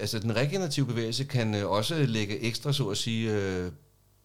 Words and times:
altså 0.00 0.18
den 0.18 0.36
regenerative 0.36 0.86
bevægelse 0.86 1.24
kan 1.24 1.54
øh, 1.54 1.70
også 1.70 1.94
lægge 1.94 2.40
ekstra, 2.40 2.72
så 2.72 2.88
at 2.88 2.96
sige, 2.96 3.32
øh, 3.32 3.72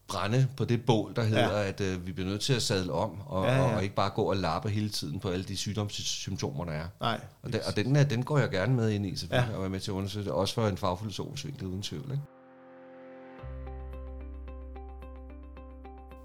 brænde 0.08 0.48
på 0.58 0.66
det 0.66 0.86
bål, 0.86 1.16
der 1.16 1.24
hedder, 1.24 1.59
ja. 1.59 1.68
at 1.68 1.82
øh, 1.82 2.07
vi 2.07 2.12
bliver 2.12 2.29
nødt 2.29 2.41
til 2.41 2.54
at 2.54 2.62
sadle 2.62 2.94
om, 2.94 3.21
og, 3.25 3.46
ja, 3.46 3.55
ja. 3.55 3.75
og 3.75 3.84
ikke 3.84 3.96
bare 3.96 4.09
gå 4.09 4.21
og 4.21 4.38
lappe 4.38 4.70
hele 4.70 4.89
tiden 4.89 5.20
på 5.20 5.30
alle 5.30 5.46
de 5.46 5.57
sygdomssymptomer, 5.57 6.66
der 6.66 6.71
er. 6.71 6.88
Nej. 7.00 7.21
Og, 7.43 7.54
den, 7.54 7.61
og 7.68 7.75
den, 7.75 7.96
den 7.96 8.23
går 8.23 8.38
jeg 8.38 8.50
gerne 8.50 8.75
med 8.75 8.89
ind 8.89 9.05
i, 9.05 9.16
selvfølgelig, 9.16 9.50
ja. 9.52 9.55
og 9.55 9.61
være 9.61 9.70
med 9.70 9.80
til 9.80 9.91
at 9.91 9.96
undersøge 9.96 10.25
det, 10.25 10.34
også 10.34 10.54
for 10.54 10.68
en 10.68 10.77
fagfilosofisk 10.77 11.46
vinkel, 11.46 11.68
uden 11.68 11.82
tvivl. 11.82 12.12
Ikke? 12.12 12.23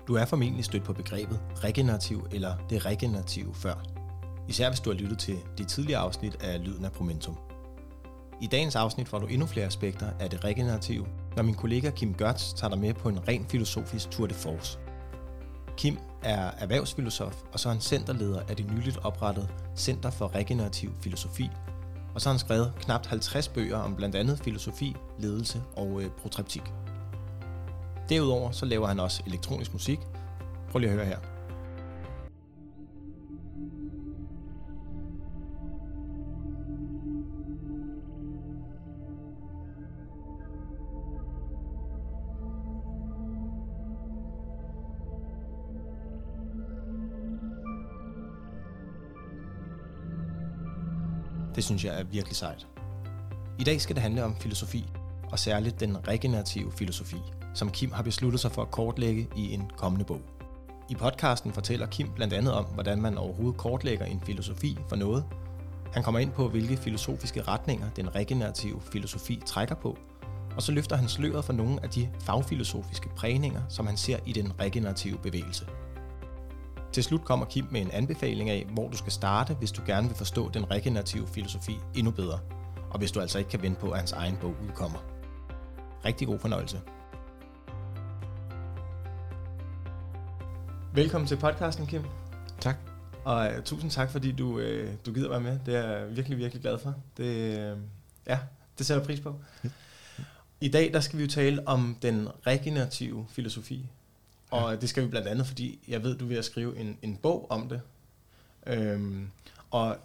Du 0.09 0.14
er 0.14 0.25
formentlig 0.25 0.64
stødt 0.64 0.85
på 0.85 0.93
begrebet 0.93 1.41
regenerativ 1.64 2.27
eller 2.32 2.55
det 2.71 2.87
regenerative 2.87 3.55
før. 3.55 3.75
Især 4.48 4.69
hvis 4.69 4.80
du 4.80 4.91
har 4.91 4.98
lyttet 4.98 5.19
til 5.19 5.39
de 5.59 5.64
tidligere 5.64 6.01
afsnit 6.01 6.37
af 6.43 6.64
Lyden 6.64 6.85
af 6.85 6.93
Promentum. 6.93 7.37
I 8.41 8.46
dagens 8.46 8.77
afsnit 8.77 9.09
får 9.09 9.18
du 9.18 9.27
endnu 9.27 9.46
flere 9.46 9.66
aspekter 9.66 10.10
af 10.20 10.30
det 10.30 10.45
regenerative, 10.45 11.06
når 11.37 11.42
min 11.42 11.55
kollega 11.55 11.91
Kim 11.91 12.15
Gørtz 12.15 12.52
tager 12.52 12.70
dig 12.70 12.78
med 12.78 12.95
på 12.95 13.09
en 13.09 13.28
ren 13.28 13.46
filosofisk 13.48 14.10
tour 14.10 14.27
de 14.27 14.34
force. 14.34 14.78
Kim 15.77 15.98
er 16.23 16.51
erhvervsfilosof, 16.59 17.42
og 17.52 17.60
så 17.60 17.68
er 17.68 17.73
han 17.73 17.80
centerleder 17.80 18.41
af 18.48 18.56
det 18.56 18.73
nyligt 18.73 18.98
oprettede 19.02 19.48
Center 19.77 20.10
for 20.10 20.34
Regenerativ 20.34 20.92
Filosofi, 21.01 21.51
og 22.15 22.20
så 22.20 22.29
har 22.29 22.32
han 22.32 22.38
skrevet 22.38 22.73
knap 22.80 23.06
50 23.06 23.48
bøger 23.48 23.79
om 23.79 23.96
blandt 23.96 24.16
andet 24.16 24.38
filosofi, 24.38 24.96
ledelse 25.18 25.62
og 25.77 26.02
øh, 26.02 26.10
protreptik. 26.10 26.62
Derudover 28.09 28.51
så 28.51 28.66
laver 28.66 28.87
han 28.87 29.01
også 29.01 29.23
elektronisk 29.27 29.73
musik. 29.73 29.98
Prøv 30.70 30.79
lige 30.79 30.91
at 30.91 30.96
høre 30.96 31.07
her. 31.07 31.18
Det 51.61 51.65
synes 51.65 51.85
jeg 51.85 52.01
er 52.01 52.05
virkelig 52.05 52.37
sejt. 52.37 52.66
I 53.59 53.65
dag 53.65 53.80
skal 53.80 53.97
det 53.97 54.03
handle 54.03 54.25
om 54.25 54.37
filosofi, 54.37 54.85
og 55.30 55.39
særligt 55.39 55.80
den 55.80 56.09
regenerative 56.09 56.73
filosofi, 56.73 57.16
som 57.55 57.71
Kim 57.71 57.93
har 57.93 58.03
besluttet 58.03 58.41
sig 58.41 58.53
for 58.53 58.63
at 58.63 58.71
kortlægge 58.71 59.29
i 59.37 59.55
en 59.55 59.71
kommende 59.77 60.05
bog. 60.05 60.21
I 60.88 60.95
podcasten 60.95 61.53
fortæller 61.53 61.87
Kim 61.87 62.11
blandt 62.15 62.35
andet 62.35 62.53
om, 62.53 62.65
hvordan 62.65 63.03
man 63.03 63.19
overhovedet 63.19 63.57
kortlægger 63.57 64.05
en 64.05 64.21
filosofi 64.27 64.78
for 64.88 64.97
noget. 64.97 65.25
Han 65.93 66.03
kommer 66.03 66.19
ind 66.19 66.33
på, 66.33 66.49
hvilke 66.49 66.77
filosofiske 66.77 67.43
retninger 67.43 67.91
den 67.97 68.15
regenerative 68.15 68.81
filosofi 68.93 69.43
trækker 69.47 69.75
på, 69.75 69.99
og 70.56 70.62
så 70.62 70.72
løfter 70.72 70.97
han 70.97 71.09
sløret 71.09 71.44
for 71.44 71.53
nogle 71.53 71.83
af 71.83 71.91
de 71.91 72.09
fagfilosofiske 72.21 73.09
prægninger, 73.16 73.62
som 73.69 73.87
han 73.87 73.97
ser 73.97 74.19
i 74.27 74.33
den 74.33 74.53
regenerative 74.61 75.19
bevægelse. 75.19 75.66
Til 76.93 77.05
slut 77.05 77.25
kommer 77.25 77.47
Kim 77.47 77.66
med 77.71 77.81
en 77.81 77.91
anbefaling 77.91 78.50
af, 78.50 78.66
hvor 78.72 78.88
du 78.88 78.97
skal 78.97 79.12
starte, 79.12 79.55
hvis 79.55 79.72
du 79.72 79.83
gerne 79.87 80.09
vil 80.09 80.16
forstå 80.16 80.49
den 80.49 80.71
regenerative 80.71 81.28
filosofi 81.28 81.78
endnu 81.97 82.10
bedre, 82.10 82.38
og 82.91 82.99
hvis 82.99 83.12
du 83.12 83.21
altså 83.21 83.38
ikke 83.38 83.50
kan 83.50 83.62
vente 83.62 83.81
på, 83.81 83.91
at 83.91 83.99
hans 83.99 84.12
egen 84.12 84.37
bog 84.41 84.55
udkommer. 84.69 84.99
Rigtig 86.05 86.28
god 86.28 86.38
fornøjelse. 86.38 86.81
Velkommen 90.94 91.28
til 91.28 91.37
podcasten, 91.37 91.87
Kim. 91.87 92.03
Tak. 92.60 92.77
Og 93.25 93.50
uh, 93.59 93.65
tusind 93.65 93.91
tak, 93.91 94.10
fordi 94.10 94.32
du, 94.32 94.54
uh, 94.54 94.88
du 95.06 95.12
gider 95.12 95.28
være 95.28 95.41
med. 95.41 95.59
Det 95.66 95.77
er 95.77 95.97
jeg 95.97 96.16
virkelig, 96.16 96.38
virkelig 96.38 96.62
glad 96.62 96.78
for. 96.78 96.94
Det, 97.16 97.72
uh, 97.72 97.78
ja, 98.27 98.38
det 98.78 98.87
sætter 98.87 99.04
pris 99.04 99.21
på. 99.21 99.34
I 100.60 100.69
dag 100.69 100.93
der 100.93 101.00
skal 101.00 101.19
vi 101.19 101.25
jo 101.25 101.31
tale 101.31 101.69
om 101.69 101.97
den 102.03 102.28
regenerative 102.47 103.27
filosofi. 103.28 103.87
Og 104.50 104.81
det 104.81 104.88
skal 104.88 105.03
vi 105.03 105.09
blandt 105.09 105.28
andet, 105.28 105.47
fordi 105.47 105.78
jeg 105.88 106.02
ved, 106.02 106.19
du 106.19 106.25
er 106.25 106.28
ved 106.28 106.36
at 106.36 106.44
skrive 106.44 106.78
en, 106.78 106.98
en 107.02 107.16
bog 107.16 107.50
om 107.50 107.69
det. 107.69 107.80
Øhm, 108.66 109.30
og 109.70 109.97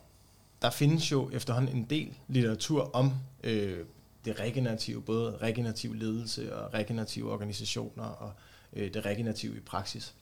der 0.62 0.70
findes 0.70 1.12
jo 1.12 1.30
efterhånden 1.34 1.76
en 1.76 1.84
del 1.84 2.14
litteratur 2.28 2.96
om 2.96 3.14
øh, 3.44 3.80
det 4.26 4.40
regenerative, 4.40 5.02
både 5.02 5.38
regenerativ 5.38 5.94
ledelse 5.94 6.56
og 6.56 6.74
regenerative 6.74 7.32
organisationer 7.32 8.04
og 8.04 8.32
øh, 8.74 8.94
det 8.94 9.06
regenerative 9.06 9.58
i 9.58 9.60
praksis. 9.60 10.16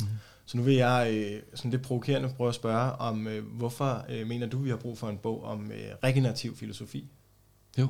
Mm. 0.00 0.06
Så 0.44 0.56
nu 0.56 0.62
vil 0.62 0.74
jeg 0.74 1.10
øh, 1.12 1.42
sådan 1.54 1.70
lidt 1.70 1.82
provokerende 1.82 2.34
prøve 2.36 2.48
at 2.48 2.54
spørge 2.54 2.92
om, 2.92 3.26
øh, 3.26 3.44
hvorfor 3.44 4.04
øh, 4.08 4.26
mener 4.26 4.46
du, 4.46 4.58
vi 4.58 4.70
har 4.70 4.76
brug 4.76 4.98
for 4.98 5.08
en 5.08 5.18
bog 5.18 5.44
om 5.44 5.72
øh, 5.72 5.94
regenerativ 6.04 6.56
filosofi? 6.56 7.08
Jo. 7.78 7.88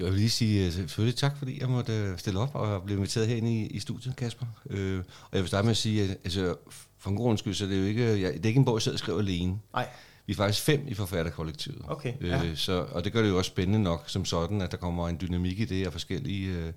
Jo, 0.00 0.04
jeg 0.04 0.12
vil 0.12 0.20
lige 0.20 0.30
sige 0.30 0.66
øh, 0.66 0.72
selvfølgelig 0.72 1.18
tak, 1.18 1.38
fordi 1.38 1.60
jeg 1.60 1.68
måtte 1.68 1.92
øh, 1.92 2.18
stille 2.18 2.40
op 2.40 2.54
og 2.54 2.82
blive 2.82 2.96
inviteret 2.96 3.26
herinde 3.26 3.52
i, 3.52 3.66
i 3.66 3.80
studiet, 3.80 4.16
Kasper. 4.16 4.46
Øh, 4.70 4.98
og 4.98 5.30
jeg 5.32 5.40
vil 5.40 5.48
starte 5.48 5.64
med 5.64 5.70
at 5.70 5.76
sige, 5.76 6.02
at 6.02 6.10
altså, 6.10 6.54
for 6.98 7.10
en 7.10 7.16
god 7.16 7.36
skyld, 7.36 7.54
så 7.54 7.66
det 7.66 7.74
er 7.74 7.80
jo 7.80 7.86
ikke, 7.86 8.20
jeg, 8.20 8.32
det 8.34 8.42
er 8.42 8.48
ikke 8.48 8.58
en 8.58 8.64
bog, 8.64 8.76
jeg 8.76 8.82
sidder 8.82 8.96
og 8.96 9.00
skriver 9.00 9.18
alene. 9.18 9.58
Nej. 9.72 9.88
Vi 10.26 10.32
er 10.32 10.36
faktisk 10.36 10.64
fem 10.64 10.84
i 10.88 10.94
forfatterkollektivet. 10.94 11.82
Okay, 11.88 12.12
ja. 12.22 12.44
øh, 12.44 12.56
så, 12.56 12.86
og 12.92 13.04
det 13.04 13.12
gør 13.12 13.22
det 13.22 13.28
jo 13.28 13.38
også 13.38 13.48
spændende 13.48 13.82
nok 13.82 14.04
som 14.06 14.24
sådan, 14.24 14.60
at 14.60 14.70
der 14.70 14.76
kommer 14.76 15.08
en 15.08 15.18
dynamik 15.20 15.60
i 15.60 15.64
det, 15.64 15.86
og 15.86 15.92
forskellige 15.92 16.48
øh, 16.48 16.72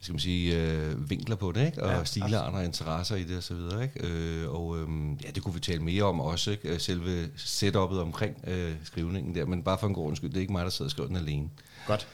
skal 0.00 0.12
man 0.12 0.20
sige, 0.20 0.56
øh, 0.56 1.10
vinkler 1.10 1.36
på 1.36 1.52
det, 1.52 1.66
ikke? 1.66 1.82
og 1.82 1.90
ja, 1.90 2.04
stilarter 2.04 2.58
og 2.58 2.64
interesser 2.64 3.16
i 3.16 3.24
det 3.24 3.36
og 3.36 3.42
så 3.42 3.54
videre. 3.54 3.82
Ikke? 3.82 4.06
Øh, 4.06 4.50
og 4.50 4.78
øh, 4.78 4.88
ja, 5.24 5.30
det 5.30 5.42
kunne 5.42 5.54
vi 5.54 5.60
tale 5.60 5.82
mere 5.82 6.02
om 6.02 6.20
også, 6.20 6.50
ikke? 6.50 6.78
selve 6.78 7.28
setupet 7.36 8.00
omkring 8.00 8.36
øh, 8.46 8.74
skrivningen 8.84 9.34
der, 9.34 9.46
men 9.46 9.62
bare 9.62 9.78
for 9.78 9.86
en 9.86 9.94
god 9.94 10.16
skyld, 10.16 10.30
det 10.30 10.36
er 10.36 10.40
ikke 10.40 10.52
mig, 10.52 10.64
der 10.64 10.70
sidder 10.70 10.86
og 10.86 10.90
skriver 10.90 11.06
den 11.06 11.16
alene. 11.16 11.48
Godt. 11.86 12.08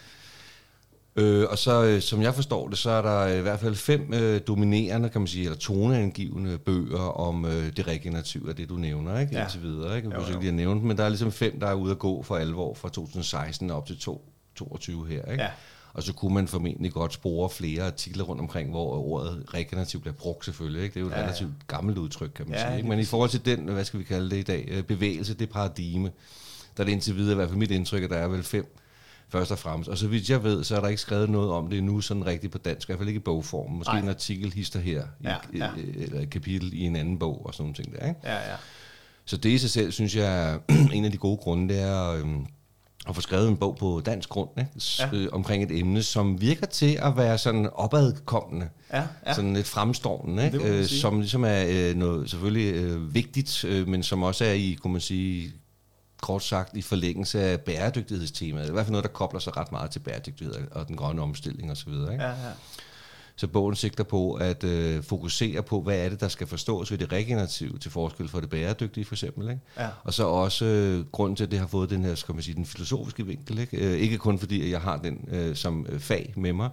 Øh, 1.16 1.46
og 1.50 1.58
så, 1.58 1.84
øh, 1.84 2.00
som 2.00 2.22
jeg 2.22 2.34
forstår 2.34 2.68
det, 2.68 2.78
så 2.78 2.90
er 2.90 3.02
der 3.02 3.26
i 3.26 3.40
hvert 3.40 3.60
fald 3.60 3.74
fem 3.74 4.14
øh, 4.14 4.40
dominerende, 4.46 5.08
kan 5.08 5.20
man 5.20 5.28
sige, 5.28 5.44
eller 5.44 5.58
toneangivende 5.58 6.58
bøger 6.58 7.20
om 7.20 7.44
øh, 7.44 7.76
det 7.76 7.88
regenerative 7.88 8.48
af 8.48 8.56
det, 8.56 8.68
du 8.68 8.76
nævner, 8.76 9.18
ikke? 9.18 9.34
Ja. 9.34 9.42
Indtil 9.42 9.62
videre, 9.62 9.96
ikke? 9.96 10.10
Jeg 10.10 10.18
jo, 10.18 10.34
jo. 10.34 10.40
lige 10.40 10.52
nævnt, 10.52 10.82
men 10.84 10.96
der 10.96 11.04
er 11.04 11.08
ligesom 11.08 11.32
fem, 11.32 11.60
der 11.60 11.66
er 11.66 11.74
ude 11.74 11.90
at 11.90 11.98
gå 11.98 12.22
for 12.22 12.36
alvor 12.36 12.74
fra 12.74 12.88
2016 12.88 13.70
op 13.70 13.86
til 13.86 13.98
2022 13.98 15.06
her, 15.06 15.32
ikke? 15.32 15.42
Ja. 15.42 15.50
Og 15.92 16.02
så 16.02 16.12
kunne 16.12 16.34
man 16.34 16.48
formentlig 16.48 16.92
godt 16.92 17.12
spore 17.12 17.50
flere 17.50 17.82
artikler 17.82 18.24
rundt 18.24 18.40
omkring, 18.40 18.70
hvor 18.70 18.98
ordet 18.98 19.44
regenerativ 19.54 20.00
bliver 20.00 20.14
brugt 20.14 20.44
selvfølgelig. 20.44 20.82
Ikke? 20.82 20.94
Det 20.94 21.00
er 21.00 21.04
jo 21.04 21.06
et 21.06 21.12
ja, 21.12 21.18
ja. 21.18 21.24
relativt 21.24 21.50
gammelt 21.66 21.98
udtryk, 21.98 22.30
kan 22.34 22.48
man 22.48 22.58
ja, 22.58 22.66
sige. 22.66 22.76
Ikke? 22.76 22.88
Men 22.88 22.98
i 22.98 23.04
forhold 23.04 23.30
til 23.30 23.44
den, 23.44 23.68
hvad 23.68 23.84
skal 23.84 24.00
vi 24.00 24.04
kalde 24.04 24.30
det 24.30 24.36
i 24.36 24.42
dag, 24.42 24.68
øh, 24.70 24.82
bevægelse, 24.82 25.34
det 25.34 25.50
paradigme, 25.50 26.10
der 26.76 26.82
er 26.82 26.84
det 26.84 26.92
indtil 26.92 27.16
videre, 27.16 27.32
i 27.32 27.34
hvert 27.34 27.48
fald 27.48 27.58
mit 27.58 27.70
indtryk, 27.70 28.02
at 28.02 28.10
der 28.10 28.16
er 28.16 28.28
vel 28.28 28.42
fem 28.42 28.76
først 29.38 29.50
og 29.50 29.58
fremmest. 29.58 29.90
Og 29.90 29.98
så 29.98 30.08
vidt 30.08 30.30
jeg 30.30 30.44
ved, 30.44 30.64
så 30.64 30.76
er 30.76 30.80
der 30.80 30.88
ikke 30.88 31.00
skrevet 31.00 31.30
noget 31.30 31.50
om 31.50 31.68
det 31.68 31.78
endnu 31.78 32.00
sådan 32.00 32.26
rigtigt 32.26 32.52
på 32.52 32.58
dansk, 32.58 32.88
i 32.88 32.92
hvert 32.92 32.98
fald 32.98 33.08
ikke 33.08 33.18
i 33.18 33.22
bogform. 33.22 33.70
Måske 33.70 33.90
Ej. 33.90 33.98
en 33.98 34.08
artikel 34.08 34.52
hister 34.52 34.80
her, 34.80 35.02
ja, 35.24 35.36
i, 35.52 35.58
ja. 35.58 35.68
eller 35.96 36.20
et 36.20 36.30
kapitel 36.30 36.72
i 36.72 36.80
en 36.80 36.96
anden 36.96 37.18
bog 37.18 37.46
og 37.46 37.54
sådan 37.54 37.62
nogle 37.62 37.74
ting 37.74 37.92
der. 37.96 38.08
Ikke? 38.08 38.20
Ja, 38.24 38.34
ja. 38.34 38.56
Så 39.24 39.36
det 39.36 39.50
i 39.50 39.58
sig 39.58 39.70
selv, 39.70 39.92
synes 39.92 40.16
jeg, 40.16 40.58
en 40.94 41.04
af 41.04 41.12
de 41.12 41.16
gode 41.18 41.36
grunde, 41.36 41.74
det 41.74 41.82
er 41.82 42.10
øhm, 42.10 42.46
at 43.08 43.14
få 43.14 43.20
skrevet 43.20 43.48
en 43.48 43.56
bog 43.56 43.76
på 43.76 44.02
dansk 44.06 44.28
grund 44.28 44.50
ikke? 44.58 44.70
Ja. 44.98 45.08
Øh, 45.12 45.28
omkring 45.32 45.62
et 45.62 45.78
emne, 45.78 46.02
som 46.02 46.40
virker 46.40 46.66
til 46.66 46.98
at 47.02 47.16
være 47.16 47.38
sådan 47.38 47.68
opadkommende, 47.72 48.68
Ja, 48.92 49.02
ja. 49.26 49.34
sådan 49.34 49.54
lidt 49.54 49.66
fremstående, 49.66 50.44
ikke? 50.44 50.58
Det 50.58 50.66
Øh, 50.66 50.86
som 50.86 51.20
ligesom 51.20 51.44
er 51.44 51.64
øh, 51.68 51.96
noget 51.96 52.30
selvfølgelig 52.30 52.74
øh, 52.74 53.14
vigtigt, 53.14 53.64
øh, 53.64 53.88
men 53.88 54.02
som 54.02 54.22
også 54.22 54.44
er 54.44 54.52
i, 54.52 54.78
kunne 54.82 54.92
man 54.92 55.00
sige, 55.00 55.52
kort 56.24 56.42
sagt 56.42 56.76
i 56.76 56.82
forlængelse 56.82 57.40
af 57.40 57.60
bæredygtighedstemaet. 57.60 58.62
Det 58.62 58.68
er 58.68 58.72
i 58.72 58.72
hvert 58.72 58.86
fald 58.86 58.92
noget, 58.92 59.04
der 59.04 59.10
kobler 59.10 59.40
sig 59.40 59.56
ret 59.56 59.72
meget 59.72 59.90
til 59.90 59.98
bæredygtighed 59.98 60.54
og 60.70 60.88
den 60.88 60.96
grønne 60.96 61.22
omstilling 61.22 61.70
osv. 61.70 61.88
Ikke? 61.88 62.12
Ja, 62.12 62.28
ja. 62.28 62.52
Så 63.36 63.46
bogen 63.46 63.76
sigter 63.76 64.04
på 64.04 64.34
at 64.34 64.64
øh, 64.64 65.02
fokusere 65.02 65.62
på, 65.62 65.82
hvad 65.82 65.98
er 65.98 66.08
det, 66.08 66.20
der 66.20 66.28
skal 66.28 66.46
forstås 66.46 66.90
ved 66.90 66.98
det 66.98 67.12
regenerative 67.12 67.78
til 67.78 67.90
forskel 67.90 68.28
for 68.28 68.40
det 68.40 68.50
bæredygtige 68.50 69.04
for 69.04 69.14
eksempel. 69.14 69.48
Ikke? 69.48 69.60
Ja. 69.78 69.88
Og 70.04 70.14
så 70.14 70.26
også 70.26 70.64
øh, 70.64 71.04
grunden 71.12 71.36
til, 71.36 71.44
at 71.44 71.50
det 71.50 71.58
har 71.58 71.66
fået 71.66 71.90
den 71.90 72.04
her, 72.04 72.14
skal 72.14 72.34
man 72.34 72.42
sige, 72.42 72.54
den 72.54 72.66
filosofiske 72.66 73.26
vinkel. 73.26 73.58
Ikke, 73.58 73.76
øh, 73.76 73.98
ikke 73.98 74.18
kun 74.18 74.38
fordi, 74.38 74.62
at 74.64 74.70
jeg 74.70 74.80
har 74.80 74.96
den 74.96 75.28
øh, 75.32 75.56
som 75.56 75.86
øh, 75.88 76.00
fag 76.00 76.32
med 76.36 76.52
mig, 76.52 76.70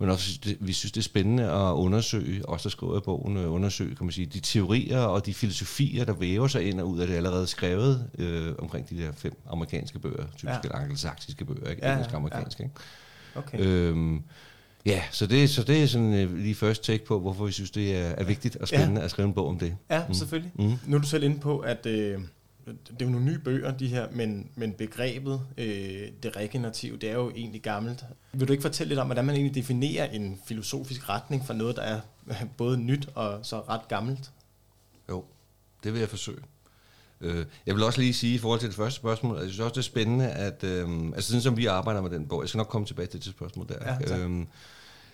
men 0.00 0.10
også, 0.10 0.38
det, 0.44 0.56
vi 0.60 0.72
synes, 0.72 0.92
det 0.92 1.00
er 1.00 1.04
spændende 1.04 1.44
at 1.44 1.72
undersøge, 1.72 2.48
også 2.48 2.68
der 2.68 2.70
skriver 2.70 2.98
i 2.98 3.00
bogen, 3.00 3.36
øh, 3.36 3.52
undersøge, 3.52 3.94
kan 3.94 4.06
man 4.06 4.12
sige, 4.12 4.26
de 4.26 4.40
teorier 4.40 4.98
og 5.00 5.26
de 5.26 5.34
filosofier, 5.34 6.04
der 6.04 6.12
væver 6.12 6.46
sig 6.48 6.68
ind 6.68 6.80
og 6.80 6.88
ud 6.88 6.98
af 7.00 7.06
det 7.06 7.14
allerede 7.14 7.46
skrevet 7.46 8.10
øh, 8.18 8.52
omkring 8.58 8.90
de 8.90 8.98
der 8.98 9.12
fem 9.12 9.36
amerikanske 9.50 9.98
bøger, 9.98 10.24
typisk 10.24 10.44
Ja. 10.44 10.52
ja. 10.52 10.58
eller 10.64 10.76
angelsaksiske 10.76 11.44
bøger, 11.44 11.70
ikke? 11.70 11.82
Ja, 11.82 11.88
ja, 11.88 11.94
engelsk-amerikanske. 11.94 12.62
Ikke? 12.62 12.74
Okay. 13.34 13.60
Øhm, 13.60 14.22
ja, 14.86 15.02
så 15.10 15.26
det, 15.26 15.50
så 15.50 15.62
det 15.62 15.82
er 15.82 15.86
sådan 15.86 16.14
øh, 16.14 16.36
lige 16.36 16.54
først 16.54 16.84
take 16.84 17.04
på, 17.04 17.20
hvorfor 17.20 17.46
vi 17.46 17.52
synes, 17.52 17.70
det 17.70 17.96
er, 17.96 18.08
er 18.18 18.24
vigtigt 18.24 18.56
og 18.56 18.68
spændende 18.68 19.00
ja. 19.00 19.04
at 19.04 19.10
skrive 19.10 19.28
en 19.28 19.34
bog 19.34 19.48
om 19.48 19.58
det. 19.58 19.76
Ja, 19.90 20.02
mm. 20.08 20.14
selvfølgelig. 20.14 20.52
Mm. 20.54 20.72
Nu 20.86 20.96
er 20.96 21.00
du 21.00 21.06
selv 21.06 21.22
inde 21.22 21.40
på, 21.40 21.58
at 21.58 21.86
øh, 21.86 22.20
det 22.68 23.02
er 23.02 23.06
jo 23.06 23.10
nogle 23.10 23.26
nye 23.26 23.38
bøger, 23.38 23.76
de 23.76 23.88
her, 23.88 24.08
men, 24.12 24.50
men 24.54 24.72
begrebet, 24.72 25.40
øh, 25.58 26.08
det 26.22 26.36
regenerative, 26.36 26.96
det 26.96 27.10
er 27.10 27.14
jo 27.14 27.30
egentlig 27.30 27.62
gammelt. 27.62 28.04
Vil 28.32 28.48
du 28.48 28.52
ikke 28.52 28.62
fortælle 28.62 28.88
lidt 28.88 29.00
om, 29.00 29.06
hvordan 29.06 29.24
man 29.24 29.34
egentlig 29.34 29.54
definerer 29.54 30.04
en 30.04 30.38
filosofisk 30.46 31.08
retning 31.08 31.46
for 31.46 31.54
noget, 31.54 31.76
der 31.76 31.82
er 31.82 32.00
øh, 32.28 32.44
både 32.56 32.76
nyt 32.76 33.08
og 33.14 33.46
så 33.46 33.60
ret 33.60 33.88
gammelt? 33.88 34.30
Jo, 35.08 35.24
det 35.84 35.92
vil 35.92 35.98
jeg 35.98 36.08
forsøge. 36.08 36.40
Øh, 37.20 37.46
jeg 37.66 37.74
vil 37.74 37.84
også 37.84 38.00
lige 38.00 38.14
sige 38.14 38.34
i 38.34 38.38
forhold 38.38 38.60
til 38.60 38.68
det 38.68 38.76
første 38.76 38.96
spørgsmål, 38.96 39.36
at 39.36 39.42
jeg 39.42 39.50
synes 39.50 39.60
også, 39.60 39.74
det 39.74 39.78
er 39.78 39.82
spændende, 39.82 40.30
at 40.30 40.64
øh, 40.64 40.88
altså 41.14 41.28
sådan 41.28 41.42
som 41.42 41.56
vi 41.56 41.66
arbejder 41.66 42.00
med 42.00 42.10
den 42.10 42.26
bog, 42.26 42.42
jeg 42.42 42.48
skal 42.48 42.58
nok 42.58 42.68
komme 42.68 42.86
tilbage 42.86 43.06
til 43.06 43.24
det 43.24 43.28
spørgsmål 43.28 43.68
der, 43.68 43.96
ja, 44.00 44.18
øh, 44.18 44.46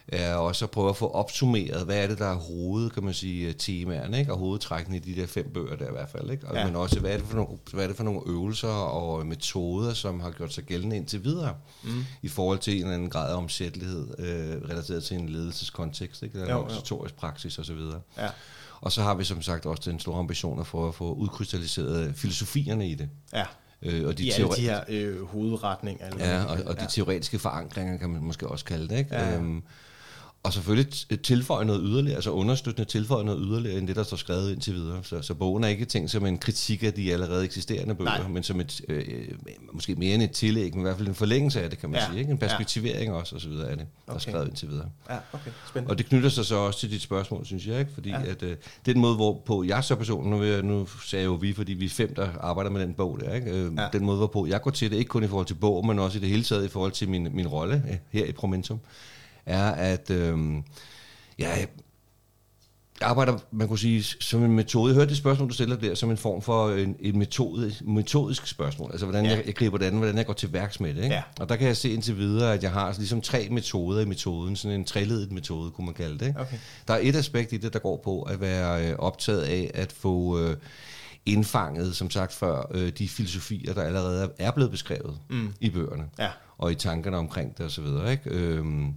er 0.09 0.35
også 0.35 0.65
at 0.65 0.71
prøve 0.71 0.89
at 0.89 0.97
få 0.97 1.11
opsummeret, 1.11 1.85
hvad 1.85 2.03
er 2.03 2.07
det, 2.07 2.19
der 2.19 2.27
er 2.27 2.35
hoved, 2.35 2.91
kan 2.91 3.05
man 3.05 3.15
sige, 3.15 3.53
temaerne, 3.53 4.19
ikke? 4.19 4.33
og 4.33 4.39
hovedtrækkene 4.39 4.97
i 4.97 5.01
de 5.01 5.21
der 5.21 5.27
fem 5.27 5.51
bøger 5.55 5.77
der 5.77 5.89
i 5.89 5.93
hvert 5.93 6.09
fald. 6.09 6.31
Ikke? 6.31 6.47
Og, 6.47 6.57
ja. 6.57 6.67
Men 6.67 6.77
også, 6.77 7.01
hvad 7.01 7.13
er, 7.13 7.17
det 7.17 7.27
for 7.27 7.37
nogle, 7.37 7.59
hvad 7.73 7.85
er 7.85 7.89
det 7.89 7.97
for 7.97 8.05
nogle 8.05 8.21
øvelser 8.27 8.69
og 8.69 9.27
metoder, 9.27 9.95
som 9.95 10.21
har 10.21 10.31
gjort 10.31 10.53
sig 10.53 10.65
gældende 10.65 10.97
indtil 10.97 11.25
videre, 11.25 11.55
mm. 11.85 12.05
i 12.23 12.29
forhold 12.29 12.59
til 12.59 12.75
en 12.75 12.83
eller 12.83 12.95
anden 12.95 13.11
grad 13.11 13.33
af 13.33 13.37
omsættelighed, 13.37 14.09
øh, 14.19 14.71
relateret 14.71 15.05
til 15.05 15.17
en 15.17 15.29
ledelseskontekst, 15.29 16.23
ikke? 16.23 16.35
eller 16.35 16.55
en 16.55 16.61
organisatorisk 16.61 17.15
praksis 17.15 17.59
osv. 17.59 17.81
Ja. 18.19 18.29
Og 18.81 18.93
så 18.93 19.03
har 19.03 19.15
vi 19.15 19.25
som 19.25 19.43
sagt 19.43 19.67
også 19.67 19.91
den 19.91 20.01
store 20.01 20.19
ambition 20.19 20.65
for 20.65 20.89
at 20.89 20.95
få 20.95 21.13
udkrystalliseret 21.13 22.15
filosofierne 22.17 22.89
i 22.89 22.95
det. 22.95 23.09
Ja. 23.33 23.45
Øh, 23.83 24.07
og 24.07 24.19
de, 24.19 24.25
I 24.25 24.31
alle 24.31 24.49
de 24.57 24.61
her 24.61 24.81
øh, 24.89 25.23
hovedretninger. 25.23 26.07
Ja, 26.19 26.45
og, 26.45 26.59
og 26.67 26.81
de 26.81 26.87
teoretiske 26.91 27.39
forankringer 27.39 27.97
kan 27.97 28.11
man 28.11 28.23
måske 28.23 28.49
også 28.49 28.65
kalde 28.65 28.89
det. 28.89 28.99
Ikke? 28.99 29.15
Ja. 29.15 29.37
Øhm, 29.37 29.63
og 30.45 30.53
selvfølgelig 30.53 30.93
tilføje 31.23 31.65
noget 31.65 31.83
yderligere, 31.85 32.15
altså 32.15 32.31
understøttende 32.31 32.91
tilføje 32.91 33.25
noget 33.25 33.41
yderligere 33.45 33.79
end 33.79 33.89
det, 33.89 33.97
der 33.97 34.03
står 34.03 34.17
skrevet 34.17 34.53
indtil 34.53 34.75
videre. 34.75 34.99
Så, 35.03 35.23
så 35.23 35.35
bogen 35.35 35.65
er 35.65 35.69
ikke 35.69 35.85
tænkt 35.85 36.11
som 36.11 36.27
en 36.27 36.39
kritik 36.39 36.83
af 36.83 36.93
de 36.93 37.13
allerede 37.13 37.45
eksisterende 37.45 37.95
bøger, 37.95 38.19
Nej. 38.19 38.29
men 38.29 38.43
som 38.43 38.61
et, 38.61 38.81
øh, 38.89 39.07
måske 39.73 39.95
mere 39.95 40.15
end 40.15 40.23
et 40.23 40.31
tillæg, 40.31 40.73
men 40.73 40.81
i 40.81 40.83
hvert 40.83 40.97
fald 40.97 41.09
en 41.09 41.15
forlængelse 41.15 41.63
af 41.63 41.71
det, 41.71 41.79
kan 41.79 41.91
man 41.91 42.01
ja. 42.01 42.07
sige. 42.07 42.19
Ikke? 42.19 42.31
En 42.31 42.39
perspektivering 42.39 43.13
ja. 43.13 43.19
også, 43.19 43.35
og 43.35 43.41
så 43.41 43.49
videre 43.49 43.71
af 43.71 43.77
det, 43.77 43.87
der 44.07 44.13
okay. 44.13 44.15
er 44.15 44.21
skrevet 44.21 44.49
indtil 44.49 44.69
videre. 44.69 44.89
Ja, 45.11 45.17
okay. 45.33 45.51
Spændende. 45.69 45.93
Og 45.93 45.99
det 45.99 46.07
knytter 46.07 46.29
sig 46.29 46.45
så 46.45 46.57
også 46.57 46.81
til 46.81 46.91
dit 46.91 47.03
spørgsmål, 47.03 47.47
synes 47.47 47.67
jeg, 47.67 47.79
ikke? 47.79 47.91
fordi 47.95 48.11
ja. 48.11 48.23
at, 48.23 48.43
øh, 48.43 48.57
den 48.87 48.99
måde, 48.99 49.15
hvorpå 49.15 49.65
jeg 49.65 49.85
så 49.85 49.97
personen, 49.97 50.31
nu, 50.31 50.43
jeg, 50.43 50.63
nu 50.63 50.87
sagde 51.05 51.23
jeg 51.23 51.29
jo 51.29 51.35
vi, 51.35 51.53
fordi 51.53 51.73
vi 51.73 51.85
er 51.85 51.91
fem, 51.91 52.15
der 52.15 52.29
arbejder 52.41 52.71
med 52.71 52.81
den 52.81 52.95
bog 52.95 53.21
der, 53.21 53.35
ikke? 53.35 53.51
Øh, 53.51 53.73
ja. 53.79 53.89
den 53.93 54.05
måde, 54.05 54.17
hvorpå 54.17 54.47
jeg 54.47 54.63
går 54.63 54.71
til 54.71 54.91
det, 54.91 54.97
ikke 54.97 55.09
kun 55.09 55.25
i 55.25 55.29
forhold 55.29 55.47
til 55.47 55.55
bog, 55.55 55.87
men 55.87 55.99
også 55.99 56.19
i 56.19 56.21
det 56.21 56.29
hele 56.29 56.43
taget 56.43 56.65
i 56.65 56.69
forhold 56.69 56.93
til 56.93 57.09
min, 57.09 57.29
min 57.33 57.49
rolle 57.49 57.83
øh, 57.91 57.97
her 58.11 58.25
i 58.25 58.33
Promentum, 58.33 58.81
er, 59.47 59.71
at 59.71 60.11
øh, 60.11 60.39
ja, 61.39 61.49
jeg 61.49 61.69
arbejder, 63.03 63.39
man 63.51 63.69
kunne 63.69 63.79
sige, 63.79 64.03
som 64.03 64.45
en 64.45 64.53
metode. 64.53 64.91
Jeg 64.91 64.95
hørte 64.95 65.09
det 65.09 65.17
spørgsmål, 65.17 65.49
du 65.49 65.55
stiller 65.55 65.77
der, 65.77 65.95
som 65.95 66.11
en 66.11 66.17
form 66.17 66.43
for 66.43 66.71
en, 66.71 66.97
en 67.01 67.19
metode, 67.19 67.75
metodisk 67.85 68.47
spørgsmål. 68.47 68.91
Altså, 68.91 69.07
hvordan 69.07 69.25
ja. 69.25 69.31
jeg, 69.31 69.47
jeg 69.47 69.55
griber 69.55 69.79
det 69.79 69.87
an, 69.87 69.97
hvordan 69.97 70.17
jeg 70.17 70.27
går 70.27 70.33
til 70.33 70.53
værks 70.53 70.81
med 70.81 70.95
det. 70.95 71.03
Ikke? 71.03 71.15
Ja. 71.15 71.23
Og 71.41 71.49
der 71.49 71.57
kan 71.57 71.67
jeg 71.67 71.77
se 71.77 71.91
indtil 71.91 72.19
videre, 72.19 72.55
at 72.55 72.63
jeg 72.63 72.71
har 72.71 72.95
ligesom 72.99 73.21
tre 73.21 73.49
metoder 73.51 74.01
i 74.01 74.05
metoden. 74.05 74.57
Sådan 74.57 74.81
en 74.81 74.85
treledet 74.85 75.33
metode, 75.33 75.71
kunne 75.71 75.85
man 75.85 75.95
kalde 75.95 76.19
det. 76.19 76.27
Ikke? 76.27 76.41
Okay. 76.41 76.57
Der 76.89 76.95
er 76.95 76.99
et 77.03 77.17
aspekt 77.17 77.53
i 77.53 77.57
det, 77.57 77.73
der 77.73 77.79
går 77.79 78.01
på 78.05 78.23
at 78.23 78.41
være 78.41 78.91
øh, 78.91 78.97
optaget 78.99 79.43
af 79.43 79.71
at 79.75 79.93
få... 79.93 80.41
Øh, 80.41 80.57
indfanget, 81.27 81.97
som 81.97 82.11
sagt 82.11 82.33
før, 82.33 82.71
øh, 82.75 82.89
de 82.89 83.09
filosofier, 83.09 83.75
der 83.75 83.83
allerede 83.83 84.31
er 84.39 84.51
blevet 84.51 84.71
beskrevet 84.71 85.19
mm. 85.31 85.55
i 85.61 85.71
bøgerne, 85.71 86.05
ja. 86.19 86.29
og 86.59 86.73
i 86.73 86.75
tankerne 86.75 87.17
omkring 87.17 87.59
det 87.59 87.67
osv. 87.67 87.85
Ikke? 88.11 88.23
Øhm, 88.27 88.95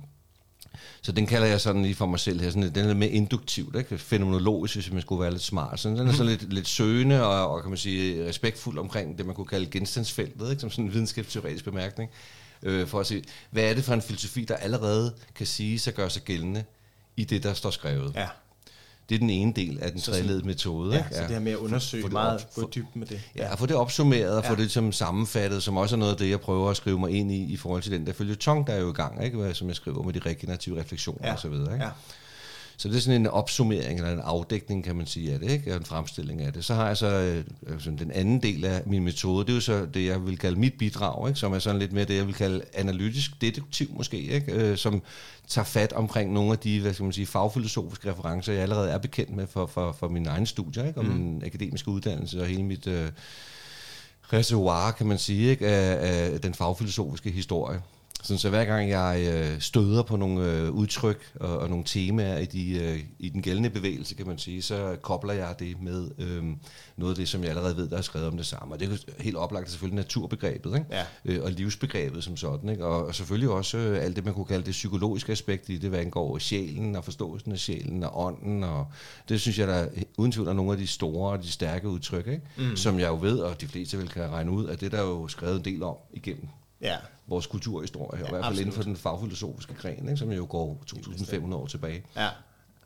så 1.02 1.12
den 1.12 1.26
kalder 1.26 1.48
jeg 1.48 1.62
sådan 1.62 1.82
lige 1.82 1.96
for 1.96 2.06
mig 2.06 2.20
selv 2.20 2.42
her, 2.42 2.50
sådan, 2.50 2.76
den 2.76 2.90
er 2.90 2.94
mere 2.94 3.10
induktivt, 3.10 3.76
ikke? 3.76 3.98
fænomenologisk, 3.98 4.76
hvis 4.76 4.92
man 4.92 5.02
skulle 5.02 5.22
være 5.22 5.32
lidt 5.32 5.44
smart. 5.44 5.80
Så 5.80 5.90
den 5.90 6.08
er 6.08 6.12
sådan 6.12 6.26
lidt, 6.26 6.54
lidt 6.54 6.68
søgende 6.68 7.24
og, 7.24 7.50
og, 7.52 7.62
kan 7.62 7.70
man 7.70 7.78
sige, 7.78 8.28
respektfuld 8.28 8.78
omkring 8.78 9.18
det, 9.18 9.26
man 9.26 9.36
kunne 9.36 9.48
kalde 9.48 9.66
genstandsfeltet, 9.66 10.50
ikke? 10.50 10.62
som 10.62 10.72
sådan 10.72 10.86
en 10.86 10.94
videnskabsteoretisk 10.94 11.66
bemærkning, 11.66 12.12
øh, 12.64 12.88
for 12.88 13.00
at 13.00 13.08
se, 13.08 13.24
hvad 13.50 13.64
er 13.64 13.74
det 13.74 13.84
for 13.84 13.94
en 13.94 14.02
filosofi, 14.02 14.46
der 14.46 14.56
allerede 14.56 15.14
kan 15.36 15.46
sige 15.46 15.80
sig 15.80 15.94
gøre 15.94 16.10
sig 16.10 16.22
gældende 16.22 16.64
i 17.18 17.24
det, 17.24 17.44
der 17.44 17.54
står 17.54 17.70
skrevet. 17.70 18.16
Ja. 18.16 18.28
Det 19.10 19.16
er 19.16 19.20
den 19.20 19.30
ene 19.30 19.54
del 19.54 19.80
af 19.82 19.92
den 19.92 20.02
treledede 20.02 20.46
metode. 20.46 20.96
Ja, 20.96 20.98
ikke? 20.98 21.16
så 21.16 21.22
det 21.22 21.30
her 21.30 21.40
med 21.40 21.52
at 21.52 21.58
undersøge 21.58 22.02
for, 22.02 22.10
for 22.10 22.14
meget, 22.14 22.44
op, 22.44 22.54
gå 22.56 22.70
dybden 22.76 23.00
med 23.00 23.08
det. 23.08 23.22
Ja, 23.36 23.54
få 23.54 23.66
det 23.66 23.76
opsummeret 23.76 24.38
og 24.38 24.44
ja. 24.44 24.52
få 24.52 24.56
det 24.56 24.72
som 24.72 24.92
sammenfattet, 24.92 25.64
som 25.64 25.78
også 25.78 25.96
er 25.96 26.00
noget 26.00 26.12
af 26.12 26.18
det, 26.18 26.30
jeg 26.30 26.40
prøver 26.40 26.70
at 26.70 26.78
skrive 26.78 27.00
mig 27.00 27.12
ind 27.12 27.32
i, 27.32 27.44
i 27.44 27.58
forhold 27.58 27.82
til 27.82 27.92
den 27.92 28.08
der 28.08 28.14
følge 28.14 28.36
tong, 28.36 28.68
der 28.68 28.74
er 28.74 28.80
jo 28.80 28.90
i 28.90 28.94
gang, 28.94 29.24
ikke? 29.26 29.54
som 29.54 29.68
jeg 29.68 29.76
skriver 29.76 30.04
med 30.04 30.14
de 30.14 30.20
regenerative 30.20 30.80
refleksioner 30.80 31.28
ja. 31.28 31.34
osv. 31.34 31.54
Ikke? 31.54 31.74
Ja. 31.74 31.90
Så 32.80 32.88
det 32.88 32.96
er 32.96 33.00
sådan 33.00 33.22
en 33.22 33.28
opsummering, 33.28 34.00
eller 34.00 34.14
en 34.14 34.20
afdækning, 34.20 34.84
kan 34.84 34.96
man 34.96 35.06
sige, 35.06 35.34
af 35.34 35.40
det, 35.40 35.52
ikke? 35.52 35.74
en 35.76 35.86
fremstilling 35.86 36.42
af 36.42 36.54
det. 36.54 36.66
Så 36.66 36.74
har 36.74 36.88
jeg 36.88 36.98
så 36.98 37.08
øh, 37.08 37.80
sådan 37.80 38.00
den 38.00 38.12
anden 38.12 38.42
del 38.42 38.66
af 38.66 38.84
min 38.86 39.04
metode, 39.04 39.46
det 39.46 39.52
er 39.52 39.56
jo 39.56 39.62
så 39.62 39.86
det, 39.94 40.06
jeg 40.06 40.26
vil 40.26 40.38
kalde 40.38 40.60
mit 40.60 40.74
bidrag, 40.80 41.28
ikke? 41.28 41.40
som 41.40 41.54
er 41.54 41.60
sådan 41.60 41.80
lidt 41.80 41.94
mere 41.94 42.06
det, 42.06 42.16
jeg 42.16 42.28
vil 42.28 42.36
kalde 42.36 42.62
analytisk 42.74 43.42
detektiv 43.42 43.88
måske, 43.94 44.18
ikke? 44.22 44.52
Øh, 44.54 44.78
som 44.78 45.02
tager 45.48 45.66
fat 45.66 45.94
omkring 45.94 46.34
nogle 46.34 46.52
af 46.52 46.60
de 46.60 46.82
hvad 46.82 46.94
skal 46.94 47.04
man 47.04 47.14
sige, 47.14 47.26
fagfilosofiske 47.26 48.12
referencer, 48.12 48.54
jeg 48.54 48.62
allerede 48.62 48.90
er 48.90 48.98
bekendt 48.98 49.36
med 49.36 49.48
for, 49.48 49.66
for, 49.66 49.92
for 49.92 50.08
min 50.08 50.26
egen 50.26 50.46
studier, 50.46 50.88
ikke? 50.88 51.00
og 51.00 51.06
mm. 51.06 51.12
min 51.12 51.44
akademiske 51.46 51.92
uddannelse 51.92 52.42
og 52.42 52.48
hele 52.48 52.64
mit 52.64 52.88
øh, 52.88 53.10
reservoir, 54.34 54.92
kan 54.92 55.08
man 55.08 55.18
sige, 55.18 55.50
ikke? 55.50 55.68
Af, 55.68 56.34
af 56.34 56.42
den 56.42 56.54
fagfilosofiske 56.54 57.32
historie. 57.32 57.82
Sådan, 58.24 58.38
så 58.38 58.50
hver 58.50 58.66
gang 58.66 58.90
jeg 58.90 59.28
øh, 59.34 59.62
støder 59.62 60.04
på 60.04 60.16
nogle 60.16 60.52
øh, 60.52 60.72
udtryk 60.72 61.32
og, 61.36 61.58
og 61.58 61.70
nogle 61.70 61.86
temaer 61.86 62.38
i, 62.38 62.46
de, 62.46 62.72
øh, 62.72 63.00
i 63.20 63.30
den 63.30 63.42
gældende 63.42 63.70
bevægelse, 63.70 64.16
kan 64.16 64.28
man 64.28 64.38
sige, 64.38 64.62
så 64.62 64.98
kobler 65.02 65.34
jeg 65.34 65.56
det 65.60 65.82
med 65.82 66.10
øh, 66.18 66.44
noget 66.98 67.14
af 67.14 67.16
det, 67.16 67.30
som 67.30 67.42
jeg 67.42 67.50
allerede 67.50 67.78
ved, 67.78 67.90
der 67.90 67.98
er 67.98 68.02
skrevet 68.02 68.28
om 68.28 68.38
det 68.38 68.46
samme. 68.46 68.74
Og 68.76 68.80
det 68.80 68.90
er 68.90 69.24
helt 69.24 69.36
oplagt 69.36 69.70
selvfølgelig 69.70 69.96
naturbegrebet 69.96 70.74
ikke? 70.74 70.86
Ja. 70.92 71.04
Øh, 71.26 71.44
og 71.44 71.52
livsbegrebet 71.52 72.24
som 72.24 72.38
sådan. 72.38 72.70
Ikke? 72.70 72.86
Og, 72.86 73.06
og 73.06 73.16
selvfølgelig 73.16 73.50
også 73.50 73.78
øh, 73.78 74.04
alt 74.04 74.16
det, 74.16 74.26
man 74.26 74.34
kunne 74.34 74.46
kalde 74.46 74.66
det 74.66 74.72
psykologiske 74.72 75.32
aspekt 75.32 75.70
i 75.70 75.78
det, 75.78 75.90
hvad 75.90 76.00
angår 76.00 76.38
sjælen 76.38 76.96
og 76.96 77.04
forståelsen 77.04 77.52
af 77.52 77.60
sjælen 77.60 78.04
og 78.04 78.26
ånden. 78.26 78.64
Og 78.64 78.88
det 79.30 79.42
synes 79.42 79.60
jeg, 79.60 79.68
der 79.68 79.88
uden 80.18 80.32
tvivl 80.32 80.48
er 80.48 80.54
nogle 80.54 80.72
af 80.72 80.78
de 80.78 80.88
store 80.88 81.32
og 81.32 81.44
de 81.44 81.52
stærke 81.52 81.90
udtryk, 81.90 82.28
ikke? 82.28 82.42
Mm. 82.58 82.76
som 82.76 83.00
jeg 83.00 83.08
jo 83.08 83.18
ved, 83.22 83.40
og 83.40 83.62
de 83.62 83.68
fleste 83.68 83.98
vil 83.98 84.10
kan 84.10 84.30
regne 84.30 84.52
ud, 84.52 84.68
at 84.68 84.82
det 84.82 84.92
der 84.92 84.98
er 84.98 85.08
jo 85.08 85.28
skrevet 85.28 85.56
en 85.56 85.66
del 85.66 85.84
om 85.84 85.96
igennem 86.14 86.48
ja. 86.82 86.98
Vores 87.28 87.48
kulturhistorie, 87.48 88.22
ja, 88.22 88.28
i 88.28 88.30
hvert 88.30 88.46
fald 88.46 88.60
inden 88.60 88.74
for 88.74 88.84
den 88.84 88.96
fagfilosofiske 88.96 89.74
gren, 89.74 90.10
ikke, 90.10 90.18
som 90.18 90.32
jo 90.32 90.46
går 90.50 90.84
2.500 90.92 91.54
år 91.54 91.68
tilbage. 91.68 92.04
Ja. 92.16 92.30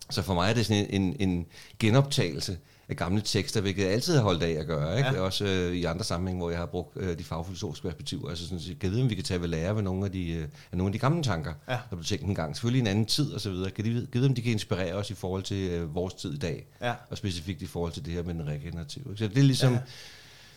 Så 0.09 0.21
for 0.21 0.33
mig 0.33 0.49
er 0.49 0.53
det 0.53 0.65
sådan 0.65 0.87
en, 0.89 1.01
en, 1.01 1.29
en 1.29 1.45
genoptagelse 1.79 2.57
af 2.89 2.97
gamle 2.97 3.21
tekster, 3.21 3.61
hvilket 3.61 3.83
jeg 3.83 3.91
altid 3.91 4.15
har 4.15 4.23
holdt 4.23 4.43
af 4.43 4.59
at 4.59 4.67
gøre. 4.67 4.97
Ikke? 4.97 5.09
Ja. 5.09 5.19
Også 5.19 5.45
øh, 5.45 5.75
i 5.75 5.85
andre 5.85 6.03
sammenhænge, 6.03 6.39
hvor 6.39 6.49
jeg 6.49 6.59
har 6.59 6.65
brugt 6.65 6.97
øh, 6.97 7.17
de 7.17 7.23
fagfilosofiske 7.23 7.87
perspektiver. 7.87 8.29
Altså 8.29 8.43
sådan, 8.43 8.59
jeg 8.67 8.79
kan 8.79 8.91
vide, 8.91 9.01
om 9.01 9.09
vi 9.09 9.15
kan 9.15 9.23
tage 9.23 9.41
ved 9.41 9.47
lære 9.47 9.75
ved 9.75 9.83
nogle 9.83 10.05
af 10.05 10.11
de, 10.11 10.31
øh, 10.31 10.47
af 10.71 10.77
nogle 10.77 10.89
af 10.89 10.93
de 10.93 10.99
gamle 10.99 11.23
tanker, 11.23 11.53
ja. 11.69 11.73
der 11.73 11.95
blev 11.95 12.03
tænkt 12.03 12.25
en 12.25 12.35
gang. 12.35 12.55
Selvfølgelig 12.55 12.81
en 12.81 12.87
anden 12.87 13.05
tid 13.05 13.31
og 13.31 13.41
så 13.41 13.49
videre. 13.49 13.71
Kan 13.71 13.85
de 13.85 13.89
vide, 13.89 14.27
om 14.27 14.35
de 14.35 14.41
kan 14.41 14.51
inspirere 14.51 14.93
os 14.93 15.09
i 15.09 15.13
forhold 15.13 15.43
til 15.43 15.69
øh, 15.69 15.95
vores 15.95 16.13
tid 16.13 16.33
i 16.33 16.37
dag, 16.37 16.67
ja. 16.81 16.93
og 17.09 17.17
specifikt 17.17 17.61
i 17.61 17.67
forhold 17.67 17.91
til 17.91 18.05
det 18.05 18.13
her 18.13 18.23
med 18.23 18.33
den 18.33 18.47
regenerative. 18.47 19.17
Så 19.17 19.27
det 19.27 19.37
er 19.37 19.43
ligesom... 19.43 19.73
Ja 19.73 19.79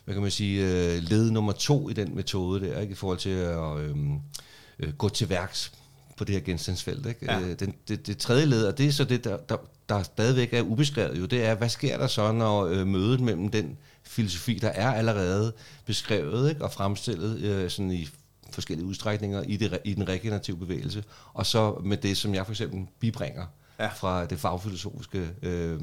hvad 0.05 0.15
kan 0.15 0.23
man 0.23 0.31
sige, 0.31 0.65
øh, 0.65 1.03
led 1.03 1.31
nummer 1.31 1.53
to 1.53 1.89
i 1.89 1.93
den 1.93 2.15
metode 2.15 2.67
der, 2.67 2.81
ikke? 2.81 2.93
i 2.93 2.95
forhold 2.95 3.19
til 3.19 3.31
at 3.31 3.77
øh, 3.79 3.97
øh, 4.79 4.93
gå 4.93 5.09
til 5.09 5.29
værks 5.29 5.73
på 6.17 6.25
det 6.25 6.35
her 6.35 6.43
genstandsfelt. 6.43 7.07
Ikke? 7.07 7.33
Ja. 7.33 7.41
Øh, 7.41 7.61
den, 7.61 7.75
det, 7.89 8.07
det 8.07 8.19
tredje 8.19 8.47
led, 8.47 8.67
og 8.67 8.79
det 8.79 8.87
er 8.87 8.93
så 8.93 9.05
det, 9.05 9.25
der, 9.25 9.37
der, 9.37 9.57
der 9.89 10.03
stadigvæk 10.03 10.53
er 10.53 10.63
ubeskrevet, 10.63 11.19
jo, 11.19 11.27
det 11.27 11.45
er, 11.45 11.55
hvad 11.55 11.69
sker 11.69 11.99
der 11.99 12.07
så, 12.07 12.33
når 12.33 12.65
øh, 12.65 12.87
mødet 12.87 13.21
mellem 13.21 13.49
den 13.49 13.77
filosofi, 14.03 14.55
der 14.55 14.69
er 14.69 14.93
allerede 14.93 15.53
beskrevet 15.87 16.49
ikke? 16.51 16.65
og 16.65 16.73
fremstillet 16.73 17.39
øh, 17.41 17.71
sådan 17.71 17.91
i 17.91 18.09
forskellige 18.51 18.87
udstrækninger 18.87 19.43
i, 19.43 19.57
det, 19.57 19.79
i 19.85 19.95
den 19.95 20.09
regenerative 20.09 20.57
bevægelse, 20.57 21.05
og 21.35 21.47
så 21.47 21.81
med 21.85 21.97
det, 21.97 22.17
som 22.17 22.35
jeg 22.35 22.47
for 22.47 22.53
eksempel 22.53 22.87
bibringer 23.01 23.47
ja. 23.79 23.87
fra 23.87 24.25
det 24.25 24.39
fagfilosofiske 24.39 25.29
øh, 25.43 25.81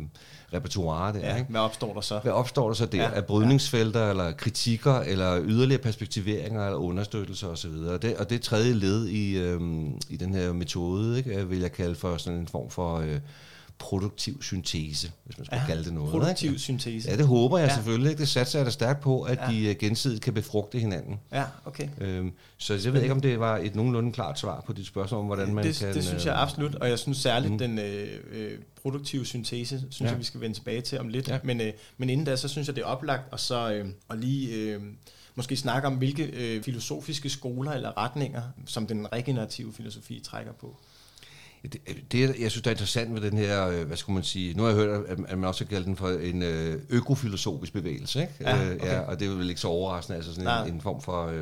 repertoire 0.54 1.14
der. 1.14 1.20
Ja, 1.20 1.36
ikke? 1.36 1.50
Hvad 1.52 1.62
opstår 1.62 1.94
der 1.94 2.02
så? 2.02 2.20
Hvad 2.20 2.32
opstår 2.32 2.68
der 2.68 2.74
så 2.74 2.86
der? 2.86 3.04
Ja, 3.04 3.12
af 3.14 3.26
brydningsfelter, 3.26 4.04
ja. 4.04 4.10
eller 4.10 4.32
kritikker, 4.32 5.00
eller 5.00 5.42
yderligere 5.44 5.82
perspektiveringer, 5.82 6.66
eller 6.66 6.78
understøttelser 6.78 7.48
osv. 7.48 7.72
Og 7.72 8.02
det, 8.02 8.18
og 8.18 8.30
det 8.30 8.42
tredje 8.42 8.74
led 8.74 9.08
i, 9.08 9.38
øh, 9.38 9.62
i 10.10 10.18
den 10.18 10.34
her 10.34 10.54
metode, 10.54 11.18
ikke, 11.18 11.50
vil 11.50 11.60
jeg 11.60 11.72
kalde 11.72 11.96
for 11.96 12.18
sådan 12.18 12.40
en 12.40 12.48
form 12.48 12.70
for... 12.70 12.98
Øh, 12.98 13.20
produktiv 13.82 14.44
syntese, 14.44 15.12
hvis 15.26 15.38
man 15.38 15.46
skulle 15.46 15.62
ja, 15.62 15.68
kalde 15.68 15.84
det 15.84 15.94
noget. 15.94 16.12
Produktiv 16.12 16.50
ikke? 16.50 16.60
syntese. 16.60 17.10
Ja, 17.10 17.18
det 17.18 17.28
håber 17.28 17.58
jeg 17.58 17.68
ja. 17.68 17.76
selvfølgelig. 17.76 18.10
Ikke? 18.10 18.20
Det 18.20 18.28
satser 18.28 18.60
jeg 18.60 18.66
da 18.66 18.72
stærkt 18.72 19.02
på, 19.02 19.22
at 19.22 19.40
ja. 19.42 19.52
de 19.52 19.66
øh, 19.66 19.76
gensidigt 19.76 20.22
kan 20.22 20.34
befrugte 20.34 20.80
hinanden. 20.80 21.20
Ja, 21.32 21.44
okay. 21.66 21.88
Øhm, 21.98 22.32
så 22.58 22.74
jeg 22.84 22.94
ved 22.94 23.02
ikke, 23.02 23.14
om 23.14 23.22
det 23.22 23.40
var 23.40 23.58
et 23.58 23.76
nogenlunde 23.76 24.12
klart 24.12 24.40
svar 24.40 24.64
på 24.68 24.74
dit 24.74 24.88
spørgsmål 24.88 25.20
om, 25.20 25.26
hvordan 25.26 25.54
man 25.54 25.64
det, 25.64 25.76
kan... 25.76 25.94
Det 25.94 26.04
synes 26.04 26.26
jeg 26.26 26.34
øh, 26.34 26.42
absolut, 26.42 26.76
og 26.76 26.90
jeg 26.90 27.00
synes 27.00 27.18
særligt, 27.18 27.52
mm. 27.52 27.58
den 27.58 27.80
øh, 27.80 28.08
øh, 28.32 28.52
produktive 28.82 29.26
syntese, 29.26 29.80
synes 29.80 30.02
ja. 30.02 30.06
jeg, 30.06 30.20
vi 30.20 30.24
skal 30.24 30.42
vende 30.42 30.58
tilbage 30.58 30.82
til 30.82 31.00
om 31.00 31.08
lidt. 31.08 31.28
Ja. 31.28 31.38
Men, 31.44 31.62
øh, 31.62 31.74
men 31.98 32.10
inden 32.10 32.26
da, 32.26 32.36
så 32.36 32.48
synes 32.48 32.68
jeg, 32.68 32.76
det 32.76 32.82
er 32.82 32.86
oplagt 32.86 33.24
og 33.32 33.40
så 33.40 33.72
øh, 33.72 33.86
at 34.10 34.20
lige... 34.20 34.54
Øh, 34.56 34.82
måske 35.36 35.56
snakke 35.56 35.88
om, 35.88 35.96
hvilke 35.96 36.24
øh, 36.24 36.64
filosofiske 36.64 37.30
skoler 37.30 37.72
eller 37.72 37.98
retninger, 37.98 38.42
som 38.66 38.88
den 38.88 39.14
regenerative 39.14 39.74
filosofi 39.74 40.20
trækker 40.20 40.52
på. 40.54 40.78
Det, 42.12 42.40
jeg 42.40 42.52
synes, 42.52 42.62
der 42.62 42.70
er 42.70 42.74
interessant 42.74 43.12
med 43.12 43.22
den 43.22 43.38
her, 43.38 43.68
øh, 43.68 43.88
hvad 43.88 43.98
skal 43.98 44.14
man 44.14 44.24
sige, 44.24 44.54
nu 44.54 44.64
har 44.64 44.70
jeg 44.70 44.78
hørt, 44.80 45.06
at 45.28 45.38
man 45.38 45.44
også 45.44 45.66
kalder 45.66 45.86
den 45.86 45.96
for 45.96 46.10
en 46.10 46.44
øh, 46.44 46.82
økofilosofisk 46.90 47.74
bevægelse, 47.74 48.22
ikke? 48.22 48.34
Ja, 48.40 48.66
øh, 48.66 48.76
okay. 48.76 48.86
ja, 48.86 49.00
og 49.00 49.20
det 49.20 49.28
er 49.28 49.36
vel 49.36 49.50
ikke 49.50 49.62
så 49.62 49.68
overraskende, 49.68 50.18
altså 50.18 50.34
sådan 50.34 50.68
en, 50.68 50.74
en 50.74 50.82
form 50.82 51.02
for 51.02 51.34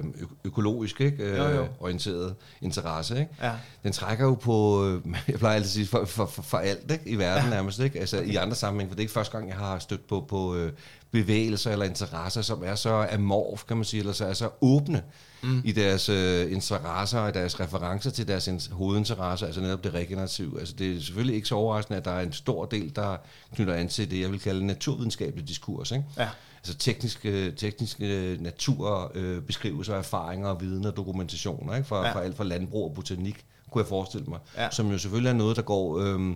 økologisk 0.43 1.01
ikke? 1.01 1.37
Jo, 1.37 1.47
jo. 1.47 1.67
orienteret 1.79 2.35
interesse, 2.61 3.19
ikke? 3.19 3.31
Ja. 3.41 3.51
Den 3.83 3.91
trækker 3.91 4.25
jo 4.25 4.33
på, 4.35 4.85
jeg 5.27 5.39
plejer 5.39 5.55
altid 5.55 5.69
at 5.69 5.73
sige, 5.73 5.87
for, 5.87 6.05
for, 6.05 6.25
for, 6.25 6.41
for 6.41 6.57
alt 6.57 6.91
ikke? 6.91 7.09
i 7.09 7.15
verden 7.15 7.43
ja. 7.43 7.49
nærmest, 7.49 7.79
ikke? 7.79 7.99
Altså 7.99 8.17
okay. 8.17 8.33
i 8.33 8.35
andre 8.35 8.55
sammenhæng, 8.55 8.89
for 8.89 8.95
det 8.95 8.99
er 8.99 9.03
ikke 9.03 9.13
første 9.13 9.37
gang, 9.37 9.49
jeg 9.49 9.57
har 9.57 9.79
stødt 9.79 10.07
på, 10.07 10.25
på 10.29 10.69
bevægelser 11.11 11.71
eller 11.71 11.85
interesser, 11.85 12.41
som 12.41 12.63
er 12.63 12.75
så 12.75 13.07
amorf, 13.11 13.63
kan 13.67 13.77
man 13.77 13.83
sige, 13.83 13.99
eller 13.99 14.13
så 14.13 14.25
er 14.25 14.33
så 14.33 14.49
åbne 14.61 15.03
mm. 15.41 15.61
i 15.65 15.71
deres 15.71 16.09
øh, 16.09 16.51
interesser 16.51 17.19
og 17.19 17.33
deres 17.33 17.59
referencer 17.59 18.11
til 18.11 18.27
deres 18.27 18.69
hovedinteresser, 18.71 19.45
altså 19.45 19.61
netop 19.61 19.83
det 19.83 19.93
regenerative. 19.93 20.59
Altså 20.59 20.75
det 20.79 20.95
er 20.95 21.01
selvfølgelig 21.01 21.35
ikke 21.35 21.47
så 21.47 21.55
overraskende, 21.55 21.97
at 21.97 22.05
der 22.05 22.11
er 22.11 22.21
en 22.21 22.33
stor 22.33 22.65
del, 22.65 22.95
der 22.95 23.17
knytter 23.55 23.73
an 23.73 23.87
til 23.87 24.11
det, 24.11 24.21
jeg 24.21 24.31
vil 24.31 24.39
kalde 24.39 24.65
naturvidenskabelig 24.65 25.47
diskurs. 25.47 25.91
Ikke? 25.91 26.05
Ja. 26.17 26.29
Altså 26.57 26.77
tekniske, 26.77 27.51
tekniske 27.51 28.37
naturbeskrivelser, 28.39 29.93
øh, 29.93 29.99
erfaringer, 29.99 30.53
viden 30.53 30.85
og 30.85 30.97
dokumentationer, 30.97 31.75
ikke? 31.75 31.87
For, 31.87 32.05
ja. 32.05 32.13
for 32.13 32.19
alt 32.19 32.37
fra 32.37 32.43
landbrug 32.43 32.89
og 32.89 32.95
botanik, 32.95 33.45
kunne 33.71 33.81
jeg 33.81 33.87
forestille 33.89 34.25
mig. 34.27 34.39
Ja. 34.57 34.69
Som 34.71 34.91
jo 34.91 34.97
selvfølgelig 34.97 35.29
er 35.29 35.33
noget, 35.33 35.55
der 35.55 35.61
går... 35.61 35.99
Øh, 35.99 36.35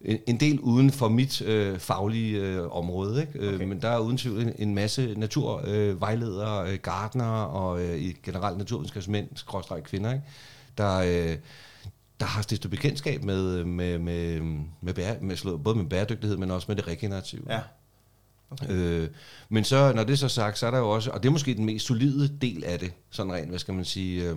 en 0.00 0.40
del 0.40 0.60
uden 0.60 0.90
for 0.90 1.08
mit 1.08 1.42
øh, 1.42 1.78
faglige 1.78 2.40
øh, 2.40 2.76
område. 2.76 3.20
Ikke? 3.20 3.38
Øh, 3.38 3.54
okay. 3.54 3.64
Men 3.64 3.82
der 3.82 3.88
er 3.88 3.98
uden 3.98 4.18
tvivl 4.18 4.42
en, 4.42 4.52
en 4.58 4.74
masse 4.74 5.14
naturvejledere, 5.16 6.70
øh, 6.72 6.78
gardnere 6.78 7.46
og 7.46 7.82
øh, 7.82 8.14
generelt 8.22 8.58
naturvidenskabsmænd, 8.58 9.28
skråstrej 9.34 9.80
kvinder, 9.80 10.12
ikke? 10.12 10.24
der... 10.78 10.96
Øh, 10.96 11.36
der 12.20 12.26
har 12.26 12.42
stiftet 12.42 12.70
bekendtskab 12.70 13.24
med, 13.24 13.64
med, 13.64 13.98
med, 13.98 14.40
med, 14.80 14.94
bære, 14.94 15.16
med 15.20 15.58
både 15.58 15.76
med 15.76 15.84
bæredygtighed, 15.84 16.36
men 16.36 16.50
også 16.50 16.64
med 16.68 16.76
det 16.76 16.86
regenerative. 16.86 17.42
Ja. 17.48 17.60
Okay. 18.50 18.70
Øh, 18.70 19.08
men 19.48 19.64
så, 19.64 19.92
når 19.92 20.04
det 20.04 20.12
er 20.12 20.16
så 20.16 20.28
sagt, 20.28 20.58
så 20.58 20.66
er 20.66 20.70
der 20.70 20.78
jo 20.78 20.90
også, 20.90 21.10
og 21.10 21.22
det 21.22 21.28
er 21.28 21.32
måske 21.32 21.54
den 21.54 21.64
mest 21.64 21.86
solide 21.86 22.38
del 22.40 22.64
af 22.64 22.78
det, 22.78 22.92
sådan 23.10 23.32
rent, 23.32 23.48
hvad 23.48 23.58
skal 23.58 23.74
man 23.74 23.84
sige, 23.84 24.30
øh, 24.30 24.36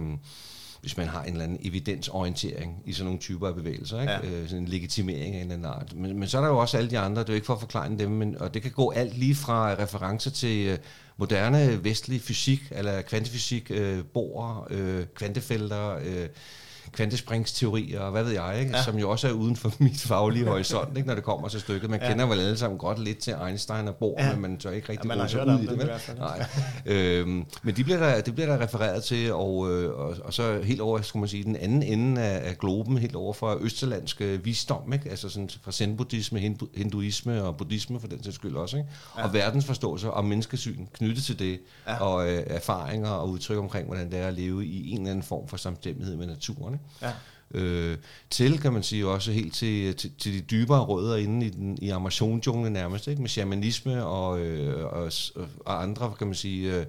hvis 0.82 0.98
man 0.98 1.08
har 1.08 1.24
en 1.24 1.32
eller 1.32 1.44
anden 1.44 1.60
evidensorientering 1.62 2.84
i 2.86 2.94
sådan 2.94 3.06
nogle 3.06 3.20
typer 3.20 3.48
af 3.48 3.56
bevægelser, 3.56 4.02
ikke? 4.02 4.14
Ja. 4.14 4.20
Øh, 4.26 4.50
sådan 4.50 4.64
en 4.64 4.68
legitimering 4.68 5.36
af 5.36 5.42
en 5.42 5.52
eller 5.52 5.54
anden 5.54 5.66
art. 5.66 5.96
Men, 5.96 6.20
men 6.20 6.28
så 6.28 6.38
er 6.38 6.42
der 6.42 6.50
jo 6.50 6.58
også 6.58 6.78
alle 6.78 6.90
de 6.90 7.00
andre, 7.00 7.22
det 7.22 7.30
er 7.30 7.34
jo 7.34 7.36
ikke 7.36 7.46
for 7.46 7.54
at 7.54 7.60
forklare 7.60 7.98
dem, 7.98 8.12
men, 8.12 8.38
og 8.42 8.54
det 8.54 8.62
kan 8.62 8.72
gå 8.72 8.92
alt 8.92 9.18
lige 9.18 9.36
fra 9.36 9.74
referencer 9.74 10.32
til 10.32 10.68
øh, 10.68 10.78
moderne 11.18 11.84
vestlig 11.84 12.22
fysik, 12.22 12.60
eller 12.72 13.02
kvantefysik, 13.02 13.72
øh, 13.72 14.04
borer, 14.14 14.68
øh, 14.70 15.06
kvantefelter, 15.16 15.98
øh, 16.06 16.28
kvantespringsteorier 16.94 18.00
og 18.00 18.12
hvad 18.12 18.24
ved 18.24 18.32
jeg, 18.32 18.60
ikke? 18.60 18.78
Ja. 18.78 18.84
som 18.84 18.98
jo 18.98 19.10
også 19.10 19.28
er 19.28 19.32
uden 19.32 19.56
for 19.56 19.74
mit 19.84 20.02
faglige 20.02 20.46
horisont, 20.46 20.98
ikke? 20.98 21.08
når 21.08 21.16
det 21.16 21.24
kommer 21.24 21.48
til 21.48 21.60
stykket. 21.60 21.90
Man 21.90 22.02
ja. 22.02 22.10
kender 22.10 22.26
vel 22.26 22.40
alle 22.40 22.58
sammen 22.58 22.80
godt 22.80 23.00
lidt 23.00 23.18
til 23.18 23.36
Einstein 23.48 23.88
og 23.88 23.96
Bohr, 23.96 24.24
ja. 24.24 24.32
men 24.32 24.42
man 24.42 24.58
tør 24.58 24.72
ikke 24.72 24.90
rigtig 24.90 25.10
ja, 25.10 25.22
gå 25.22 25.28
så 25.28 25.44
ud 25.44 25.60
i 25.60 25.66
det. 25.66 25.78
Vel? 25.78 25.92
Nej. 26.18 26.46
øhm, 26.86 27.46
men 27.64 27.76
de 27.76 27.84
bliver 27.84 28.00
der, 28.00 28.22
det 28.22 28.36
bliver 28.36 28.48
der 28.48 28.64
refereret 28.64 29.04
til, 29.04 29.34
og, 29.34 29.72
øh, 29.72 30.00
og, 30.00 30.16
og 30.24 30.34
så 30.34 30.62
helt 30.64 30.82
over, 30.82 31.02
skulle 31.02 31.22
man 31.22 31.30
sige, 31.30 31.44
den 31.44 31.56
anden 31.56 31.84
ende 31.84 32.22
af, 32.22 32.50
af 32.50 32.58
globen, 32.58 32.98
helt 32.98 33.16
over 33.16 33.34
fra 33.34 33.58
østerlandsk 33.62 34.22
visdom, 34.44 34.94
ikke? 34.94 35.10
altså 35.10 35.30
sådan 35.30 35.50
fra 35.62 35.72
zen-buddhisme, 35.72 36.40
hindu, 36.40 36.68
hinduisme 36.76 37.44
og 37.44 37.58
buddhisme 37.58 38.00
for 38.00 38.08
den 38.08 38.24
sags 38.24 38.36
skyld 38.36 38.56
også, 38.56 38.78
ikke? 38.78 38.90
Ja. 39.18 39.24
og 39.24 39.34
verdensforståelse 39.34 40.12
og 40.12 40.26
menneskesyn 40.26 40.86
knyttet 40.94 41.24
til 41.24 41.40
det, 41.40 41.60
ja. 41.88 42.04
og 42.04 42.30
øh, 42.30 42.44
erfaringer 42.48 43.10
og 43.10 43.30
udtryk 43.30 43.58
omkring, 43.58 43.88
hvordan 43.88 44.12
det 44.12 44.20
er 44.20 44.28
at 44.28 44.34
leve 44.34 44.66
i 44.66 44.92
en 44.92 44.98
eller 44.98 45.12
anden 45.12 45.24
form 45.24 45.48
for 45.48 45.58
samstemmighed 45.58 46.16
med 46.16 46.28
naturen. 46.28 46.74
Ikke? 46.74 46.79
Ja. 47.02 47.12
Øh, 47.52 47.98
til, 48.30 48.60
kan 48.60 48.74
man 48.74 48.84
sige, 48.84 49.08
også 49.08 49.32
helt 49.32 49.54
til, 49.54 49.96
til, 49.96 50.12
til 50.18 50.34
de 50.34 50.42
dybere 50.42 50.80
rødder 50.80 51.16
inde 51.16 51.46
i, 51.46 51.50
den, 51.50 51.78
i 51.82 51.90
Amazon-junglen 51.90 52.74
nærmest, 52.74 53.08
ikke? 53.08 53.22
med 53.22 53.30
shamanisme 53.30 54.06
og, 54.06 54.40
øh, 54.40 54.86
og, 54.86 55.12
og 55.66 55.84
andre, 55.84 56.14
kan 56.18 56.28
man 56.28 56.36
sige, 56.36 56.76
øh, 56.76 56.86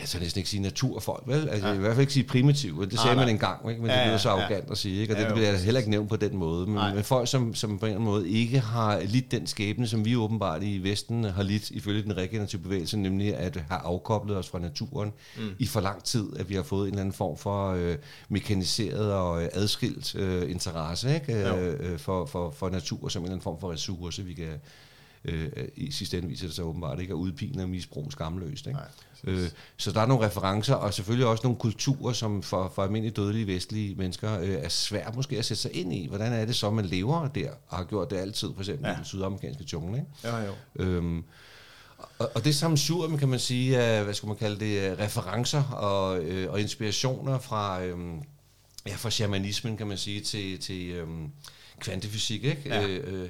jeg 0.00 0.08
så 0.08 0.18
næsten 0.18 0.38
ikke 0.38 0.50
sige 0.50 0.62
naturfolk, 0.62 1.22
vel? 1.26 1.48
Altså, 1.48 1.68
ja. 1.68 1.74
I 1.74 1.78
hvert 1.78 1.90
fald 1.90 2.00
ikke 2.00 2.12
sige 2.12 2.24
primitive. 2.24 2.86
Det 2.86 2.98
sagde 2.98 3.10
ah, 3.10 3.16
man 3.16 3.28
engang, 3.28 3.70
ikke? 3.70 3.82
men 3.82 3.90
ja, 3.90 3.96
det 3.96 4.04
bliver 4.04 4.18
så 4.18 4.28
arrogant 4.28 4.64
ja. 4.66 4.72
at 4.72 4.78
sige. 4.78 5.00
Ikke? 5.00 5.14
Og 5.14 5.20
ja, 5.20 5.26
det 5.26 5.34
bliver 5.34 5.48
altså 5.48 5.64
heller 5.64 5.78
ikke 5.78 5.90
nævnt 5.90 6.08
på 6.08 6.16
den 6.16 6.36
måde. 6.36 6.66
Men, 6.66 6.94
men 6.94 7.04
folk, 7.04 7.28
som, 7.28 7.54
som 7.54 7.78
på 7.78 7.86
en 7.86 7.92
eller 7.92 8.00
anden 8.00 8.12
måde 8.12 8.28
ikke 8.28 8.60
har 8.60 9.00
lidt 9.00 9.30
den 9.30 9.46
skæbne, 9.46 9.86
som 9.86 10.04
vi 10.04 10.16
åbenbart 10.16 10.62
i 10.62 10.78
Vesten 10.82 11.24
har 11.24 11.42
lidt 11.42 11.70
ifølge 11.70 12.02
den 12.02 12.16
regenerative 12.16 12.62
bevægelse, 12.62 12.98
nemlig 12.98 13.36
at 13.36 13.56
have 13.68 13.80
afkoblet 13.80 14.36
os 14.36 14.48
fra 14.48 14.58
naturen 14.58 15.12
mm. 15.36 15.42
i 15.58 15.66
for 15.66 15.80
lang 15.80 16.04
tid, 16.04 16.26
at 16.38 16.48
vi 16.48 16.54
har 16.54 16.62
fået 16.62 16.82
en 16.82 16.94
eller 16.94 17.00
anden 17.00 17.14
form 17.14 17.36
for 17.36 17.72
øh, 17.72 17.96
mekaniseret 18.28 19.12
og 19.12 19.42
øh, 19.42 19.48
adskilt 19.52 20.14
øh, 20.14 20.50
interesse 20.50 21.14
ikke? 21.14 21.52
Øh, 21.52 21.98
for, 21.98 22.26
for, 22.26 22.50
for 22.50 22.70
natur 22.70 23.08
som 23.08 23.22
en 23.22 23.24
eller 23.24 23.32
anden 23.32 23.42
form 23.42 23.60
for 23.60 23.72
ressource, 23.72 24.24
vi 24.24 24.34
kan 24.34 24.60
øh, 25.24 25.48
i 25.76 25.90
sidste 25.90 26.18
ende 26.18 26.28
viser 26.28 26.46
det 26.46 26.56
sig 26.56 26.64
åbenbart 26.64 27.00
ikke 27.00 27.12
at 27.12 27.16
udpine 27.16 27.62
og 27.62 27.68
misbruge 27.68 28.12
skamløst. 28.12 28.66
Ikke? 28.66 28.78
øh, 29.24 29.48
så 29.76 29.92
der 29.92 30.00
er 30.00 30.06
nogle 30.06 30.26
referencer, 30.26 30.74
og 30.74 30.94
selvfølgelig 30.94 31.26
også 31.26 31.42
nogle 31.44 31.58
kulturer, 31.58 32.12
som 32.12 32.42
for, 32.42 32.72
for 32.74 32.82
almindelige 32.82 33.14
dødelige 33.14 33.46
vestlige 33.46 33.94
mennesker 33.94 34.40
øh, 34.40 34.48
er 34.48 34.68
svært 34.68 35.16
måske 35.16 35.38
at 35.38 35.44
sætte 35.44 35.62
sig 35.62 35.76
ind 35.76 35.92
i. 35.92 36.06
Hvordan 36.08 36.32
er 36.32 36.44
det 36.44 36.56
så, 36.56 36.70
man 36.70 36.84
lever 36.84 37.28
der, 37.28 37.50
og 37.68 37.76
har 37.76 37.84
gjort 37.84 38.10
det 38.10 38.16
altid, 38.16 38.48
for 38.54 38.60
eksempel 38.60 38.86
ja. 38.86 38.92
i 38.92 38.96
den 38.96 39.04
sydamerikanske 39.04 39.64
jungle. 39.72 39.96
Ikke? 39.98 40.08
Ja, 40.24 40.44
jo. 40.44 40.52
Øhm, 40.76 41.24
og, 42.18 42.30
og 42.34 42.44
det 42.44 42.54
sammensurium, 42.54 43.18
kan 43.18 43.28
man 43.28 43.38
sige, 43.38 43.78
af, 43.78 44.04
hvad 44.04 44.14
skal 44.14 44.26
man 44.26 44.36
kalde 44.36 44.60
det, 44.60 44.98
referencer 44.98 45.62
og, 45.62 46.18
øh, 46.18 46.52
og 46.52 46.60
inspirationer 46.60 47.38
fra, 47.38 47.82
øh, 47.82 47.98
ja, 48.86 48.94
fra 48.94 49.10
shamanismen, 49.10 49.76
kan 49.76 49.86
man 49.86 49.98
sige, 49.98 50.20
til, 50.20 50.60
til 50.60 50.90
øh, 50.90 51.06
kvantefysik, 51.80 52.44
ikke? 52.44 52.62
Ja. 52.66 52.86
Øh, 52.86 53.22
øh, 53.22 53.28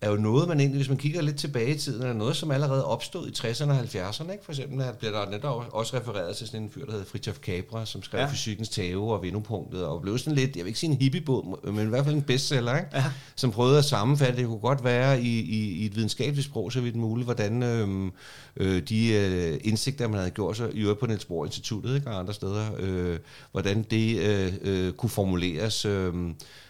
er 0.00 0.10
jo 0.10 0.16
noget, 0.16 0.48
man 0.48 0.60
egentlig, 0.60 0.78
hvis 0.78 0.88
man 0.88 0.98
kigger 0.98 1.22
lidt 1.22 1.36
tilbage 1.36 1.74
i 1.74 1.78
tiden, 1.78 2.02
er 2.02 2.12
noget, 2.12 2.36
som 2.36 2.50
allerede 2.50 2.84
opstod 2.84 3.28
i 3.28 3.30
60'erne 3.30 3.70
og 3.70 3.80
70'erne. 3.80 4.32
Ikke? 4.32 4.44
For 4.44 4.52
eksempel 4.52 4.82
at 4.82 4.98
bliver 4.98 5.12
der 5.12 5.30
netop 5.30 5.64
også 5.72 5.96
refereret 5.96 6.36
til 6.36 6.46
sådan 6.46 6.62
en 6.62 6.70
fyr, 6.70 6.84
der 6.84 6.92
hedder 6.92 7.06
Fritjof 7.06 7.36
Capra, 7.36 7.86
som 7.86 8.02
skrev 8.02 8.20
ja. 8.20 8.26
Fysikkens 8.26 8.68
Tave 8.68 9.12
og 9.14 9.22
Vendepunktet, 9.22 9.84
og 9.84 10.02
blev 10.02 10.18
sådan 10.18 10.34
lidt, 10.34 10.56
jeg 10.56 10.64
vil 10.64 10.68
ikke 10.68 10.78
sige 10.78 10.90
en 10.90 10.96
hippiebåd, 10.96 11.72
men 11.72 11.86
i 11.86 11.88
hvert 11.88 12.04
fald 12.04 12.14
en 12.14 12.22
bestseller, 12.22 12.76
ikke? 12.76 12.90
Ja. 12.94 13.04
som 13.36 13.50
prøvede 13.50 13.78
at 13.78 13.84
sammenfatte, 13.84 14.36
det 14.36 14.46
kunne 14.46 14.58
godt 14.58 14.84
være 14.84 15.22
i, 15.22 15.40
i, 15.40 15.72
i 15.72 15.86
et 15.86 15.96
videnskabeligt 15.96 16.46
sprog, 16.46 16.72
så 16.72 16.80
vidt 16.80 16.96
muligt, 16.96 17.26
hvordan 17.26 17.62
øhm, 17.62 18.12
øh, 18.56 18.82
de 18.82 19.08
øh, 19.08 19.60
indsigter, 19.64 20.08
man 20.08 20.18
havde 20.18 20.30
gjort 20.30 20.56
sig, 20.56 20.74
i 20.74 20.80
øvrigt 20.80 21.00
på 21.00 21.06
Niels 21.06 21.24
Bohr 21.24 21.44
Instituttet 21.44 21.94
ikke? 21.94 22.10
og 22.10 22.18
andre 22.18 22.34
steder, 22.34 22.66
øh, 22.78 23.18
hvordan 23.52 23.82
det 23.82 24.18
øh, 24.18 24.52
øh, 24.62 24.92
kunne 24.92 25.10
formuleres... 25.10 25.84
Øh, 25.84 26.14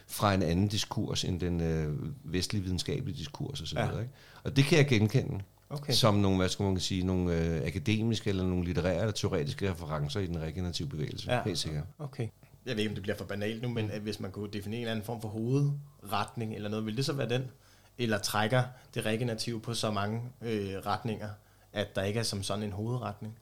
fra 0.08 0.34
en 0.34 0.42
anden 0.42 0.68
diskurs 0.68 1.24
end 1.24 1.40
den 1.40 1.60
øh, 1.60 1.96
vestlige 2.24 2.62
videnskabelige 2.62 3.18
diskurs 3.18 3.62
osv. 3.62 3.78
Ja. 3.78 3.98
Ikke? 3.98 4.12
Og 4.44 4.56
det 4.56 4.64
kan 4.64 4.78
jeg 4.78 4.86
genkende 4.86 5.44
okay. 5.70 5.92
som 5.92 6.14
nogle, 6.14 6.36
hvad 6.36 6.48
skal 6.48 6.62
man 6.62 6.80
sige, 6.80 7.06
nogle 7.06 7.34
øh, 7.34 7.66
akademiske 7.66 8.30
eller 8.30 8.44
nogle 8.44 8.64
litterære 8.64 9.00
eller 9.00 9.12
teoretiske 9.12 9.70
referencer 9.70 10.20
i 10.20 10.26
den 10.26 10.40
regenerative 10.40 10.88
bevægelse. 10.88 11.32
Ja. 11.32 11.42
Helt 11.44 11.58
sikkert. 11.58 11.84
Okay. 11.98 12.28
Jeg 12.66 12.76
ved 12.76 12.78
ikke, 12.78 12.90
om 12.90 12.94
det 12.94 13.02
bliver 13.02 13.16
for 13.16 13.24
banalt 13.24 13.62
nu, 13.62 13.68
men 13.68 13.90
hvis 14.02 14.20
man 14.20 14.30
kunne 14.30 14.50
definere 14.52 14.76
en 14.76 14.82
eller 14.82 14.92
anden 14.92 15.06
form 15.06 15.20
for 15.20 15.28
hovedretning 15.28 16.54
eller 16.54 16.68
noget, 16.68 16.86
vil 16.86 16.96
det 16.96 17.04
så 17.04 17.12
være 17.12 17.28
den? 17.28 17.42
Eller 17.98 18.18
trækker 18.18 18.62
det 18.94 19.06
regenerative 19.06 19.60
på 19.60 19.74
så 19.74 19.90
mange 19.90 20.22
øh, 20.42 20.74
retninger, 20.86 21.28
at 21.72 21.96
der 21.96 22.02
ikke 22.02 22.18
er 22.20 22.24
som 22.24 22.42
sådan 22.42 22.64
en 22.64 22.72
hovedretning? 22.72 23.38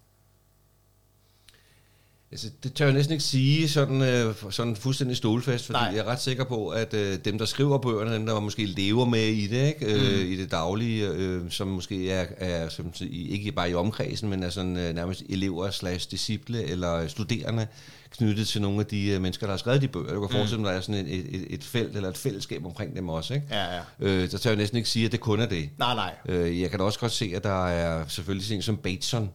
Altså, 2.33 2.47
det 2.63 2.75
tør 2.75 2.85
jeg 2.85 2.95
næsten 2.95 3.13
ikke 3.13 3.25
sige 3.25 3.69
sådan, 3.69 4.03
øh, 4.03 4.35
sådan 4.51 4.77
fuldstændig 4.77 5.17
stolfast, 5.17 5.67
fordi 5.67 5.79
Nej. 5.79 5.93
jeg 5.95 5.99
er 5.99 6.05
ret 6.05 6.21
sikker 6.21 6.45
på, 6.45 6.69
at 6.69 6.95
øh, 6.95 7.19
dem, 7.25 7.39
der 7.39 7.45
skriver 7.45 7.79
bøgerne, 7.79 8.15
dem, 8.15 8.27
der 8.27 8.41
måske 8.41 8.65
lever 8.65 9.05
med 9.05 9.27
i 9.27 9.47
det, 9.47 9.67
ikke? 9.67 9.95
Øh, 9.95 10.27
mm. 10.27 10.33
i 10.33 10.37
det 10.37 10.51
daglige, 10.51 11.09
øh, 11.09 11.51
som 11.51 11.69
måske 11.69 12.11
er, 12.11 12.27
er 12.39 12.69
som, 12.69 12.93
ikke 13.11 13.53
bare 13.53 13.71
i 13.71 13.75
omkredsen, 13.75 14.31
men 14.31 14.43
er 14.43 14.51
sådan, 14.51 14.77
øh, 14.77 14.95
nærmest 14.95 15.23
elever 15.29 15.71
slash 15.71 16.11
disciple 16.11 16.65
eller 16.65 17.09
studerende, 17.09 17.67
knyttet 18.11 18.49
til 18.49 18.63
nogle 18.63 18.81
af 18.81 18.87
de 18.87 19.09
øh, 19.09 19.21
mennesker, 19.21 19.47
der 19.47 19.53
har 19.53 19.59
skrevet 19.59 19.83
de 19.83 19.89
bøger. 19.89 20.15
Du 20.15 20.21
kan 20.21 20.29
mm. 20.31 20.37
forestille 20.37 20.65
dig, 20.65 20.71
at 20.71 20.75
der 20.75 20.79
er 20.79 20.99
sådan 20.99 21.07
et, 21.07 21.35
et, 21.35 21.47
et 21.51 21.65
felt 21.65 21.97
eller 21.97 22.09
et 22.09 22.19
fællesskab 22.19 22.65
omkring 22.67 22.97
dem 22.97 23.09
også. 23.09 23.35
Ikke? 23.35 23.47
Ja, 23.51 23.75
ja. 23.75 23.81
Øh, 24.01 24.31
der 24.31 24.39
tør 24.39 24.51
jeg 24.51 24.57
næsten 24.57 24.77
ikke 24.77 24.89
sige, 24.89 25.07
at 25.07 25.13
det 25.13 25.21
kun 25.21 25.41
er 25.41 25.47
det. 25.47 25.69
Nej, 25.79 25.95
nej. 25.95 26.15
Øh, 26.29 26.61
jeg 26.61 26.71
kan 26.71 26.79
da 26.79 26.85
også 26.85 26.99
godt 26.99 27.13
se, 27.13 27.33
at 27.35 27.45
der 27.45 27.67
er 27.67 28.05
selvfølgelig 28.09 28.47
sådan 28.47 28.63
som 28.63 28.77
Bateson, 28.77 29.31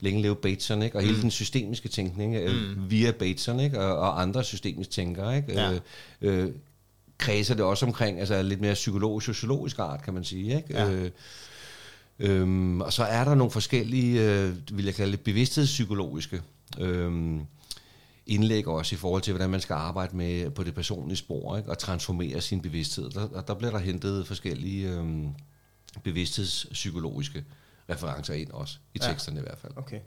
længe 0.00 0.22
leve 0.22 0.36
Bateson, 0.36 0.82
ikke? 0.82 0.96
og 0.96 1.02
hele 1.02 1.14
mm. 1.14 1.20
den 1.20 1.30
systemiske 1.30 1.88
tænkning 1.88 2.36
øh, 2.36 2.76
mm. 2.76 2.90
via 2.90 3.10
Bateson 3.10 3.60
ikke? 3.60 3.80
Og, 3.80 3.98
og 3.98 4.22
andre 4.22 4.44
systemiske 4.44 4.92
tænkere. 4.92 5.36
Ikke? 5.36 5.52
Ja. 5.52 5.72
Øh, 5.72 5.80
øh, 6.20 6.52
kredser 7.18 7.54
det 7.54 7.64
også 7.64 7.86
omkring 7.86 8.20
altså 8.20 8.42
lidt 8.42 8.60
mere 8.60 8.74
psykologisk-sociologisk 8.74 9.78
art, 9.78 10.02
kan 10.02 10.14
man 10.14 10.24
sige. 10.24 10.56
Ikke? 10.56 10.74
Ja. 10.74 10.90
Øh, 10.90 11.10
øhm, 12.18 12.80
og 12.80 12.92
så 12.92 13.04
er 13.04 13.24
der 13.24 13.34
nogle 13.34 13.50
forskellige, 13.50 14.22
øh, 14.22 14.54
vil 14.72 14.84
jeg 14.84 14.94
kalde 14.94 15.12
det, 15.12 15.20
bevidsthedspsykologiske 15.20 16.42
øh, 16.78 17.40
indlæg 18.26 18.68
også 18.68 18.94
i 18.94 18.98
forhold 18.98 19.22
til, 19.22 19.32
hvordan 19.32 19.50
man 19.50 19.60
skal 19.60 19.74
arbejde 19.74 20.16
med 20.16 20.50
på 20.50 20.62
det 20.62 20.74
personlige 20.74 21.16
spor, 21.16 21.56
ikke? 21.56 21.70
og 21.70 21.78
transformere 21.78 22.40
sin 22.40 22.60
bevidsthed. 22.60 23.10
Der, 23.10 23.42
der 23.42 23.54
bliver 23.54 23.70
der 23.70 23.78
hentet 23.78 24.26
forskellige 24.26 24.90
øh, 24.90 25.06
bevidsthedspsykologiske 26.02 27.44
referencer 27.90 28.34
ind 28.34 28.50
også, 28.50 28.78
i 28.94 28.98
teksterne 28.98 29.36
ja. 29.36 29.42
i 29.42 29.46
hvert 29.46 29.58
fald. 29.58 29.72
Okay. 29.76 30.00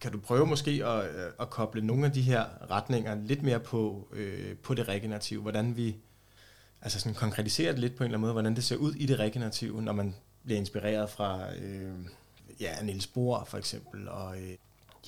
Kan 0.00 0.12
du 0.12 0.20
prøve 0.20 0.46
måske 0.46 0.70
at, 0.70 1.04
øh, 1.04 1.32
at 1.40 1.50
koble 1.50 1.82
nogle 1.82 2.06
af 2.06 2.12
de 2.12 2.22
her 2.22 2.70
retninger 2.70 3.14
lidt 3.14 3.42
mere 3.42 3.60
på, 3.60 4.08
øh, 4.12 4.56
på 4.56 4.74
det 4.74 4.88
regenerative, 4.88 5.42
hvordan 5.42 5.76
vi 5.76 5.96
altså 6.82 7.00
sådan 7.00 7.14
konkretiserer 7.14 7.72
det 7.72 7.80
lidt 7.80 7.96
på 7.96 8.04
en 8.04 8.04
eller 8.04 8.16
anden 8.16 8.20
måde, 8.20 8.32
hvordan 8.32 8.56
det 8.56 8.64
ser 8.64 8.76
ud 8.76 8.94
i 8.94 9.06
det 9.06 9.18
regenerative, 9.18 9.82
når 9.82 9.92
man 9.92 10.14
bliver 10.44 10.58
inspireret 10.58 11.10
fra 11.10 11.54
øh, 11.54 11.94
ja, 12.60 12.82
Niels 12.82 13.06
Bohr 13.06 13.44
for 13.44 13.58
eksempel, 13.58 14.08
og 14.08 14.40
øh, 14.40 14.56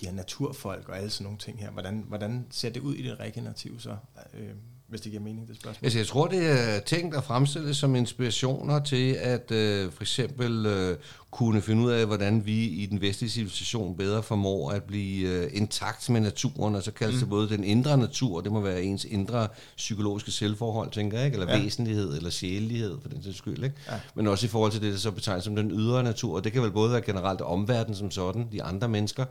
de 0.00 0.06
her 0.06 0.12
naturfolk 0.12 0.88
og 0.88 0.96
alle 0.96 1.10
sådan 1.10 1.24
nogle 1.24 1.38
ting 1.38 1.58
her. 1.58 1.70
Hvordan, 1.70 2.04
hvordan 2.08 2.46
ser 2.50 2.70
det 2.70 2.80
ud 2.80 2.94
i 2.94 3.02
det 3.02 3.20
regenerative 3.20 3.80
så? 3.80 3.96
Øh, 4.34 4.54
hvis 4.90 5.00
det 5.00 5.10
giver 5.10 5.22
mening, 5.22 5.48
det 5.48 5.56
spørgsmål. 5.56 5.86
Altså, 5.86 5.98
jeg 5.98 6.06
tror, 6.06 6.26
det 6.26 6.50
er 6.50 6.80
tænkt 6.80 7.16
at 7.16 7.24
fremstille 7.24 7.74
som 7.74 7.96
inspirationer 7.96 8.80
til 8.84 9.12
at 9.12 9.50
øh, 9.50 9.92
for 9.92 10.02
eksempel 10.02 10.66
øh, 10.66 10.96
kunne 11.30 11.62
finde 11.62 11.82
ud 11.82 11.90
af, 11.90 12.06
hvordan 12.06 12.46
vi 12.46 12.64
i 12.64 12.86
den 12.86 13.00
vestlige 13.00 13.30
civilisation 13.30 13.96
bedre 13.96 14.22
formår 14.22 14.70
at 14.70 14.82
blive 14.82 15.28
øh, 15.28 15.50
intakt 15.52 16.10
med 16.10 16.20
naturen, 16.20 16.74
og 16.74 16.82
så 16.82 16.92
kaldes 16.92 17.14
mm. 17.14 17.20
det 17.20 17.28
både 17.28 17.48
den 17.48 17.64
indre 17.64 17.98
natur, 17.98 18.40
det 18.40 18.52
må 18.52 18.60
være 18.60 18.82
ens 18.82 19.04
indre 19.04 19.48
psykologiske 19.76 20.30
selvforhold, 20.30 20.90
tænker 20.90 21.16
jeg, 21.18 21.26
ikke? 21.26 21.38
eller 21.40 21.56
ja. 21.56 21.62
væsentlighed, 21.62 22.16
eller 22.16 22.30
sjælelighed, 22.30 22.96
for 23.02 23.08
den 23.08 23.22
sags 23.22 23.38
skyld, 23.38 23.64
ikke? 23.64 23.76
Ja. 23.88 23.94
men 24.14 24.26
også 24.26 24.46
i 24.46 24.48
forhold 24.48 24.72
til 24.72 24.82
det, 24.82 24.92
der 24.92 24.98
så 24.98 25.10
betegnes 25.10 25.44
som 25.44 25.56
den 25.56 25.70
ydre 25.70 26.02
natur, 26.02 26.36
og 26.36 26.44
det 26.44 26.52
kan 26.52 26.62
vel 26.62 26.70
både 26.70 26.92
være 26.92 27.02
generelt 27.02 27.40
omverdenen 27.40 27.96
som 27.96 28.10
sådan, 28.10 28.48
de 28.52 28.62
andre 28.62 28.88
mennesker, 28.88 29.24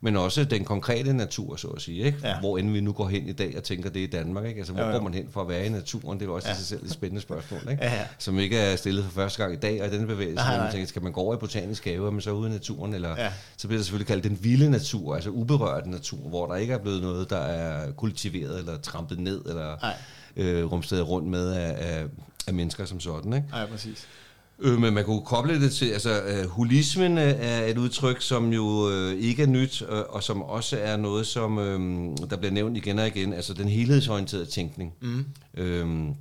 men 0.00 0.16
også 0.16 0.44
den 0.44 0.64
konkrete 0.64 1.12
natur, 1.12 1.56
så 1.56 1.68
at 1.68 1.82
sige. 1.82 2.04
Ikke? 2.04 2.18
Ja. 2.22 2.40
Hvor 2.40 2.58
end 2.58 2.70
vi 2.70 2.80
nu 2.80 2.92
går 2.92 3.08
hen 3.08 3.28
i 3.28 3.32
dag 3.32 3.54
og 3.56 3.62
tænker, 3.62 3.90
det 3.90 4.00
er 4.00 4.04
i 4.04 4.10
Danmark. 4.10 4.46
Ikke? 4.46 4.58
Altså, 4.58 4.72
hvor 4.72 4.82
jo, 4.82 4.88
jo. 4.88 4.94
går 4.94 5.02
man 5.02 5.14
hen 5.14 5.28
for 5.30 5.40
at 5.40 5.48
være 5.48 5.66
i 5.66 5.68
naturen? 5.68 6.20
Det 6.20 6.28
er 6.28 6.32
også 6.32 6.48
ja. 6.48 6.54
i 6.54 6.56
sig 6.56 6.66
selv 6.66 6.84
et 6.84 6.90
spændende 6.90 7.22
spørgsmål, 7.22 7.60
ikke? 7.70 7.84
Ja, 7.84 7.94
ja. 7.94 8.06
som 8.18 8.38
ikke 8.38 8.58
er 8.58 8.76
stillet 8.76 9.04
for 9.04 9.10
første 9.10 9.42
gang 9.42 9.54
i 9.54 9.58
dag, 9.58 9.82
og 9.82 9.88
i 9.88 9.90
denne 9.90 10.06
bevægelse, 10.06 10.44
nej, 10.44 10.54
nej. 10.54 10.64
man 10.64 10.72
tænker, 10.72 10.86
skal 10.86 11.02
man 11.02 11.12
gå 11.12 11.20
over 11.20 11.34
i 11.34 11.38
botanisk 11.38 11.84
have, 11.84 12.12
men 12.12 12.20
så 12.20 12.30
ude 12.30 12.48
i 12.48 12.52
naturen, 12.52 12.94
eller 12.94 13.14
ja. 13.18 13.32
så 13.56 13.68
bliver 13.68 13.78
det 13.78 13.86
selvfølgelig 13.86 14.06
kaldt 14.06 14.24
den 14.24 14.38
vilde 14.42 14.70
natur, 14.70 15.14
altså 15.14 15.30
uberørt 15.30 15.86
natur, 15.86 16.28
hvor 16.28 16.46
der 16.46 16.54
ikke 16.54 16.72
er 16.74 16.78
blevet 16.78 17.02
noget, 17.02 17.30
der 17.30 17.38
er 17.40 17.92
kultiveret 17.92 18.58
eller 18.58 18.78
trampet 18.78 19.18
ned, 19.18 19.44
eller 19.46 19.94
øh, 20.36 20.72
rumstedet 20.72 21.08
rundt 21.08 21.28
med 21.28 21.52
af, 21.52 21.76
af, 21.78 22.04
af 22.46 22.54
mennesker 22.54 22.84
som 22.84 23.00
sådan. 23.00 23.32
Ikke? 23.32 23.46
Ja, 23.52 23.66
præcis. 23.66 24.08
Øh, 24.58 24.80
men 24.80 24.94
man 24.94 25.04
kunne 25.04 25.22
koble 25.22 25.60
det 25.60 25.72
til, 25.72 25.86
altså 25.86 26.22
uh, 26.22 26.50
holismen 26.50 27.18
er 27.18 27.64
et 27.64 27.78
udtryk, 27.78 28.22
som 28.22 28.52
jo 28.52 28.64
uh, 28.64 29.12
ikke 29.12 29.42
er 29.42 29.46
nyt, 29.46 29.82
uh, 29.82 29.88
og 30.08 30.22
som 30.22 30.42
også 30.42 30.78
er 30.78 30.96
noget, 30.96 31.26
som 31.26 31.58
uh, 31.58 32.30
der 32.30 32.36
bliver 32.36 32.52
nævnt 32.52 32.76
igen 32.76 32.98
og 32.98 33.06
igen, 33.06 33.32
altså 33.32 33.54
den 33.54 33.68
helhedsorienterede 33.68 34.46
tænkning. 34.46 34.94
Mm. 35.00 35.26
Uh, 35.60 36.14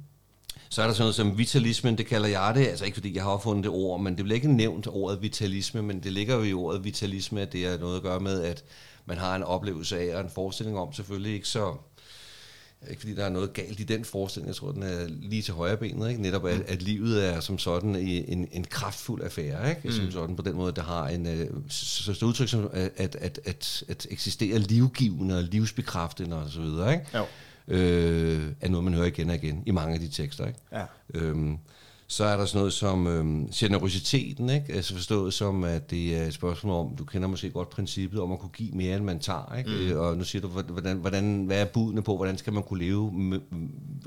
så 0.69 0.81
er 0.81 0.85
der 0.85 0.93
sådan 0.93 1.03
noget 1.03 1.15
som 1.15 1.37
vitalismen, 1.37 1.97
det 1.97 2.05
kalder 2.05 2.27
jeg 2.27 2.51
det, 2.55 2.67
altså 2.67 2.85
ikke 2.85 2.95
fordi 2.95 3.15
jeg 3.15 3.23
har 3.23 3.37
fundet 3.43 3.63
det 3.63 3.71
ord, 3.71 4.01
men 4.01 4.17
det 4.17 4.23
bliver 4.23 4.35
ikke 4.35 4.53
nævnt 4.53 4.87
ordet 4.87 5.21
vitalisme, 5.21 5.81
men 5.81 6.03
det 6.03 6.13
ligger 6.13 6.35
jo 6.35 6.43
i 6.43 6.53
ordet 6.53 6.83
vitalisme, 6.83 7.41
at 7.41 7.53
det 7.53 7.65
er 7.65 7.79
noget 7.79 7.95
at 7.95 8.03
gøre 8.03 8.19
med, 8.19 8.43
at 8.43 8.63
man 9.05 9.17
har 9.17 9.35
en 9.35 9.43
oplevelse 9.43 9.99
af, 9.99 10.15
og 10.15 10.21
en 10.21 10.29
forestilling 10.35 10.77
om, 10.77 10.93
selvfølgelig 10.93 11.33
ikke 11.33 11.47
så 11.47 11.73
ikke 12.89 12.99
fordi 12.99 13.15
der 13.15 13.25
er 13.25 13.29
noget 13.29 13.53
galt 13.53 13.79
i 13.79 13.83
den 13.83 14.05
forestilling, 14.05 14.47
jeg 14.47 14.55
tror, 14.55 14.71
den 14.71 14.83
er 14.83 15.07
lige 15.07 15.41
til 15.41 15.53
højre 15.53 15.77
benet, 15.77 16.09
ikke? 16.09 16.21
netop 16.21 16.45
at, 16.45 16.61
at 16.67 16.81
livet 16.81 17.25
er 17.33 17.39
som 17.39 17.57
sådan 17.57 17.95
en, 17.95 18.47
en 18.51 18.63
kraftfuld 18.63 19.23
affære, 19.23 19.69
ikke? 19.69 19.81
Mm. 19.83 19.91
som 19.91 20.11
sådan 20.11 20.35
på 20.35 20.41
den 20.41 20.55
måde, 20.55 20.71
der 20.71 20.83
har 20.83 21.07
en, 21.07 21.27
øh, 21.27 21.47
så, 21.69 22.13
så 22.13 22.25
udtryk 22.25 22.47
som 22.47 22.69
at, 22.73 22.91
at, 22.97 23.15
at, 23.15 23.39
at, 23.45 23.83
at 23.87 24.07
eksistere 24.09 24.59
livgivende 24.59 25.37
og 25.37 25.43
livsbekræftende 25.43 26.43
og 26.43 26.49
så 26.49 26.61
videre, 26.61 26.93
ikke? 26.93 27.05
Jo. 27.17 27.25
Øh, 27.67 28.51
er 28.61 28.69
noget, 28.69 28.83
man 28.83 28.93
hører 28.93 29.07
igen 29.07 29.29
og 29.29 29.35
igen 29.35 29.63
i 29.65 29.71
mange 29.71 29.93
af 29.93 29.99
de 29.99 30.07
tekster. 30.07 30.47
Ikke? 30.47 30.59
Ja. 30.71 30.85
Øhm, 31.13 31.57
så 32.13 32.24
er 32.24 32.38
der 32.38 32.46
sådan 32.46 32.60
noget 32.60 32.74
som 32.74 33.08
øhm, 33.08 33.50
generositeten, 33.53 34.50
ikke? 34.50 34.74
Altså 34.74 34.93
forstået 34.93 35.34
som, 35.34 35.63
at 35.63 35.91
det 35.91 36.17
er 36.17 36.24
et 36.24 36.34
spørgsmål 36.34 36.75
om, 36.75 36.96
du 36.96 37.05
kender 37.05 37.27
måske 37.27 37.50
godt 37.50 37.70
princippet 37.70 38.22
om 38.22 38.32
at 38.32 38.39
kunne 38.39 38.50
give 38.50 38.72
mere, 38.72 38.96
end 38.96 39.03
man 39.03 39.20
tager, 39.20 39.55
ikke? 39.58 39.70
Mm. 39.70 39.75
Øh, 39.75 40.00
og 40.00 40.17
nu 40.17 40.24
siger 40.24 40.41
du, 40.41 40.48
hvordan, 40.48 40.98
hvordan, 40.98 41.43
hvad 41.43 41.62
er 41.62 41.65
budene 41.65 42.01
på, 42.01 42.15
hvordan 42.15 42.38
skal 42.38 42.53
man 42.53 42.63
kunne 42.63 42.86
leve 42.86 43.12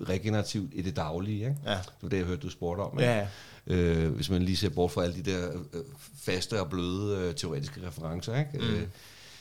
regenerativt 0.08 0.70
i 0.74 0.82
det 0.82 0.96
daglige, 0.96 1.38
ikke? 1.38 1.56
Ja. 1.66 1.70
Det 1.70 2.02
var 2.02 2.08
det, 2.08 2.16
jeg 2.16 2.26
hørte, 2.26 2.42
du 2.42 2.50
spurgte 2.50 2.80
om, 2.80 2.98
ikke? 2.98 3.12
Ja, 3.12 3.26
Øh, 3.66 4.14
hvis 4.14 4.30
man 4.30 4.42
lige 4.42 4.56
ser 4.56 4.68
bort 4.68 4.90
fra 4.90 5.02
alle 5.02 5.16
de 5.16 5.30
der 5.30 5.48
øh, 5.74 5.80
faste 6.16 6.60
og 6.60 6.70
bløde 6.70 7.18
øh, 7.18 7.34
teoretiske 7.34 7.80
referencer, 7.86 8.38
ikke? 8.38 8.50
Mm. 8.54 8.74
Øh, 8.74 8.82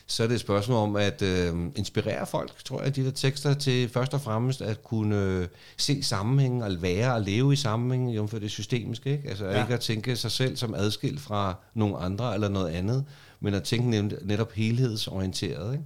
så 0.07 0.23
er 0.23 0.27
det 0.27 0.35
et 0.35 0.41
spørgsmål 0.41 0.77
om 0.77 0.95
at 0.95 1.21
øh, 1.21 1.53
inspirere 1.75 2.25
folk, 2.25 2.63
tror 2.65 2.81
jeg, 2.81 2.95
de 2.95 3.05
der 3.05 3.11
tekster 3.11 3.53
til 3.53 3.89
først 3.89 4.13
og 4.13 4.21
fremmest 4.21 4.61
at 4.61 4.83
kunne 4.83 5.21
øh, 5.21 5.47
se 5.77 6.03
sammenhængen 6.03 6.61
og 6.61 6.81
være 6.81 7.13
og 7.13 7.21
leve 7.21 7.53
i 7.53 7.55
sammenhængen, 7.55 8.09
jomfør 8.09 8.39
det 8.39 8.51
systemiske, 8.51 9.11
ikke? 9.11 9.29
Altså 9.29 9.45
ja. 9.45 9.61
ikke 9.61 9.73
at 9.73 9.79
tænke 9.79 10.15
sig 10.15 10.31
selv 10.31 10.57
som 10.57 10.73
adskilt 10.73 11.19
fra 11.19 11.55
nogle 11.73 11.97
andre 11.97 12.33
eller 12.33 12.49
noget 12.49 12.69
andet, 12.69 13.05
men 13.39 13.53
at 13.53 13.63
tænke 13.63 14.01
netop 14.25 14.51
helhedsorienteret, 14.51 15.73
ikke? 15.73 15.85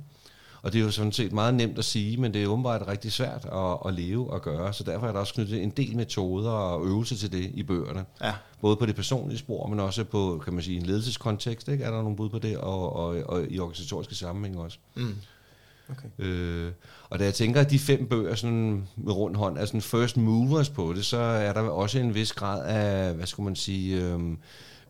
Og 0.61 0.73
det 0.73 0.79
er 0.79 0.83
jo 0.83 0.91
sådan 0.91 1.11
set 1.11 1.33
meget 1.33 1.53
nemt 1.53 1.77
at 1.77 1.85
sige, 1.85 2.17
men 2.17 2.33
det 2.33 2.43
er 2.43 2.47
åbenbart 2.47 2.87
rigtig 2.87 3.11
svært 3.11 3.45
at, 3.45 3.77
at 3.85 3.93
leve 3.93 4.29
og 4.29 4.41
gøre, 4.41 4.73
så 4.73 4.83
derfor 4.83 5.07
er 5.07 5.11
der 5.11 5.19
også 5.19 5.33
knyttet 5.33 5.63
en 5.63 5.69
del 5.69 5.95
metoder 5.95 6.49
og 6.49 6.85
øvelser 6.85 7.15
til 7.15 7.31
det 7.31 7.51
i 7.53 7.63
bøgerne. 7.63 8.05
Ja. 8.21 8.33
Både 8.61 8.75
på 8.75 8.85
det 8.85 8.95
personlige 8.95 9.37
spor, 9.37 9.67
men 9.67 9.79
også 9.79 10.03
på, 10.03 10.41
kan 10.45 10.53
man 10.53 10.63
sige, 10.63 10.77
en 10.77 10.85
ledelseskontekst, 10.85 11.67
ikke? 11.67 11.83
er 11.83 11.91
der 11.91 12.01
nogle 12.01 12.17
bud 12.17 12.29
på 12.29 12.39
det, 12.39 12.57
og, 12.57 12.95
og, 12.95 13.23
og 13.25 13.45
i 13.49 13.59
organisatoriske 13.59 14.15
sammenhæng 14.15 14.59
også. 14.59 14.77
Mm. 14.95 15.15
Okay. 15.89 16.25
Øh, 16.25 16.71
og 17.09 17.19
da 17.19 17.23
jeg 17.23 17.33
tænker, 17.33 17.61
at 17.61 17.71
de 17.71 17.79
fem 17.79 18.07
bøger 18.07 18.35
sådan 18.35 18.87
med 18.97 19.13
rund 19.13 19.35
hånd 19.35 19.57
er 19.57 19.65
sådan 19.65 19.81
first 19.81 20.17
movers 20.17 20.69
på 20.69 20.93
det, 20.93 21.05
så 21.05 21.17
er 21.17 21.53
der 21.53 21.61
også 21.61 21.99
en 21.99 22.15
vis 22.15 22.33
grad 22.33 22.65
af, 22.65 23.13
hvad 23.13 23.25
skulle 23.25 23.45
man 23.45 23.55
sige, 23.55 24.03
øh, 24.03 24.19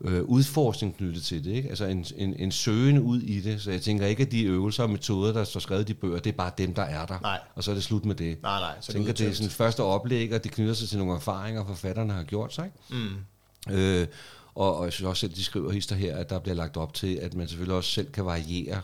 øh, 0.02 0.24
udforskning 0.24 0.98
knyttet 0.98 1.24
til 1.24 1.44
det. 1.44 1.52
Ikke? 1.52 1.70
Altså 1.70 1.86
en, 1.86 2.06
en, 2.16 2.36
en 2.40 2.52
søgen 2.52 3.00
ud 3.00 3.22
i 3.22 3.40
det. 3.40 3.62
Så 3.62 3.72
jeg 3.72 3.82
tænker 3.82 4.06
ikke, 4.06 4.24
at 4.24 4.32
de 4.32 4.44
øvelser 4.44 4.84
og 4.84 4.90
metoder, 4.90 5.34
der 5.34 5.44
står 5.44 5.60
skrevet 5.60 5.82
i 5.82 5.86
de 5.86 5.94
bøger, 5.94 6.20
det 6.20 6.30
er 6.30 6.38
bare 6.38 6.52
dem, 6.58 6.74
der 6.74 6.82
er 6.82 7.06
der. 7.06 7.20
Nej. 7.20 7.40
Og 7.56 7.64
så 7.64 7.72
er 7.72 7.76
det 7.76 7.84
slut 7.84 8.06
med 8.06 8.16
det. 8.16 8.42
Nej, 8.42 8.60
nej. 8.60 8.76
Så 8.82 8.92
jeg 8.92 8.96
tænker, 8.96 9.14
det 9.14 9.28
er 9.28 9.34
sådan 9.34 9.50
første 9.50 9.84
oplæg, 9.84 10.34
og 10.34 10.44
det 10.44 10.52
knytter 10.52 10.74
sig 10.74 10.90
til 10.90 10.98
nogle 10.98 11.14
erfaringer, 11.14 11.66
forfatterne 11.66 12.14
har 12.14 12.24
gjort 12.24 12.54
sig. 12.54 12.66
Ikke? 12.66 13.06
Mm. 13.68 13.74
Øh, 13.74 14.08
og, 14.56 14.78
og 14.78 14.86
jeg 14.86 14.94
synes 14.94 15.08
også 15.08 15.20
selv, 15.20 15.36
de 15.36 15.44
skriver 15.44 15.72
hister 15.72 15.96
her, 15.96 16.16
at 16.16 16.30
der 16.30 16.40
bliver 16.40 16.56
lagt 16.56 16.78
op 16.78 16.94
til, 16.94 17.16
at 17.16 17.34
man 17.34 17.48
selvfølgelig 17.48 17.76
også 17.76 17.92
selv 17.92 18.12
kan 18.12 18.26
variere 18.26 18.82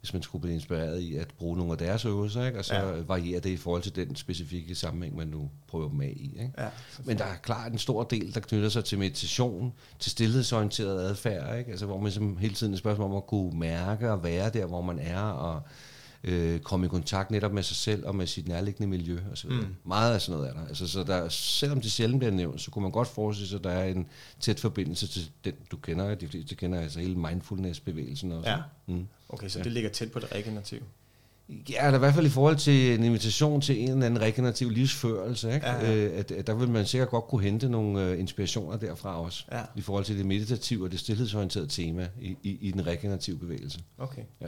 hvis 0.00 0.12
man 0.12 0.22
skulle 0.22 0.42
blive 0.42 0.54
inspireret 0.54 1.00
i 1.00 1.16
at 1.16 1.28
bruge 1.38 1.56
nogle 1.56 1.72
af 1.72 1.78
deres 1.78 2.04
øvelser, 2.04 2.46
ikke? 2.46 2.58
og 2.58 2.64
så 2.64 2.74
ja. 2.74 3.02
varierer 3.06 3.40
det 3.40 3.50
i 3.50 3.56
forhold 3.56 3.82
til 3.82 3.96
den 3.96 4.16
specifikke 4.16 4.74
sammenhæng, 4.74 5.16
man 5.16 5.26
nu 5.26 5.50
prøver 5.68 5.88
dem 5.88 6.00
af 6.00 6.12
i. 6.16 6.24
Ikke? 6.24 6.52
Ja, 6.58 6.68
Men 7.04 7.18
der 7.18 7.24
er 7.24 7.36
klart 7.42 7.72
en 7.72 7.78
stor 7.78 8.04
del, 8.04 8.34
der 8.34 8.40
knytter 8.40 8.68
sig 8.68 8.84
til 8.84 8.98
meditation, 8.98 9.72
til 9.98 10.10
stillhedsorienteret 10.10 11.02
adfærd, 11.02 11.58
ikke? 11.58 11.70
Altså, 11.70 11.86
hvor 11.86 11.98
man 11.98 12.36
hele 12.40 12.54
tiden 12.54 12.72
er 12.72 12.78
spørgsmål 12.78 13.10
om 13.10 13.16
at 13.16 13.26
kunne 13.26 13.58
mærke 13.58 14.12
og 14.12 14.24
være 14.24 14.50
der, 14.50 14.66
hvor 14.66 14.82
man 14.82 14.98
er, 14.98 15.22
og 15.22 15.62
øh, 16.24 16.60
komme 16.60 16.86
i 16.86 16.88
kontakt 16.88 17.30
netop 17.30 17.52
med 17.52 17.62
sig 17.62 17.76
selv 17.76 18.06
og 18.06 18.14
med 18.14 18.26
sit 18.26 18.48
nærliggende 18.48 18.88
miljø 18.88 19.18
og 19.30 19.38
så 19.38 19.48
mm. 19.48 19.66
Meget 19.84 20.14
af 20.14 20.20
sådan 20.20 20.38
noget 20.38 20.50
er 20.50 20.60
der. 20.60 20.68
Altså, 20.68 20.88
så 20.88 21.04
der, 21.04 21.28
selvom 21.28 21.80
det 21.80 21.92
sjældent 21.92 22.20
bliver 22.20 22.32
nævnt, 22.32 22.60
så 22.60 22.70
kunne 22.70 22.82
man 22.82 22.92
godt 22.92 23.08
forestille 23.08 23.48
sig, 23.48 23.58
at 23.58 23.64
der 23.64 23.70
er 23.70 23.84
en 23.84 24.06
tæt 24.40 24.60
forbindelse 24.60 25.08
til 25.08 25.30
den, 25.44 25.54
du 25.70 25.76
kender, 25.76 26.14
de 26.14 26.28
fleste 26.28 26.54
kender, 26.54 26.80
altså 26.80 27.00
hele 27.00 27.14
mindfulness-bevægelsen 27.14 28.32
også. 28.32 28.50
Ja. 28.50 28.56
Mm. 28.86 29.06
Okay, 29.28 29.48
så 29.48 29.58
ja. 29.58 29.64
det 29.64 29.72
ligger 29.72 29.90
tæt 29.90 30.12
på 30.12 30.18
det 30.18 30.32
regenerative? 30.32 30.82
Ja, 31.70 31.86
eller 31.86 31.98
i 31.98 31.98
hvert 31.98 32.14
fald 32.14 32.26
i 32.26 32.30
forhold 32.30 32.56
til 32.56 32.94
en 32.94 33.04
invitation 33.04 33.60
til 33.60 33.78
en 33.78 33.90
eller 33.90 34.06
anden 34.06 34.20
regenerativ 34.20 34.70
livsførelse. 34.70 35.54
Ikke? 35.54 35.66
Ja, 35.66 35.90
ja. 35.90 35.94
Øh, 35.94 36.18
at, 36.18 36.30
at 36.30 36.46
der 36.46 36.54
vil 36.54 36.68
man 36.68 36.86
sikkert 36.86 37.08
godt 37.08 37.24
kunne 37.24 37.42
hente 37.42 37.68
nogle 37.68 38.12
uh, 38.12 38.18
inspirationer 38.18 38.76
derfra 38.76 39.20
også. 39.20 39.44
Ja. 39.52 39.62
I 39.76 39.80
forhold 39.80 40.04
til 40.04 40.18
det 40.18 40.26
meditative 40.26 40.84
og 40.84 40.92
det 40.92 41.00
stillhedsorienterede 41.00 41.68
tema 41.68 42.08
i, 42.20 42.36
i, 42.42 42.58
i 42.60 42.70
den 42.70 42.86
regenerative 42.86 43.38
bevægelse. 43.38 43.80
Okay. 43.98 44.22
Ja. 44.40 44.46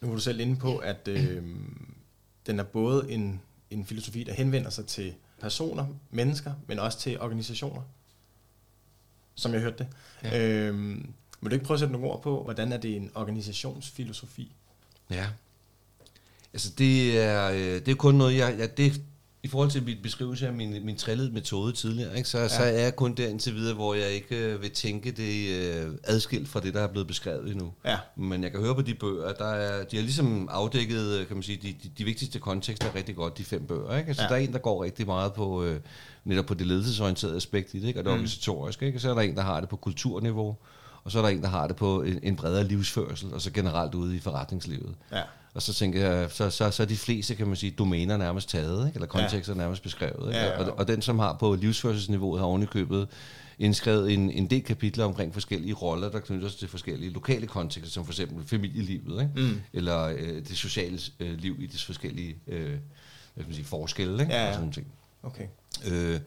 Nu 0.00 0.08
var 0.08 0.14
du 0.14 0.20
selv 0.20 0.40
inde 0.40 0.56
på, 0.56 0.78
at 0.78 1.08
øh, 1.08 1.44
den 2.46 2.58
er 2.58 2.64
både 2.64 3.10
en, 3.12 3.40
en 3.70 3.86
filosofi, 3.86 4.24
der 4.24 4.32
henvender 4.32 4.70
sig 4.70 4.86
til 4.86 5.14
personer, 5.40 5.86
mennesker, 6.10 6.52
men 6.66 6.78
også 6.78 6.98
til 6.98 7.20
organisationer, 7.20 7.82
som 9.34 9.52
jeg 9.52 9.60
hørte 9.60 9.78
det. 9.78 9.88
Ja. 10.22 10.48
Øh, 10.48 10.96
vil 11.40 11.50
du 11.50 11.54
ikke 11.54 11.64
prøve 11.64 11.76
at 11.76 11.80
sætte 11.80 11.92
nogle 11.92 12.06
ord 12.06 12.22
på, 12.22 12.42
hvordan 12.42 12.72
er 12.72 12.76
det 12.76 12.96
en 12.96 13.10
organisationsfilosofi? 13.14 14.52
Ja. 15.10 15.26
Altså 16.52 16.72
det 16.78 17.20
er, 17.20 17.50
øh, 17.50 17.58
det 17.58 17.88
er 17.88 17.94
kun 17.94 18.14
noget, 18.14 18.36
jeg, 18.36 18.58
jeg 18.58 18.76
det, 18.76 19.02
i 19.42 19.48
forhold 19.48 19.70
til 19.70 19.82
mit 19.82 20.02
beskrivelse 20.02 20.46
af 20.46 20.52
min, 20.52 20.84
min 20.84 20.96
trillede 20.96 21.32
metode 21.32 21.72
tidligere, 21.72 22.16
ikke, 22.16 22.28
så, 22.28 22.38
ja. 22.38 22.48
så 22.48 22.62
er 22.62 22.70
jeg 22.70 22.96
kun 22.96 23.14
der 23.14 23.28
indtil 23.28 23.54
videre, 23.54 23.74
hvor 23.74 23.94
jeg 23.94 24.10
ikke 24.10 24.36
øh, 24.36 24.62
vil 24.62 24.70
tænke 24.70 25.10
det 25.10 25.48
øh, 25.50 25.90
adskilt 26.04 26.48
fra 26.48 26.60
det, 26.60 26.74
der 26.74 26.80
er 26.80 26.86
blevet 26.86 27.06
beskrevet 27.06 27.50
endnu. 27.50 27.72
Ja. 27.84 27.98
Men 28.16 28.42
jeg 28.42 28.50
kan 28.50 28.60
høre 28.60 28.74
på 28.74 28.82
de 28.82 28.94
bøger, 28.94 29.32
der 29.32 29.48
er, 29.48 29.84
de 29.84 29.96
har 29.96 30.02
ligesom 30.02 30.48
afdækket 30.52 31.18
øh, 31.18 31.26
kan 31.26 31.36
man 31.36 31.42
sige, 31.42 31.58
de, 31.62 31.74
de, 31.82 31.90
de 31.98 32.04
vigtigste 32.04 32.38
kontekster 32.38 32.94
rigtig 32.94 33.16
godt, 33.16 33.38
de 33.38 33.44
fem 33.44 33.66
bøger. 33.66 33.96
Ikke? 33.96 34.08
Altså, 34.08 34.22
ja. 34.22 34.28
der 34.28 34.34
er 34.34 34.38
en, 34.38 34.52
der 34.52 34.58
går 34.58 34.84
rigtig 34.84 35.06
meget 35.06 35.32
på, 35.32 35.64
øh, 35.64 35.80
netop 36.24 36.46
på 36.46 36.54
det 36.54 36.66
ledelsesorienterede 36.66 37.36
aspekt 37.36 37.74
i 37.74 37.80
det, 37.80 37.88
ikke? 37.88 38.00
og 38.00 38.04
det 38.04 38.10
mm. 38.10 38.14
organisatoriske. 38.14 38.86
Ikke? 38.86 38.98
Så 38.98 39.10
er 39.10 39.14
der 39.14 39.22
en, 39.22 39.36
der 39.36 39.42
har 39.42 39.60
det 39.60 39.68
på 39.68 39.76
kulturniveau, 39.76 40.56
og 41.04 41.10
så 41.10 41.18
er 41.18 41.22
der 41.22 41.28
en, 41.28 41.42
der 41.42 41.48
har 41.48 41.66
det 41.66 41.76
på 41.76 42.02
en, 42.02 42.20
en 42.22 42.36
bredere 42.36 42.64
livsførsel, 42.64 43.34
og 43.34 43.40
så 43.40 43.50
generelt 43.50 43.94
ude 43.94 44.16
i 44.16 44.20
forretningslivet. 44.20 44.94
Ja. 45.12 45.22
Og 45.54 45.62
så 45.62 45.74
tænker 45.74 46.10
jeg, 46.10 46.30
så, 46.30 46.50
så, 46.50 46.70
så 46.70 46.82
er 46.82 46.86
de 46.86 46.96
fleste, 46.96 47.34
kan 47.34 47.46
man 47.46 47.56
sige, 47.56 47.70
domæner 47.70 48.16
nærmest 48.16 48.48
taget, 48.48 48.86
ikke? 48.86 48.96
eller 48.96 49.06
kontekster 49.06 49.52
ja. 49.52 49.58
nærmest 49.58 49.82
beskrevet. 49.82 50.28
Ikke? 50.28 50.38
Ja, 50.38 50.46
ja, 50.46 50.62
ja. 50.62 50.64
Og, 50.64 50.78
og 50.78 50.88
den, 50.88 51.02
som 51.02 51.18
har 51.18 51.36
på 51.40 51.54
livsførselsniveauet, 51.54 52.40
har 52.40 52.46
ovenikøbet 52.46 53.08
indskrevet 53.58 54.12
en, 54.12 54.30
en 54.30 54.46
del 54.46 54.62
kapitler 54.62 55.04
omkring 55.04 55.32
forskellige 55.32 55.74
roller, 55.74 56.10
der 56.10 56.20
knytter 56.20 56.48
sig 56.48 56.58
til 56.58 56.68
forskellige 56.68 57.12
lokale 57.12 57.46
kontekster, 57.46 57.92
som 57.92 58.04
for 58.04 58.12
eksempel 58.12 58.46
familielivet, 58.46 59.22
ikke? 59.22 59.32
Mm. 59.36 59.60
eller 59.72 60.04
øh, 60.04 60.34
det 60.48 60.56
sociale 60.56 60.98
øh, 61.20 61.38
liv 61.38 61.56
i 61.58 61.66
de 61.66 61.78
forskellige 61.78 62.36
øh, 62.46 62.78
hvad 63.34 63.44
skal 63.44 63.46
man 63.46 63.54
sige, 63.54 63.64
forskelle, 63.64 64.22
ikke? 64.22 64.34
Ja, 64.34 64.42
ja. 64.42 64.48
og 64.48 64.54
sådan 64.54 64.72
ting. 64.72 64.86
Okay. 65.22 65.46
Øh, 65.86 66.20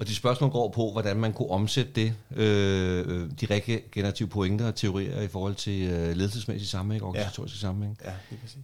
og 0.00 0.06
de 0.06 0.14
spørgsmål 0.14 0.50
går 0.50 0.68
på, 0.68 0.92
hvordan 0.92 1.16
man 1.16 1.32
kunne 1.32 1.50
omsætte 1.50 1.92
det, 1.94 2.14
øh, 2.36 2.98
øh 3.08 3.30
de 3.40 3.46
regenerative 3.46 4.28
pointer 4.28 4.66
og 4.66 4.74
teorier 4.74 5.20
i 5.20 5.28
forhold 5.28 5.54
til 5.54 5.82
øh, 5.82 6.16
ledelsesmæssige 6.16 6.68
sammenhæng, 6.68 7.04
organisatoriske 7.04 7.56
ja. 7.56 7.60
sammenhæng. 7.60 7.98
Ja, 8.04 8.12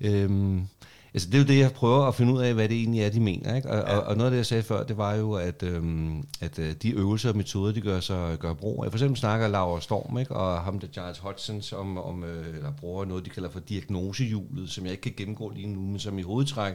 det 0.01 0.15
øhm, 0.15 0.67
Altså, 1.15 1.29
det 1.29 1.35
er 1.35 1.39
jo 1.39 1.45
det, 1.45 1.59
jeg 1.59 1.73
prøver 1.73 2.05
at 2.05 2.15
finde 2.15 2.33
ud 2.33 2.43
af, 2.43 2.55
hvad 2.55 2.69
det 2.69 2.77
egentlig 2.77 3.01
er, 3.01 3.11
de 3.11 3.21
mener. 3.21 3.57
Ikke? 3.57 3.71
Og, 3.71 3.77
ja. 3.77 3.97
og, 3.97 4.03
og 4.03 4.17
noget 4.17 4.27
af 4.27 4.31
det, 4.31 4.37
jeg 4.37 4.47
sagde 4.47 4.63
før, 4.63 4.83
det 4.83 4.97
var 4.97 5.15
jo, 5.15 5.33
at, 5.33 5.63
øhm, 5.63 6.25
at 6.41 6.59
øh, 6.59 6.75
de 6.83 6.91
øvelser 6.91 7.29
og 7.29 7.37
metoder, 7.37 7.73
de 7.73 7.81
gør 7.81 8.01
sig 8.01 8.39
gør 8.39 8.53
brug 8.53 8.85
af. 8.85 8.91
For 8.91 8.97
eksempel 8.97 9.19
snakker 9.19 9.49
Laura 9.49 9.81
Storm, 9.81 10.19
ikke? 10.19 10.37
og 10.37 10.61
ham 10.61 10.79
der 10.79 10.87
Giles 10.87 11.19
Hodgson, 11.19 11.63
om, 11.73 11.99
om 11.99 12.25
øh, 12.25 12.57
eller 12.57 12.73
bruger 12.73 13.05
noget, 13.05 13.25
de 13.25 13.31
kalder 13.31 13.51
for 13.51 13.61
diagnosehjulet, 13.61 14.71
som 14.71 14.85
jeg 14.85 14.93
ikke 14.93 15.03
kan 15.03 15.15
gennemgå 15.17 15.49
lige 15.51 15.67
nu, 15.67 15.81
men 15.81 15.99
som 15.99 16.19
i 16.19 16.23
hovedtræk 16.23 16.75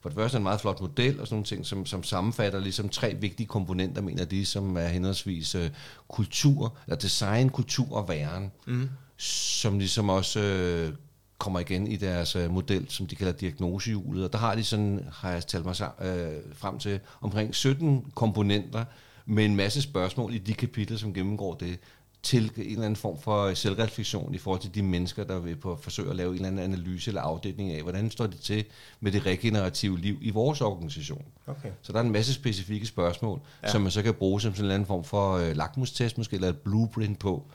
for 0.00 0.08
det 0.08 0.16
første 0.16 0.36
en 0.36 0.42
meget 0.42 0.60
flot 0.60 0.80
model 0.80 1.20
og 1.20 1.26
sådan 1.26 1.34
nogle 1.34 1.46
ting, 1.46 1.66
som, 1.66 1.86
som 1.86 2.02
sammenfatter 2.02 2.60
ligesom 2.60 2.88
tre 2.88 3.14
vigtige 3.20 3.46
komponenter, 3.46 4.02
mener 4.02 4.24
de, 4.24 4.46
som 4.46 4.76
er 4.76 4.86
henholdsvis 4.86 5.54
øh, 5.54 5.70
kultur, 6.08 6.76
eller 6.86 6.96
design, 6.96 7.48
kultur 7.48 7.96
og 7.96 8.08
væren, 8.08 8.52
mm. 8.66 8.90
som 9.16 9.78
ligesom 9.78 10.08
også 10.08 10.40
øh, 10.40 10.92
kommer 11.38 11.60
igen 11.60 11.86
i 11.86 11.96
deres 11.96 12.36
øh, 12.36 12.50
model, 12.50 12.86
som 12.88 13.06
de 13.06 13.16
kalder 13.16 13.32
diagnosehjulet. 13.32 14.24
Og 14.24 14.32
der 14.32 14.38
har 14.38 14.54
de 14.54 14.64
sådan, 14.64 15.06
har 15.12 15.30
jeg 15.30 15.46
talt 15.46 15.64
mig 15.64 15.74
øh, 16.00 16.54
frem 16.54 16.78
til, 16.78 17.00
omkring 17.20 17.54
17 17.54 18.04
komponenter 18.14 18.84
med 19.26 19.44
en 19.44 19.56
masse 19.56 19.82
spørgsmål 19.82 20.34
i 20.34 20.38
de 20.38 20.54
kapitler, 20.54 20.96
som 20.96 21.14
gennemgår 21.14 21.54
det 21.54 21.78
til 22.22 22.52
en 22.56 22.70
eller 22.70 22.84
anden 22.84 22.96
form 22.96 23.18
for 23.20 23.54
selvreflektion 23.54 24.34
i 24.34 24.38
forhold 24.38 24.60
til 24.60 24.74
de 24.74 24.82
mennesker, 24.82 25.24
der 25.24 25.38
vil 25.38 25.56
på 25.56 25.78
forsøge 25.82 26.10
at 26.10 26.16
lave 26.16 26.28
en 26.28 26.34
eller 26.34 26.48
anden 26.48 26.72
analyse 26.72 27.10
eller 27.10 27.22
afdækning 27.22 27.72
af, 27.72 27.82
hvordan 27.82 28.10
står 28.10 28.26
det 28.26 28.40
til 28.40 28.64
med 29.00 29.12
det 29.12 29.26
regenerative 29.26 29.98
liv 29.98 30.18
i 30.20 30.30
vores 30.30 30.60
organisation. 30.60 31.24
Okay. 31.46 31.70
Så 31.82 31.92
der 31.92 31.98
er 31.98 32.02
en 32.02 32.12
masse 32.12 32.34
specifikke 32.34 32.86
spørgsmål, 32.86 33.40
ja. 33.62 33.68
som 33.68 33.82
man 33.82 33.90
så 33.90 34.02
kan 34.02 34.14
bruge 34.14 34.40
som 34.40 34.52
sådan 34.52 34.60
en 34.60 34.64
eller 34.64 34.74
anden 34.74 34.86
form 34.86 35.04
for 35.04 35.32
øh, 35.32 35.56
lakmustest 35.56 36.18
måske, 36.18 36.34
eller 36.34 36.48
et 36.48 36.58
blueprint 36.58 37.18
på, 37.18 37.46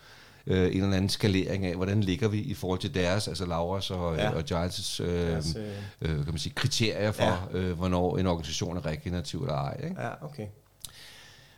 øh, 0.48 0.76
en 0.76 0.84
eller 0.84 0.98
anden 0.98 1.10
skalering 1.10 1.66
af, 1.66 1.76
hvordan 1.76 2.02
ligger 2.02 2.28
vi 2.28 2.40
i 2.40 2.54
forhold 2.54 2.80
til 2.80 2.94
deres, 2.94 3.28
altså 3.28 3.46
Lauras 3.46 3.92
og, 3.92 4.16
ja. 4.16 4.30
og 4.30 4.44
Giles' 4.52 5.04
øh, 5.04 5.36
øh, 5.36 5.44
øh, 6.02 6.10
kan 6.10 6.26
man 6.28 6.38
sige, 6.38 6.54
kriterier 6.54 7.12
for, 7.12 7.50
ja. 7.54 7.60
øh, 7.60 7.78
hvornår 7.78 8.18
en 8.18 8.28
organisation 8.28 8.78
er 8.78 8.86
regenerativ 8.86 9.42
eller 9.42 9.56
ej. 9.56 9.80
Ikke? 9.84 10.02
Ja, 10.02 10.26
okay. 10.26 10.48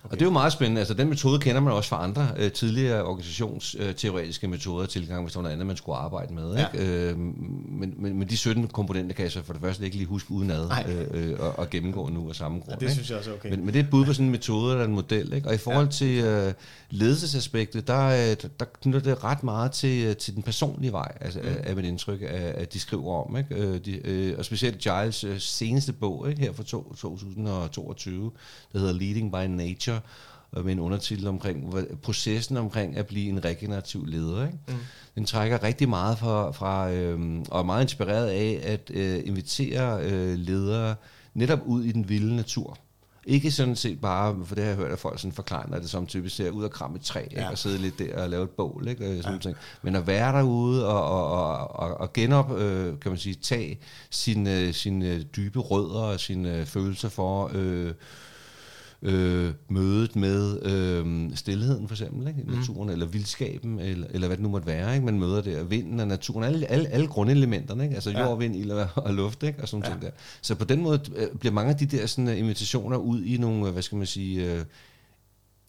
Okay. 0.07 0.13
Og 0.13 0.19
det 0.19 0.25
er 0.25 0.29
jo 0.29 0.33
meget 0.33 0.53
spændende. 0.53 0.79
Altså, 0.79 0.93
den 0.93 1.09
metode 1.09 1.39
kender 1.39 1.61
man 1.61 1.73
også 1.73 1.89
fra 1.89 2.03
andre 2.03 2.27
øh, 2.37 2.51
tidligere 2.51 3.03
organisationsteoretiske 3.03 4.47
metoder 4.47 4.85
tilgang, 4.85 5.23
hvis 5.23 5.33
der 5.33 5.39
var 5.39 5.43
noget 5.43 5.53
andet, 5.53 5.67
man 5.67 5.77
skulle 5.77 5.97
arbejde 5.97 6.33
med. 6.33 6.55
Ja. 6.55 6.67
Ikke? 6.73 7.09
Øh, 7.09 7.17
men, 7.17 7.93
men, 7.97 8.19
men 8.19 8.29
de 8.29 8.37
17 8.37 8.67
komponenter 8.67 9.15
kan 9.15 9.23
jeg 9.23 9.31
så 9.31 9.43
for 9.43 9.53
det 9.53 9.61
første 9.61 9.85
ikke 9.85 9.97
lige 9.97 10.07
huske 10.07 10.31
udenad 10.31 10.69
øh, 10.89 11.29
øh, 11.29 11.39
og, 11.39 11.59
og 11.59 11.69
gennemgå 11.69 12.09
nu 12.09 12.29
af 12.29 12.35
samme 12.35 12.59
grund. 12.59 12.81
Ja, 12.81 12.85
det 12.85 12.93
synes 12.93 13.09
jeg 13.09 13.17
også 13.17 13.31
er 13.31 13.35
okay. 13.35 13.49
Men, 13.49 13.65
men 13.65 13.73
det 13.73 13.79
er 13.79 13.83
et 13.83 13.89
bud 13.89 14.05
på 14.05 14.13
sådan 14.13 14.25
en 14.25 14.31
metode 14.31 14.71
eller 14.71 14.85
en 14.85 14.93
model. 14.93 15.33
Ikke? 15.33 15.47
Og 15.47 15.55
i 15.55 15.57
forhold 15.57 15.85
ja. 15.85 15.91
til 15.91 16.23
øh, 16.23 16.53
ledelsesaspektet, 16.89 17.87
der, 17.87 18.05
øh, 18.07 18.49
der 18.59 18.65
knytter 18.81 18.99
det 18.99 19.23
ret 19.23 19.43
meget 19.43 19.71
til, 19.71 20.05
øh, 20.05 20.15
til 20.15 20.35
den 20.35 20.43
personlige 20.43 20.91
vej, 20.91 21.17
altså 21.21 21.39
mm. 21.39 21.47
af 21.63 21.75
mit 21.75 21.85
indtryk, 21.85 22.21
at, 22.21 22.29
at 22.29 22.73
de 22.73 22.79
skriver 22.79 23.25
om. 23.25 23.37
Ikke? 23.37 23.79
De, 23.79 24.07
øh, 24.07 24.37
og 24.37 24.45
specielt 24.45 24.77
Giles 24.77 25.25
seneste 25.37 25.93
bog 25.93 26.29
ikke? 26.29 26.41
her 26.41 26.53
fra 26.53 26.63
to, 26.63 26.93
2022, 26.97 28.31
der 28.73 28.79
hedder 28.79 28.93
Leading 28.93 29.31
by 29.31 29.63
Nature, 29.63 29.96
og 30.51 30.65
med 30.65 30.73
en 30.73 30.79
undertitel 30.79 31.27
omkring 31.27 31.73
processen 32.01 32.57
omkring 32.57 32.97
at 32.97 33.07
blive 33.07 33.29
en 33.29 33.45
regenerativ 33.45 34.05
leder. 34.05 34.45
Ikke? 34.45 34.57
Mm. 34.67 34.73
Den 35.15 35.25
trækker 35.25 35.63
rigtig 35.63 35.89
meget 35.89 36.17
fra, 36.17 36.51
fra 36.51 36.91
øh, 36.91 37.39
og 37.49 37.59
er 37.59 37.63
meget 37.63 37.81
inspireret 37.81 38.27
af 38.27 38.59
at 38.63 38.91
øh, 38.93 39.19
invitere 39.25 40.03
øh, 40.03 40.37
ledere 40.37 40.95
netop 41.33 41.59
ud 41.65 41.83
i 41.83 41.91
den 41.91 42.09
vilde 42.09 42.35
natur. 42.35 42.77
Ikke 43.25 43.51
sådan 43.51 43.75
set 43.75 44.01
bare, 44.01 44.45
for 44.45 44.55
det 44.55 44.63
har 44.63 44.69
jeg 44.69 44.77
hørt, 44.77 44.91
at 44.91 44.99
folk 44.99 45.19
sådan 45.19 45.31
forklarer 45.31 45.79
det 45.79 45.89
som 45.89 46.07
typisk 46.07 46.35
ser 46.35 46.49
ud 46.49 46.63
og 46.63 46.71
kramme 46.71 46.97
et 46.97 47.01
træ, 47.03 47.19
ja. 47.19 47.37
ikke? 47.37 47.49
og 47.49 47.57
sidde 47.57 47.77
lidt 47.77 47.99
der 47.99 48.23
og 48.23 48.29
lave 48.29 48.43
et 48.43 48.49
bål, 48.49 48.87
ikke? 48.87 49.17
Sådan 49.21 49.33
ja. 49.33 49.39
ting. 49.39 49.55
men 49.81 49.95
at 49.95 50.07
være 50.07 50.37
derude 50.37 50.87
og, 50.87 51.31
og, 51.31 51.79
og, 51.79 51.97
og 51.97 52.13
genop, 52.13 52.57
øh, 52.57 52.99
kan 52.99 53.11
man 53.11 53.17
sige, 53.17 53.35
tage 53.35 53.79
sine, 54.09 54.73
sine 54.73 55.23
dybe 55.23 55.59
rødder 55.59 56.01
og 56.01 56.19
sine 56.19 56.65
følelser 56.65 57.09
for 57.09 57.51
øh, 57.53 57.93
øh, 59.01 59.53
mødet 59.69 60.15
med 60.15 60.63
øh, 60.63 61.35
stillheden 61.35 61.87
for 61.87 61.95
eksempel, 61.95 62.27
ikke? 62.27 62.43
mm. 62.47 62.53
naturen, 62.53 62.87
mm. 62.87 62.93
eller 62.93 63.05
vildskaben, 63.05 63.79
eller, 63.79 64.07
eller 64.09 64.27
hvad 64.27 64.37
det 64.37 64.43
nu 64.43 64.49
måtte 64.49 64.67
være. 64.67 64.93
Ikke? 64.93 65.05
Man 65.05 65.19
møder 65.19 65.41
der 65.41 65.63
vinden 65.63 65.99
og 65.99 66.07
naturen, 66.07 66.43
alle, 66.43 66.71
alle, 66.71 66.89
alle 66.89 67.07
grundelementerne, 67.07 67.83
ikke? 67.83 67.95
altså 67.95 68.11
jord, 68.11 68.39
vind, 68.39 68.55
ild 68.55 68.71
og, 68.71 68.89
og 68.95 69.13
luft, 69.13 69.43
ikke? 69.43 69.61
og 69.61 69.67
sådan 69.67 69.83
ja. 69.83 69.89
ting 69.89 70.01
der. 70.01 70.09
Så 70.41 70.55
på 70.55 70.65
den 70.65 70.81
måde 70.81 71.01
øh, 71.15 71.27
bliver 71.39 71.53
mange 71.53 71.71
af 71.71 71.77
de 71.77 71.85
der 71.85 72.05
sådan, 72.05 72.27
uh, 72.27 72.37
invitationer 72.37 72.97
ud 72.97 73.23
i 73.23 73.37
nogle, 73.37 73.71
hvad 73.71 73.81
skal 73.81 73.97
man 73.97 74.07
sige, 74.07 74.53
øh, 74.53 74.65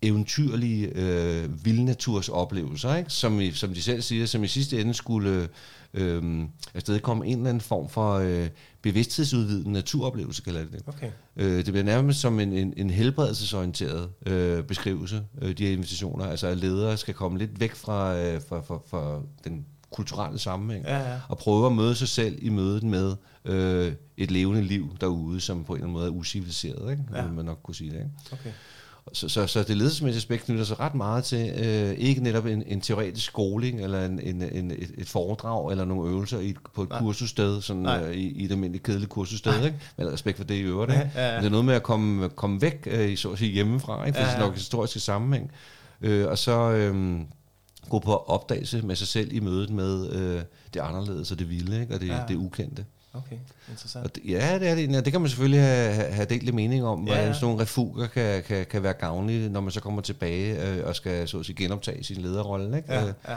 eventyrlige 0.03 0.87
øh, 0.95 1.65
vildnatursoplevelser, 1.65 2.95
ikke? 2.95 3.11
Som, 3.11 3.41
i, 3.41 3.53
som 3.53 3.75
de 3.75 3.83
selv 3.83 4.03
siger, 4.03 4.27
som 4.27 4.45
i 4.45 4.49
sidste 4.49 4.81
ende 4.81 4.95
skulle 4.95 5.49
øh, 5.95 6.45
afstedkomme 6.75 7.27
en 7.27 7.37
eller 7.37 7.49
anden 7.49 7.61
form 7.61 7.89
for 7.89 8.15
øh, 8.15 8.49
bevidsthedsudvidende 8.83 9.73
naturoplevelse, 9.73 10.43
kalder 10.43 10.61
det 10.61 10.73
det. 10.73 10.83
Okay. 10.87 11.11
Øh, 11.37 11.57
det 11.57 11.67
bliver 11.67 11.83
nærmest 11.83 12.21
som 12.21 12.41
en, 12.41 12.53
en, 12.53 12.75
en 12.77 12.91
helbredelsesorienteret 12.91 14.11
øh, 14.27 14.63
beskrivelse, 14.63 15.23
øh, 15.43 15.59
de 15.59 15.67
her 15.67 15.73
invitationer. 15.73 16.25
Altså 16.25 16.47
at 16.47 16.57
ledere 16.57 16.97
skal 16.97 17.15
komme 17.15 17.39
lidt 17.39 17.61
væk 17.61 17.75
fra, 17.75 18.19
øh, 18.19 18.41
fra, 18.49 18.61
fra, 18.61 18.79
fra 18.87 19.21
den 19.45 19.67
kulturelle 19.91 20.39
sammenhæng, 20.39 20.85
ja, 20.85 21.13
ja. 21.13 21.21
og 21.29 21.39
prøve 21.39 21.67
at 21.67 21.73
møde 21.73 21.95
sig 21.95 22.09
selv 22.09 22.39
i 22.43 22.49
mødet 22.49 22.83
med 22.83 23.17
øh, 23.45 23.93
et 24.17 24.31
levende 24.31 24.63
liv 24.63 24.97
derude, 25.01 25.41
som 25.41 25.65
på 25.65 25.73
en 25.73 25.77
eller 25.77 25.85
anden 25.85 25.93
måde 25.93 26.07
er 26.07 26.11
usiviliseret, 26.11 26.91
ikke? 26.91 27.03
Ja. 27.15 27.27
man 27.27 27.45
nok 27.45 27.61
kunne 27.63 27.75
sige 27.75 27.91
det. 27.91 27.97
Ikke? 27.97 28.11
Okay. 28.33 28.51
Så, 29.13 29.29
så, 29.29 29.47
så 29.47 29.63
det 29.63 29.77
ledelsesmæssige 29.77 30.19
aspekt 30.19 30.45
knytter 30.45 30.65
sig 30.65 30.81
ret 30.81 30.95
meget 30.95 31.25
til, 31.25 31.53
øh, 31.65 31.91
ikke 31.91 32.23
netop 32.23 32.47
en, 32.47 32.63
en 32.67 32.81
teoretisk 32.81 33.27
skoling, 33.27 33.81
eller 33.81 34.05
en, 34.05 34.21
en, 34.21 34.43
en, 34.43 34.73
et, 34.99 35.09
foredrag, 35.09 35.71
eller 35.71 35.85
nogle 35.85 36.11
øvelser 36.11 36.39
i, 36.39 36.55
på 36.75 36.83
et 36.83 36.89
Nej. 36.89 36.99
kursussted, 36.99 37.63
sådan, 37.63 37.87
øh, 37.87 38.15
i, 38.15 38.29
i 38.29 38.45
et 38.45 38.51
almindeligt 38.51 38.85
kedeligt 38.85 39.11
kursussted, 39.11 39.65
ikke? 39.65 39.79
med 39.97 40.13
respekt 40.13 40.37
for 40.37 40.45
det 40.45 40.55
i 40.55 40.61
øvrigt. 40.61 40.93
Ikke? 40.93 41.11
Ja, 41.15 41.21
ja, 41.21 41.29
ja. 41.29 41.35
Men 41.35 41.43
det 41.43 41.47
er 41.47 41.51
noget 41.51 41.65
med 41.65 41.75
at 41.75 41.83
komme, 41.83 42.29
komme 42.29 42.61
væk 42.61 42.89
øh, 42.91 43.17
så 43.17 43.31
at 43.31 43.39
sige, 43.39 43.53
hjemmefra, 43.53 44.05
ikke? 44.05 44.17
for 44.17 44.23
ja, 44.23 44.29
ja. 44.29 44.35
sådan 44.37 44.49
en 44.49 44.55
historisk 44.55 45.05
sammenhæng, 45.05 45.51
øh, 46.01 46.29
og 46.29 46.39
så 46.39 46.71
øh, 46.71 47.21
gå 47.89 47.99
på 47.99 48.17
opdagelse 48.17 48.83
med 48.83 48.97
sig 48.97 49.09
selv 49.09 49.33
i 49.33 49.41
mødet 49.41 49.71
med 49.71 50.13
øh, 50.13 50.43
det 50.75 50.81
anderledes 50.81 51.33
og 51.33 51.39
det 51.39 51.51
vilde, 51.51 51.81
ikke? 51.81 51.95
og 51.95 52.01
det, 52.01 52.09
ja. 52.09 52.21
det 52.29 52.37
ukendte. 52.37 52.85
Okay, 53.27 53.37
interessant. 53.71 54.05
Og 54.05 54.15
det, 54.15 54.23
ja, 54.29 54.59
det 54.59 54.69
er 54.69 54.75
det. 54.75 54.93
Ja, 54.93 55.01
det 55.01 55.13
kan 55.13 55.21
man 55.21 55.31
selvfølgelig 55.31 55.61
have, 55.61 56.13
have 56.13 56.27
delt 56.27 56.55
mening 56.55 56.85
om, 56.85 57.07
ja, 57.07 57.15
hvordan 57.15 57.35
sådan 57.35 57.47
nogle 57.47 57.63
refuger 57.63 58.07
kan, 58.07 58.43
kan, 58.43 58.67
kan 58.67 58.83
være 58.83 58.93
gavnlige, 58.93 59.49
når 59.49 59.61
man 59.61 59.71
så 59.71 59.81
kommer 59.81 60.03
tilbage 60.03 60.69
øh, 60.69 60.87
og 60.87 60.97
skal 60.97 61.29
så 61.29 61.39
at 61.39 61.47
sige, 61.47 61.57
genoptage 61.57 62.05
sin 62.05 62.17
lederrolle. 62.17 62.77
Ikke? 62.77 62.93
Ja, 62.93 63.03
øh, 63.03 63.13
ja. 63.29 63.37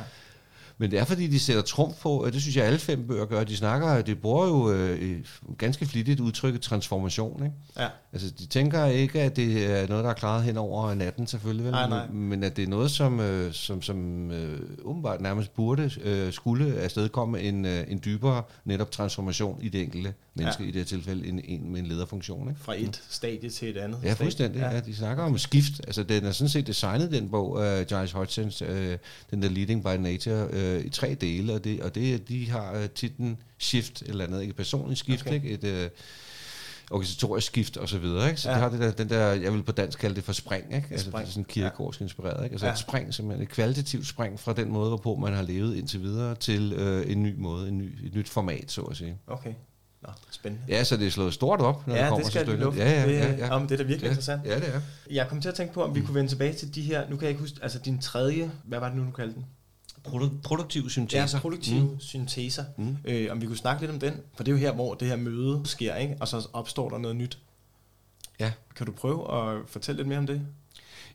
Men 0.82 0.92
det 0.92 1.00
er 1.00 1.06
fordi, 1.06 1.28
de 1.28 1.40
sætter 1.40 1.62
trumf 1.62 1.96
på, 2.02 2.30
det 2.34 2.42
synes 2.42 2.58
jeg 2.58 2.66
alle 2.66 2.80
fem 2.80 3.08
bøger 3.08 3.26
gør, 3.26 3.44
de 3.44 3.58
snakker, 3.58 4.02
de 4.02 4.16
bruger 4.16 4.46
jo 4.46 4.72
øh, 4.72 5.26
ganske 5.58 5.86
flittigt 5.86 6.20
udtrykket 6.20 6.62
transformation. 6.62 7.44
Ikke? 7.44 7.56
Ja. 7.78 7.88
Altså, 8.14 8.30
de 8.40 8.46
tænker 8.46 8.86
ikke, 8.86 9.22
at 9.22 9.36
det 9.36 9.66
er 9.66 9.88
noget, 9.88 10.04
der 10.04 10.10
er 10.10 10.14
klaret 10.14 10.44
hen 10.44 10.58
over 10.58 10.94
natten 10.94 11.28
selvfølgelig, 11.28 11.66
vel? 11.66 11.72
Nej, 11.72 11.90
nej. 11.90 12.08
men 12.08 12.44
at 12.44 12.58
det 12.58 12.64
er 12.64 12.68
noget, 12.68 12.92
som, 12.92 13.20
øh, 13.20 13.54
som, 13.54 13.82
som 13.82 14.32
øh, 14.32 14.60
umiddelbart 14.84 15.22
nærmest 15.22 15.56
burde 15.56 15.92
øh, 16.04 16.34
skulle 16.34 16.80
afstedkomme 16.80 17.42
en, 17.42 17.66
øh, 17.66 17.84
en 17.88 18.02
dybere 18.06 18.44
netop 18.66 18.92
transformation 18.92 19.60
i 19.62 19.70
det 19.70 19.82
enkelte 19.82 20.14
menneske, 20.34 20.64
ja. 20.64 20.70
i 20.70 20.72
det 20.72 20.80
her 20.80 20.86
tilfælde 20.86 21.28
en, 21.28 21.42
en 21.44 21.72
med 21.72 21.80
en 21.80 21.86
lederfunktion. 21.86 22.50
Ikke? 22.50 22.62
Fra 22.62 22.76
et 22.78 23.02
stadie 23.10 23.50
til 23.50 23.70
et 23.70 23.78
andet 23.78 24.00
Ja, 24.04 24.14
fuldstændig. 24.14 24.60
Ja. 24.60 24.70
Ja, 24.70 24.80
de 24.80 24.96
snakker 24.96 25.24
om 25.24 25.38
skift. 25.38 25.82
Altså, 25.88 26.04
den 26.04 26.26
er 26.26 26.32
sådan 26.32 26.50
set 26.50 26.68
designet, 26.68 27.12
den 27.12 27.30
bog, 27.30 27.52
uh, 27.52 27.82
Giles 27.88 28.12
Hodgsons, 28.12 28.62
uh, 28.62 28.68
den 29.32 29.42
der 29.42 29.50
Leading 29.50 29.84
by 29.84 29.96
Nature, 30.00 30.46
uh, 30.46 30.71
i 30.80 30.90
tre 30.90 31.16
dele, 31.22 31.54
og, 31.54 31.64
det, 31.64 31.82
og 31.82 31.96
det, 31.96 32.28
de 32.28 32.50
har 32.50 32.72
uh, 32.72 32.86
titlen 32.96 33.38
Shift, 33.60 34.02
eller 34.02 34.26
andet, 34.26 34.42
ikke 34.42 34.54
personligt 34.54 35.00
skift, 35.00 35.22
okay. 35.22 35.34
ikke? 35.34 35.50
Et, 35.50 35.86
uh, 35.86 35.92
organisatorisk 36.92 37.48
skift 37.48 37.78
og 37.78 37.90
så 37.90 37.98
videre. 37.98 38.30
Ikke? 38.30 38.42
Så 38.42 38.50
ja. 38.50 38.56
det 38.56 38.64
har 38.64 38.70
det 38.70 38.80
der, 38.80 38.92
den 38.92 39.10
der, 39.10 39.26
jeg 39.28 39.54
vil 39.54 39.64
på 39.64 39.72
dansk 39.72 40.00
kalde 40.00 40.16
det 40.16 40.24
for 40.24 40.34
spring, 40.34 40.76
ikke? 40.76 40.88
Altså, 40.92 41.10
spring. 41.10 41.28
Sådan 41.28 41.44
kirkegårdsk 41.44 42.00
ja. 42.00 42.06
inspireret. 42.06 42.44
Ikke? 42.44 42.54
Altså 42.54 42.66
ja. 42.66 42.72
et 42.72 42.80
spring, 42.80 43.14
simpelthen 43.14 43.44
et 43.44 43.50
kvalitativt 43.50 44.08
spring 44.08 44.40
fra 44.40 44.54
den 44.54 44.72
måde, 44.72 44.88
hvorpå 44.88 45.16
man 45.16 45.34
har 45.34 45.42
levet 45.42 45.76
indtil 45.76 46.02
videre, 46.02 46.36
til 46.36 46.74
øh, 46.74 47.12
en 47.12 47.24
ny 47.24 47.36
måde, 47.38 47.68
en 47.68 47.78
ny, 47.78 48.06
et 48.06 48.16
nyt 48.16 48.30
format, 48.30 48.72
så 48.72 48.82
at 48.82 48.98
sige. 48.98 49.18
Okay. 49.28 49.54
Nå, 50.02 50.10
spændende. 50.32 50.66
Ja, 50.68 50.84
så 50.84 50.98
det 50.98 51.08
er 51.08 51.12
slået 51.12 51.34
stort 51.34 51.62
op, 51.62 51.88
når 51.88 51.96
ja, 51.96 52.02
det 52.02 52.10
kommer 52.10 52.24
det 52.24 52.34
skal 52.34 52.46
til 52.46 52.58
stykket. 52.58 52.78
Ja, 52.78 52.92
ja, 52.92 53.12
ja, 53.12 53.36
ja. 53.36 53.50
Om 53.50 53.68
det 53.68 53.72
er 53.72 53.78
da 53.78 53.84
virkelig 53.84 54.04
ja. 54.04 54.10
interessant. 54.10 54.46
Ja, 54.46 54.56
det 54.56 54.76
er. 54.76 54.82
Jeg 55.12 55.28
kom 55.28 55.42
til 55.42 55.50
at 55.50 55.56
tænke 55.56 55.74
på, 55.74 55.84
om 55.84 55.96
vi 55.96 56.00
mm. 56.00 56.06
kunne 56.06 56.16
vende 56.16 56.30
tilbage 56.30 56.54
til 56.54 56.76
de 56.76 56.82
her, 56.82 57.10
nu 57.10 57.16
kan 57.16 57.22
jeg 57.22 57.30
ikke 57.30 57.42
huske, 57.42 57.58
altså 57.62 57.80
din 57.80 58.00
tredje, 58.00 58.52
hvad 58.64 58.80
var 58.80 58.88
det 58.88 58.98
nu, 58.98 59.06
du 59.06 59.12
kaldte 59.12 59.36
den? 59.36 59.46
Produ- 60.08 60.42
produktive 60.44 60.90
synteser. 60.90 61.38
Ja, 61.38 61.42
produktive 61.42 61.84
mm. 61.84 62.00
synteser. 62.00 62.64
Mm. 62.78 62.98
Øh, 63.06 63.32
om 63.32 63.42
vi 63.42 63.46
kunne 63.48 63.58
snakke 63.58 63.82
lidt 63.82 63.92
om 63.92 64.00
den, 64.00 64.14
for 64.36 64.44
det 64.44 64.52
er 64.52 64.56
jo 64.56 64.60
her, 64.60 64.72
hvor 64.72 64.94
det 64.94 65.08
her 65.08 65.16
møde 65.16 65.62
sker, 65.66 65.96
ikke? 65.96 66.16
og 66.20 66.28
så 66.28 66.48
opstår 66.54 66.90
der 66.90 66.98
noget 66.98 67.18
nyt. 67.18 67.38
Ja. 68.40 68.52
Kan 68.76 68.86
du 68.86 68.92
prøve 68.92 69.34
at 69.34 69.62
fortælle 69.68 69.98
lidt 69.98 70.08
mere 70.08 70.18
om 70.18 70.28
det? 70.28 70.42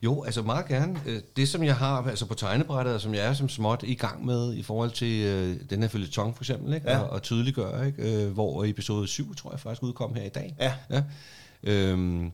Jo, 0.03 0.23
altså 0.23 0.41
meget 0.41 0.67
gerne. 0.67 1.01
Øh, 1.05 1.21
det, 1.35 1.49
som 1.49 1.63
jeg 1.63 1.75
har 1.75 2.03
altså 2.03 2.25
på 2.25 2.33
tegnebrættet, 2.33 2.95
og 2.95 3.01
som 3.01 3.13
jeg 3.13 3.25
er 3.25 3.33
som 3.33 3.49
småt 3.49 3.83
i 3.83 3.93
gang 3.93 4.25
med 4.25 4.53
i 4.53 4.63
forhold 4.63 4.91
til 4.91 5.25
øh, 5.25 5.55
den 5.69 5.81
her 5.81 5.89
følgetong 5.89 6.35
for 6.35 6.43
eksempel, 6.43 6.73
ikke? 6.73 6.91
Ja. 6.91 6.99
Og, 6.99 7.09
og 7.09 7.21
tydeliggøre, 7.21 7.87
ikke? 7.87 8.23
Øh, 8.25 8.31
hvor 8.31 8.65
episode 8.65 9.07
7, 9.07 9.35
tror 9.35 9.51
jeg 9.51 9.59
faktisk 9.59 9.83
udkom 9.83 10.15
her 10.15 10.23
i 10.23 10.29
dag. 10.29 10.55
Ja. 10.59 10.73
ja. 10.89 11.03
Øhm, 11.63 12.31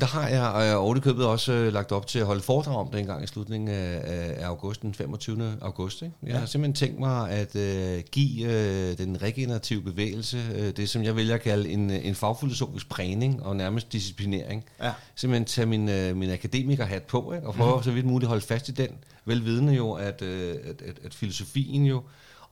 Der 0.00 0.06
har 0.06 0.28
jeg 0.28 0.72
øh, 0.72 0.82
ovenikøbet 0.82 1.26
også 1.26 1.52
øh, 1.52 1.72
lagt 1.72 1.92
op 1.92 2.06
til 2.06 2.18
at 2.18 2.26
holde 2.26 2.42
foredrag 2.42 2.76
om 2.76 2.88
det 2.88 3.00
en 3.00 3.06
gang 3.06 3.24
i 3.24 3.26
slutningen 3.26 3.68
af, 3.68 4.02
af 4.04 4.46
august, 4.46 4.82
den 4.82 4.94
25. 4.94 5.56
august. 5.60 6.02
Ikke? 6.02 6.14
Jeg 6.22 6.30
ja. 6.30 6.38
har 6.38 6.46
simpelthen 6.46 6.74
tænkt 6.74 6.98
mig 6.98 7.30
at 7.30 7.56
øh, 7.56 8.02
give 8.12 8.52
øh, 8.52 8.98
den 8.98 9.22
regenerative 9.22 9.82
bevægelse, 9.82 10.38
øh, 10.54 10.70
det 10.76 10.88
som 10.88 11.02
jeg 11.02 11.16
vælger 11.16 11.34
at 11.34 11.40
kalde 11.40 11.70
en, 11.70 11.90
en 11.90 12.14
fagfilosofisk 12.14 12.88
prægning 12.88 13.42
og 13.42 13.56
nærmest 13.56 13.92
disciplinering. 13.92 14.64
Ja. 14.82 14.92
Simpelthen 15.14 15.44
tage 15.44 15.66
min, 15.66 15.88
øh, 15.88 16.16
min 16.16 16.30
akademikerhat 16.30 17.02
på 17.02 17.32
ikke? 17.32 17.46
og 17.46 17.54
prøve 17.54 17.76
mm. 17.76 17.82
så 17.82 17.90
vidt 17.90 18.06
muligt 18.06 18.28
holde 18.28 18.46
fast 18.46 18.68
i 18.68 18.72
den, 18.72 18.90
velvidende 19.24 19.72
jo, 19.72 19.92
at, 19.92 20.22
øh, 20.22 20.54
at, 20.64 20.82
at, 20.82 20.98
at 21.04 21.14
filosofien 21.14 21.86
jo 21.86 22.02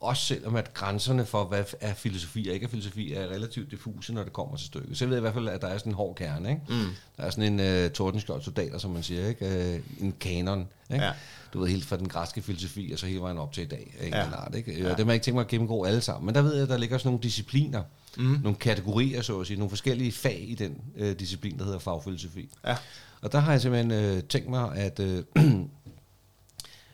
også 0.01 0.23
selvom 0.23 0.57
at 0.57 0.75
grænserne 0.75 1.27
for, 1.27 1.45
hvad 1.45 1.65
er 1.81 1.95
filosofi 1.95 2.49
og 2.49 2.55
ikke 2.55 2.65
er 2.65 2.71
filosofi, 2.71 3.13
er 3.13 3.27
relativt 3.29 3.71
diffuse, 3.71 4.15
når 4.15 4.23
det 4.25 4.33
kommer 4.33 4.57
til 4.57 4.67
stykket. 4.67 4.99
Så 4.99 5.05
jeg 5.05 5.11
ved 5.11 5.17
i 5.17 5.21
hvert 5.21 5.35
fald, 5.35 5.49
at 5.49 5.63
der 5.63 5.69
er 5.69 5.79
sådan 5.79 5.93
en 5.93 5.97
hård 5.97 6.17
kerne. 6.17 6.51
Ikke? 6.51 6.63
Mm. 6.69 6.87
Der 7.17 7.23
er 7.23 7.31
sådan 7.31 7.61
en 7.61 7.85
uh, 7.85 7.91
tordenskjold 7.91 8.43
soldater, 8.43 8.79
som 8.79 8.91
man 8.91 9.03
siger, 9.03 9.29
ikke? 9.29 9.81
Uh, 9.99 10.05
en 10.05 10.15
kanon. 10.21 10.69
Ikke? 10.93 11.05
Ja. 11.05 11.13
Du 11.53 11.61
ved, 11.61 11.69
helt 11.69 11.85
fra 11.85 11.97
den 11.97 12.09
græske 12.09 12.43
filosofi, 12.43 12.91
og 12.93 12.99
så 12.99 13.07
hele 13.07 13.21
vejen 13.21 13.39
op 13.39 13.53
til 13.53 13.63
i 13.63 13.67
dag. 13.67 13.97
Ikke? 14.01 14.17
Ja. 14.17 14.31
Art, 14.31 14.55
ikke? 14.55 14.73
Ja. 14.73 14.89
Det 14.89 14.97
har 14.97 15.05
jeg 15.05 15.15
ikke 15.15 15.25
tænkt 15.25 15.35
mig 15.35 15.45
at 15.45 15.49
gennemgå 15.49 15.85
alle 15.85 16.01
sammen. 16.01 16.27
Men 16.27 16.35
der 16.35 16.43
ved 16.43 16.55
jeg, 16.55 16.63
at 16.63 16.69
der 16.69 16.77
ligger 16.77 16.99
sådan 16.99 17.09
nogle 17.09 17.23
discipliner, 17.23 17.83
mm. 18.17 18.25
nogle 18.43 18.55
kategorier, 18.59 19.23
så 19.23 19.41
at 19.41 19.47
sige, 19.47 19.57
nogle 19.57 19.71
forskellige 19.71 20.13
fag 20.13 20.45
i 20.49 20.55
den 20.55 20.81
uh, 21.01 21.11
disciplin, 21.11 21.59
der 21.59 21.65
hedder 21.65 21.79
fagfilosofi. 21.79 22.49
Ja. 22.67 22.77
Og 23.21 23.33
der 23.33 23.39
har 23.39 23.53
jeg 23.53 23.61
simpelthen 23.61 24.17
uh, 24.17 24.23
tænkt 24.23 24.49
mig 24.49 24.77
at, 24.77 25.01
uh, 25.01 25.45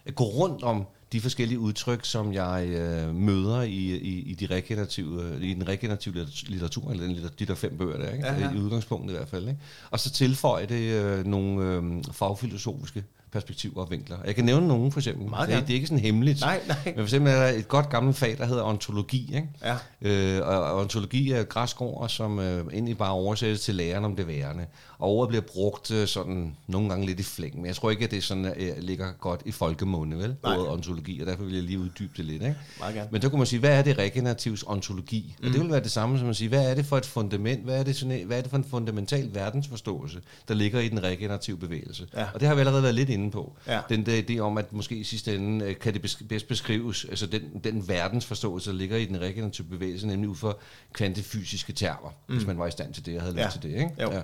at 0.06 0.14
gå 0.14 0.24
rundt 0.24 0.62
om 0.62 0.86
de 1.14 1.20
forskellige 1.20 1.58
udtryk, 1.58 2.04
som 2.04 2.32
jeg 2.32 2.66
øh, 2.68 3.14
møder 3.14 3.62
i, 3.62 3.96
i, 3.96 4.22
i, 4.30 4.34
de 4.34 4.46
regenerative, 4.46 5.38
i 5.40 5.54
den 5.54 5.68
regenerative 5.68 6.26
litteratur, 6.46 6.90
eller 6.90 7.06
den, 7.06 7.16
de 7.38 7.46
der 7.46 7.54
fem 7.54 7.76
bøger 7.78 7.96
der, 7.96 8.12
ikke? 8.12 8.26
Ja, 8.26 8.40
ja. 8.40 8.52
i 8.52 8.58
udgangspunktet 8.58 9.14
i 9.14 9.16
hvert 9.16 9.28
fald. 9.28 9.48
Ikke? 9.48 9.60
Og 9.90 10.00
så 10.00 10.10
tilføje 10.10 10.66
det 10.66 11.04
øh, 11.04 11.26
nogle 11.26 11.64
øh, 11.64 12.04
fagfilosofiske 12.12 13.04
perspektiver 13.34 13.80
og 13.80 13.90
vinkler. 13.90 14.16
Jeg 14.26 14.34
kan 14.34 14.44
nævne 14.44 14.68
nogen 14.68 14.92
for 14.92 15.00
eksempel. 15.00 15.30
Meget 15.30 15.48
det, 15.48 15.60
det 15.60 15.70
er 15.70 15.74
ikke 15.74 15.86
sådan 15.86 16.02
hemmeligt. 16.02 16.40
Nej, 16.40 16.60
nej. 16.68 16.76
Men 16.84 16.94
for 16.94 17.02
eksempel 17.02 17.32
er 17.32 17.36
der 17.36 17.58
et 17.58 17.68
godt 17.68 17.90
gammelt 17.90 18.16
fag, 18.16 18.38
der 18.38 18.46
hedder 18.46 18.62
ontologi. 18.62 19.34
Ikke? 19.34 19.48
Ja. 19.62 19.76
Øh, 20.02 20.48
og, 20.48 20.62
og 20.62 20.80
ontologi 20.80 21.30
er 21.30 21.40
et 21.40 21.48
græsk 21.48 21.80
ord, 21.80 22.08
som 22.08 22.38
øh, 22.38 22.66
egentlig 22.72 22.98
bare 22.98 23.12
oversættes 23.12 23.60
til 23.60 23.74
læren 23.74 24.04
om 24.04 24.16
det 24.16 24.28
værende. 24.28 24.66
Og 24.98 25.10
ordet 25.10 25.28
bliver 25.28 25.42
brugt 25.42 25.90
øh, 25.90 26.06
sådan 26.06 26.56
nogle 26.66 26.88
gange 26.88 27.06
lidt 27.06 27.20
i 27.20 27.22
flæng, 27.22 27.56
men 27.56 27.66
jeg 27.66 27.76
tror 27.76 27.90
ikke, 27.90 28.04
at 28.04 28.10
det 28.10 28.24
sådan, 28.24 28.44
øh, 28.44 28.78
ligger 28.78 29.12
godt 29.20 29.40
i 29.44 29.52
folkemunde, 29.52 30.18
vel? 30.18 30.36
Nej. 30.42 30.56
Ordet 30.56 30.68
ontologi, 30.68 31.20
og 31.20 31.26
derfor 31.26 31.44
vil 31.44 31.54
jeg 31.54 31.62
lige 31.62 31.78
uddybe 31.78 32.12
det 32.16 32.24
lidt. 32.24 32.42
Ikke? 32.42 32.56
Meget 32.78 32.94
gerne. 32.94 33.08
Men 33.12 33.22
så 33.22 33.28
kunne 33.28 33.38
man 33.38 33.46
sige, 33.46 33.60
hvad 33.60 33.78
er 33.78 33.82
det 33.82 33.98
regenerativs 33.98 34.62
ontologi? 34.62 35.36
Mm. 35.40 35.46
Og 35.46 35.52
det 35.52 35.60
vil 35.60 35.70
være 35.70 35.82
det 35.82 35.90
samme 35.90 36.18
som 36.18 36.28
at 36.28 36.36
sige, 36.36 36.48
hvad 36.48 36.70
er 36.70 36.74
det 36.74 36.86
for 36.86 36.96
et 36.96 37.06
fundament, 37.06 37.64
hvad 37.64 37.78
er 37.78 37.82
det, 37.82 37.96
sådan, 37.96 38.22
hvad 38.26 38.38
er 38.38 38.42
det 38.42 38.50
for 38.50 38.56
en 38.56 38.64
fundamental 38.70 39.30
verdensforståelse, 39.34 40.18
der 40.48 40.54
ligger 40.54 40.80
i 40.80 40.88
den 40.88 41.02
regenerative 41.02 41.56
bevægelse? 41.56 42.06
Ja. 42.16 42.26
Og 42.34 42.40
det 42.40 42.48
har 42.48 42.54
vi 42.54 42.60
allerede 42.60 42.82
været 42.82 42.94
lidt 42.94 43.08
inde 43.08 43.23
på. 43.30 43.56
Ja. 43.66 43.80
Den 43.88 44.06
der 44.06 44.22
idé 44.22 44.38
om, 44.38 44.58
at 44.58 44.72
måske 44.72 44.94
i 44.94 45.04
sidste 45.04 45.34
ende 45.34 45.64
øh, 45.64 45.78
kan 45.78 45.94
det 45.94 46.16
bedst 46.28 46.48
beskrives, 46.48 47.04
altså 47.04 47.26
den, 47.26 47.60
den 47.64 47.88
verdensforståelse, 47.88 48.70
der 48.70 48.76
ligger 48.76 48.96
i 48.96 49.04
den 49.04 49.20
regenerative 49.20 49.66
bevægelse, 49.66 50.06
nemlig 50.06 50.28
ud 50.28 50.36
for 50.36 50.58
kvantefysiske 50.92 51.72
termer, 51.72 52.10
mm. 52.28 52.34
hvis 52.34 52.46
man 52.46 52.58
var 52.58 52.66
i 52.66 52.70
stand 52.70 52.94
til 52.94 53.06
det, 53.06 53.16
og 53.16 53.22
havde 53.22 53.36
ja. 53.36 53.46
lyst 53.46 53.60
til 53.60 53.62
det. 53.62 53.76
Ikke? 53.76 53.90
Jo. 54.02 54.12
Ja. 54.12 54.20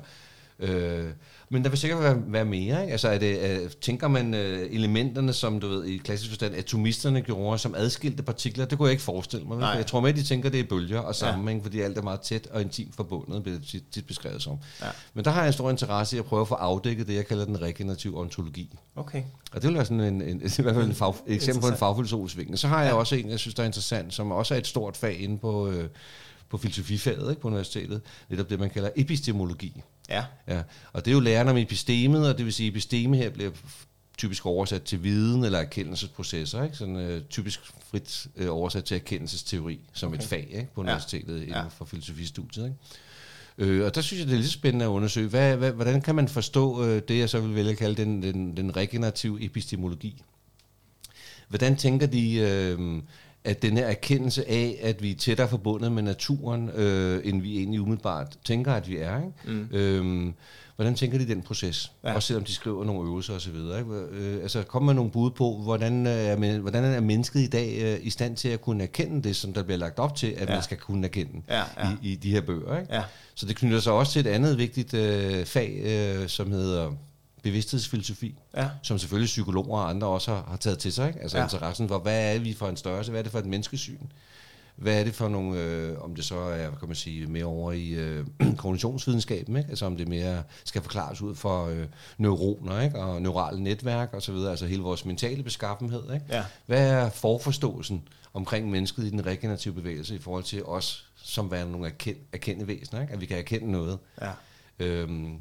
Øh, 0.61 1.05
men 1.53 1.65
der 1.65 1.69
vil 1.69 1.79
sikkert 1.79 2.03
være, 2.03 2.23
være 2.27 2.45
mere. 2.45 2.81
Ikke? 2.81 2.93
Altså, 2.93 3.09
er 3.09 3.19
det, 3.19 3.61
uh, 3.65 3.71
tænker 3.81 4.09
man 4.09 4.35
uh, 4.35 4.41
elementerne, 4.41 5.33
som 5.33 5.61
du 5.61 5.69
ved, 5.69 5.85
i 5.85 5.97
klassisk 5.97 6.31
forstand, 6.31 6.55
atomisterne 6.55 7.21
gjorde, 7.21 7.59
som 7.59 7.75
adskilte 7.77 8.23
partikler? 8.23 8.65
Det 8.65 8.79
kunne 8.79 8.87
jeg 8.87 8.93
ikke 8.93 9.03
forestille 9.03 9.47
mig. 9.47 9.59
Nej. 9.59 9.69
Jeg 9.69 9.87
tror 9.87 10.01
med, 10.01 10.11
at 10.11 10.17
de 10.17 10.23
tænker, 10.23 10.51
det 10.51 10.61
er 10.61 10.65
bølger 10.65 10.99
og 10.99 11.15
sammenhæng, 11.15 11.61
ja. 11.61 11.65
fordi 11.65 11.81
alt 11.81 11.99
er 11.99 12.03
meget 12.03 12.21
tæt 12.21 12.47
og 12.47 12.61
intimt 12.61 12.97
forbundet, 12.97 13.43
bliver 13.43 13.59
det 13.59 13.69
tit, 13.69 13.85
tit 13.93 14.07
beskrevet 14.07 14.43
som. 14.43 14.59
Ja. 14.83 14.87
Men 15.15 15.25
der 15.25 15.31
har 15.31 15.41
jeg 15.41 15.47
en 15.47 15.53
stor 15.53 15.71
interesse 15.71 16.17
i 16.17 16.19
at 16.19 16.25
prøve 16.25 16.41
at 16.41 16.49
få 16.49 16.55
afdækket 16.55 17.07
det, 17.07 17.15
jeg 17.15 17.27
kalder 17.27 17.45
den 17.45 17.63
regenerative 17.63 18.19
ontologi. 18.19 18.79
Okay. 18.97 19.23
Og 19.53 19.63
det 19.63 19.69
vil 19.69 19.75
være 19.75 19.85
sådan 19.85 20.01
en, 20.01 20.23
en, 20.23 20.43
i 20.59 20.63
hvert 20.63 20.75
fald 20.75 20.87
en 20.87 20.95
fag, 20.95 21.15
et 21.27 21.35
eksempel 21.35 21.61
på 21.61 21.69
en 21.69 21.77
fagfilosofisk 21.77 22.37
vinkel. 22.37 22.59
Så 22.59 22.69
har 22.69 22.83
jeg 22.83 22.91
ja. 22.91 22.97
også 22.97 23.17
en, 23.17 23.31
jeg 23.31 23.39
synes, 23.39 23.55
der 23.55 23.63
er 23.63 23.67
interessant, 23.67 24.15
som 24.15 24.33
også 24.33 24.55
er 24.55 24.59
et 24.59 24.67
stort 24.67 24.97
fag 24.97 25.21
inde 25.21 25.39
på... 25.39 25.69
Øh, 25.69 25.89
på 26.51 26.59
filosofifaget 26.59 27.31
ikke, 27.31 27.43
på 27.43 27.49
universitetet, 27.49 28.01
netop 28.29 28.51
det, 28.51 28.61
man 28.61 28.71
kalder 28.71 28.91
epistemologi. 28.97 29.83
Ja. 30.09 30.25
ja. 30.49 30.63
Og 30.93 31.05
det 31.05 31.11
er 31.11 31.15
jo 31.15 31.21
læren 31.21 31.49
om 31.49 31.57
epistemet, 31.57 32.29
og 32.29 32.39
det 32.39 32.45
vil 32.45 32.53
sige, 32.53 32.67
at 32.67 32.71
episteme 32.73 33.17
her 33.17 33.31
bliver 33.31 33.51
typisk 34.19 34.47
oversat 34.47 34.83
til 34.83 35.03
viden 35.03 35.45
eller 35.45 35.59
erkendelsesprocesser, 35.59 36.63
ikke? 36.63 36.77
Sådan 36.77 36.97
uh, 36.97 37.23
typisk 37.31 37.61
frit 37.91 38.27
uh, 38.37 38.47
oversat 38.49 38.85
til 38.85 38.95
erkendelsesteori 38.95 39.81
som 39.93 40.09
okay. 40.09 40.19
et 40.19 40.25
fag 40.25 40.49
ikke? 40.51 40.69
på 40.75 40.81
universitetet 40.81 41.41
ja. 41.41 41.43
inden 41.43 41.71
for 41.71 41.85
filosofistudiet. 41.85 42.65
Ikke? 42.65 42.77
Øh, 43.59 43.87
og 43.87 43.95
der 43.95 44.01
synes 44.01 44.21
jeg, 44.21 44.29
det 44.29 44.35
er 44.35 44.39
lidt 44.39 44.53
spændende 44.53 44.85
at 44.85 44.89
undersøge, 44.89 45.29
hvad, 45.29 45.57
hvad, 45.57 45.73
hvordan 45.73 46.01
kan 46.03 46.15
man 46.15 46.29
forstå 46.29 46.85
øh, 46.85 47.03
det, 47.09 47.19
jeg 47.19 47.31
så 47.31 47.41
vil 47.41 47.55
vælge 47.55 47.71
at 47.71 47.77
kalde 47.77 48.03
den, 48.03 48.23
den, 48.23 48.57
den 48.57 48.77
regenerative 48.77 49.45
epistemologi? 49.45 50.23
Hvordan 51.49 51.77
tænker 51.77 52.07
de, 52.07 52.35
øh, 52.35 53.03
at 53.45 53.63
den 53.63 53.77
her 53.77 53.87
erkendelse 53.87 54.51
af, 54.51 54.79
at 54.83 55.03
vi 55.03 55.11
er 55.11 55.15
tættere 55.15 55.49
forbundet 55.49 55.93
med 55.93 56.03
naturen, 56.03 56.71
øh, 56.71 57.21
end 57.25 57.43
vi 57.43 57.59
egentlig 57.59 57.81
umiddelbart 57.81 58.39
tænker, 58.45 58.73
at 58.73 58.89
vi 58.89 58.97
er. 58.97 59.17
Ikke? 59.17 59.59
Mm. 59.59 59.69
Øhm, 59.73 60.35
hvordan 60.77 60.95
tænker 60.95 61.19
de 61.19 61.29
den 61.29 61.43
proces? 61.43 61.93
Ja. 62.05 62.15
Også 62.15 62.27
selvom 62.27 62.45
de 62.45 62.53
skriver 62.53 62.85
nogle 62.85 63.09
øvelser 63.09 63.35
osv. 63.35 63.55
Øh, 63.55 64.43
altså, 64.43 64.63
kommer 64.63 64.87
man 64.87 64.97
nogle 64.97 65.11
bud 65.11 65.31
på, 65.31 65.57
hvordan 65.63 66.07
er, 66.07 66.59
hvordan 66.59 66.85
er 66.85 67.01
mennesket 67.01 67.41
i 67.41 67.47
dag 67.47 67.79
øh, 67.83 68.07
i 68.07 68.11
stand 68.11 68.37
til 68.37 68.49
at 68.49 68.61
kunne 68.61 68.83
erkende 68.83 69.23
det, 69.29 69.37
som 69.37 69.53
der 69.53 69.63
bliver 69.63 69.79
lagt 69.79 69.99
op 69.99 70.17
til, 70.17 70.27
at 70.27 70.49
ja. 70.49 70.55
man 70.55 70.63
skal 70.63 70.77
kunne 70.77 71.07
erkende 71.07 71.43
ja, 71.49 71.63
ja. 71.79 71.91
I, 72.03 72.13
i 72.13 72.15
de 72.17 72.31
her 72.31 72.41
bøger. 72.41 72.79
Ikke? 72.79 72.95
Ja. 72.95 73.03
Så 73.35 73.47
det 73.47 73.57
knytter 73.57 73.81
sig 73.81 73.93
også 73.93 74.13
til 74.13 74.21
et 74.21 74.31
andet 74.31 74.59
vigtigt 74.59 74.95
øh, 74.95 75.45
fag, 75.45 75.81
øh, 75.85 76.29
som 76.29 76.53
hedder 76.53 76.91
bevidsthedsfilosofi, 77.43 78.39
ja. 78.57 78.69
som 78.83 78.99
selvfølgelig 78.99 79.27
psykologer 79.27 79.81
og 79.81 79.91
andre 79.91 80.07
også 80.07 80.35
har, 80.35 80.45
har 80.49 80.57
taget 80.57 80.79
til 80.79 80.93
sig. 80.93 81.09
Ikke? 81.09 81.21
Altså 81.21 81.39
ja. 81.39 81.45
interessen 81.45 81.89
for, 81.89 81.99
hvad 81.99 82.35
er 82.35 82.39
vi 82.39 82.55
for 82.55 82.69
en 82.69 82.77
størrelse, 82.77 83.11
hvad 83.11 83.21
er 83.21 83.23
det 83.23 83.33
for 83.33 83.39
et 83.39 83.47
menneskesyn? 83.47 84.07
Hvad 84.77 85.01
er 85.01 85.05
det 85.05 85.15
for 85.15 85.29
nogle, 85.29 85.61
øh, 85.61 86.01
om 86.01 86.15
det 86.15 86.25
så 86.25 86.39
er, 86.39 86.71
kan 86.71 86.89
man 86.89 86.97
sige, 86.97 87.27
mere 87.27 87.45
over 87.45 87.73
i 87.73 87.89
øh, 87.89 88.27
kognitionsvidenskaben, 88.57 89.57
ikke? 89.57 89.71
altså 89.71 89.87
om 89.87 89.97
det 89.97 90.09
mere 90.09 90.43
skal 90.65 90.83
forklares 90.83 91.23
ud 91.23 91.35
for 91.35 91.67
øh, 91.67 91.87
neuroner 92.19 92.81
ikke? 92.81 92.99
og 92.99 93.23
neurale 93.23 93.63
netværk 93.63 94.15
osv., 94.15 94.35
altså 94.35 94.67
hele 94.67 94.83
vores 94.83 95.05
mentale 95.05 95.43
beskaffenhed. 95.43 96.03
Ikke? 96.15 96.27
Ja. 96.29 96.45
Hvad 96.67 96.91
er 96.91 97.11
forforståelsen 97.11 98.03
omkring 98.35 98.71
mennesket 98.71 99.05
i 99.05 99.11
den 99.11 99.27
regenerative 99.27 99.75
bevægelse 99.75 100.15
i 100.15 100.19
forhold 100.19 100.45
til 100.45 100.65
os, 100.65 101.07
som 101.17 101.51
værende 101.51 101.73
nogle 101.73 101.93
erkendte 102.33 102.67
væsener, 102.67 103.01
ikke? 103.01 103.13
at 103.13 103.21
vi 103.21 103.27
kan 103.27 103.39
erkende 103.39 103.73
noget. 103.73 103.99
Ja. 104.21 104.31
Øhm, 104.79 105.37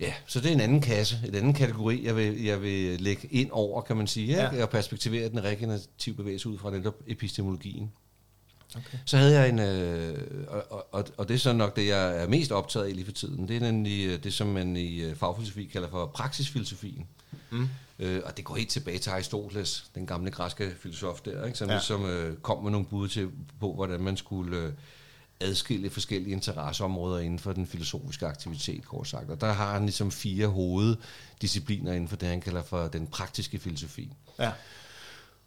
Ja, 0.00 0.12
så 0.26 0.40
det 0.40 0.48
er 0.48 0.54
en 0.54 0.60
anden 0.60 0.80
kasse, 0.80 1.18
en 1.28 1.34
anden 1.34 1.52
kategori, 1.52 2.06
jeg 2.06 2.16
vil, 2.16 2.44
jeg 2.44 2.62
vil 2.62 3.00
lægge 3.00 3.28
ind 3.30 3.50
over, 3.52 3.82
kan 3.82 3.96
man 3.96 4.06
sige, 4.06 4.26
ja. 4.26 4.62
og 4.62 4.70
perspektivere 4.70 5.28
den 5.28 5.44
regenerative 5.44 6.14
bevægelse 6.14 6.48
ud 6.48 6.58
fra 6.58 6.70
netop 6.70 6.94
epistemologien. 7.06 7.92
Okay. 8.76 8.98
Så 9.04 9.16
havde 9.16 9.40
jeg 9.40 9.48
en, 9.48 9.58
øh, 9.58 10.18
og, 10.48 10.86
og, 10.92 11.06
og 11.16 11.28
det 11.28 11.34
er 11.34 11.38
så 11.38 11.52
nok 11.52 11.76
det, 11.76 11.86
jeg 11.86 12.22
er 12.22 12.28
mest 12.28 12.52
optaget 12.52 12.86
af 12.86 12.94
lige 12.94 13.04
for 13.04 13.12
tiden, 13.12 13.48
det 13.48 13.56
er 13.56 13.60
nemlig 13.60 14.06
øh, 14.06 14.24
det, 14.24 14.34
som 14.34 14.46
man 14.46 14.76
i 14.76 15.02
øh, 15.02 15.16
fagfilosofi 15.16 15.64
kalder 15.64 15.88
for 15.88 16.06
praksisfilosofien. 16.06 17.06
Mm. 17.50 17.68
Øh, 17.98 18.22
og 18.24 18.36
det 18.36 18.44
går 18.44 18.56
helt 18.56 18.70
tilbage 18.70 18.98
til 18.98 19.10
Aristoteles, 19.10 19.90
den 19.94 20.06
gamle 20.06 20.30
græske 20.30 20.70
filosof 20.80 21.20
der, 21.20 21.44
ikke? 21.44 21.58
som 21.58 21.68
ja. 21.68 21.74
ligesom 21.74 22.06
øh, 22.06 22.36
kom 22.36 22.62
med 22.62 22.70
nogle 22.70 22.86
bud 22.86 23.08
til, 23.08 23.28
på, 23.60 23.74
hvordan 23.74 24.00
man 24.00 24.16
skulle... 24.16 24.56
Øh, 24.56 24.72
adskille 25.40 25.90
forskellige 25.90 26.32
interesseområder 26.32 27.18
inden 27.18 27.38
for 27.38 27.52
den 27.52 27.66
filosofiske 27.66 28.26
aktivitet, 28.26 28.84
kort 28.84 29.08
sagt. 29.08 29.30
Og 29.30 29.40
der 29.40 29.52
har 29.52 29.72
han 29.72 29.82
ligesom 29.82 30.10
fire 30.10 30.46
hoveddiscipliner 30.46 31.92
inden 31.92 32.08
for 32.08 32.16
det, 32.16 32.28
han 32.28 32.40
kalder 32.40 32.62
for 32.62 32.88
den 32.88 33.06
praktiske 33.06 33.58
filosofi. 33.58 34.12
Ja. 34.38 34.50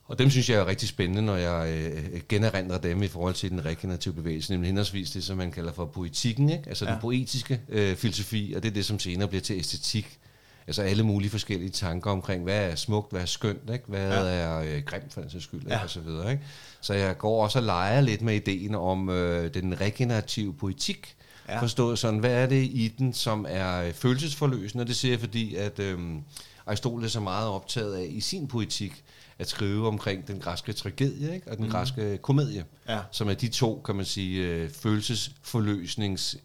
Og 0.05 0.19
dem 0.19 0.29
synes 0.29 0.49
jeg 0.49 0.59
er 0.59 0.65
rigtig 0.65 0.89
spændende, 0.89 1.21
når 1.21 1.35
jeg 1.35 1.69
øh, 1.69 2.21
generindrer 2.29 2.77
dem 2.77 3.03
i 3.03 3.07
forhold 3.07 3.33
til 3.33 3.49
den 3.49 3.65
regenerative 3.65 4.13
bevægelse, 4.13 4.51
nemlig 4.51 4.67
henholdsvis 4.67 5.11
det, 5.11 5.23
som 5.23 5.37
man 5.37 5.51
kalder 5.51 5.73
for 5.73 5.85
poetikken, 5.85 6.49
ikke? 6.49 6.63
altså 6.67 6.85
ja. 6.85 6.91
den 6.91 7.01
poetiske 7.01 7.61
øh, 7.69 7.95
filosofi, 7.95 8.53
og 8.55 8.63
det 8.63 8.69
er 8.69 8.73
det, 8.73 8.85
som 8.85 8.99
senere 8.99 9.27
bliver 9.27 9.41
til 9.41 9.57
æstetik, 9.57 10.19
altså 10.67 10.81
alle 10.81 11.03
mulige 11.03 11.29
forskellige 11.29 11.69
tanker 11.69 12.11
omkring, 12.11 12.43
hvad 12.43 12.71
er 12.71 12.75
smukt, 12.75 13.11
hvad 13.11 13.21
er 13.21 13.25
skønt, 13.25 13.69
ikke? 13.73 13.85
hvad 13.87 14.09
ja. 14.09 14.33
er 14.33 14.59
øh, 14.59 14.83
grimt 14.83 15.13
for 15.13 15.21
den 15.21 15.29
sags 15.29 15.43
skyld, 15.43 15.67
ja. 15.67 15.83
og 15.83 15.89
så 15.89 15.99
videre. 15.99 16.31
Ikke? 16.31 16.43
Så 16.81 16.93
jeg 16.93 17.17
går 17.17 17.43
også 17.43 17.59
og 17.59 17.65
leger 17.65 18.01
lidt 18.01 18.21
med 18.21 18.35
ideen 18.35 18.75
om 18.75 19.09
øh, 19.09 19.53
den 19.53 19.81
regenerative 19.81 20.53
poetik, 20.53 21.15
ja. 21.49 21.61
forstået 21.61 21.99
sådan, 21.99 22.19
hvad 22.19 22.31
er 22.31 22.45
det 22.45 22.63
i 22.63 22.93
den, 22.97 23.13
som 23.13 23.45
er 23.49 23.83
øh, 23.83 23.93
følelsesforløsende, 23.93 24.81
og 24.81 24.87
det 24.87 24.95
siger 24.95 25.11
jeg, 25.11 25.19
fordi 25.19 25.55
at 25.55 25.79
øh, 25.79 25.99
Aristoteles 26.65 27.15
er 27.15 27.19
meget 27.19 27.47
optaget 27.47 27.95
af 27.95 28.07
i 28.09 28.19
sin 28.19 28.47
poetik, 28.47 29.03
at 29.39 29.49
skrive 29.49 29.87
omkring 29.87 30.27
den 30.27 30.39
græske 30.39 30.73
tragedie 30.73 31.33
ikke? 31.33 31.51
og 31.51 31.57
den 31.57 31.65
mm. 31.65 31.71
græske 31.71 32.17
komedie, 32.17 32.65
ja. 32.89 32.99
som 33.11 33.29
er 33.29 33.33
de 33.33 33.47
to, 33.47 33.81
kan 33.85 33.95
man 33.95 34.05
sige, 34.05 34.47
øh, 34.47 34.69
følelsesforløsnings 34.69 36.37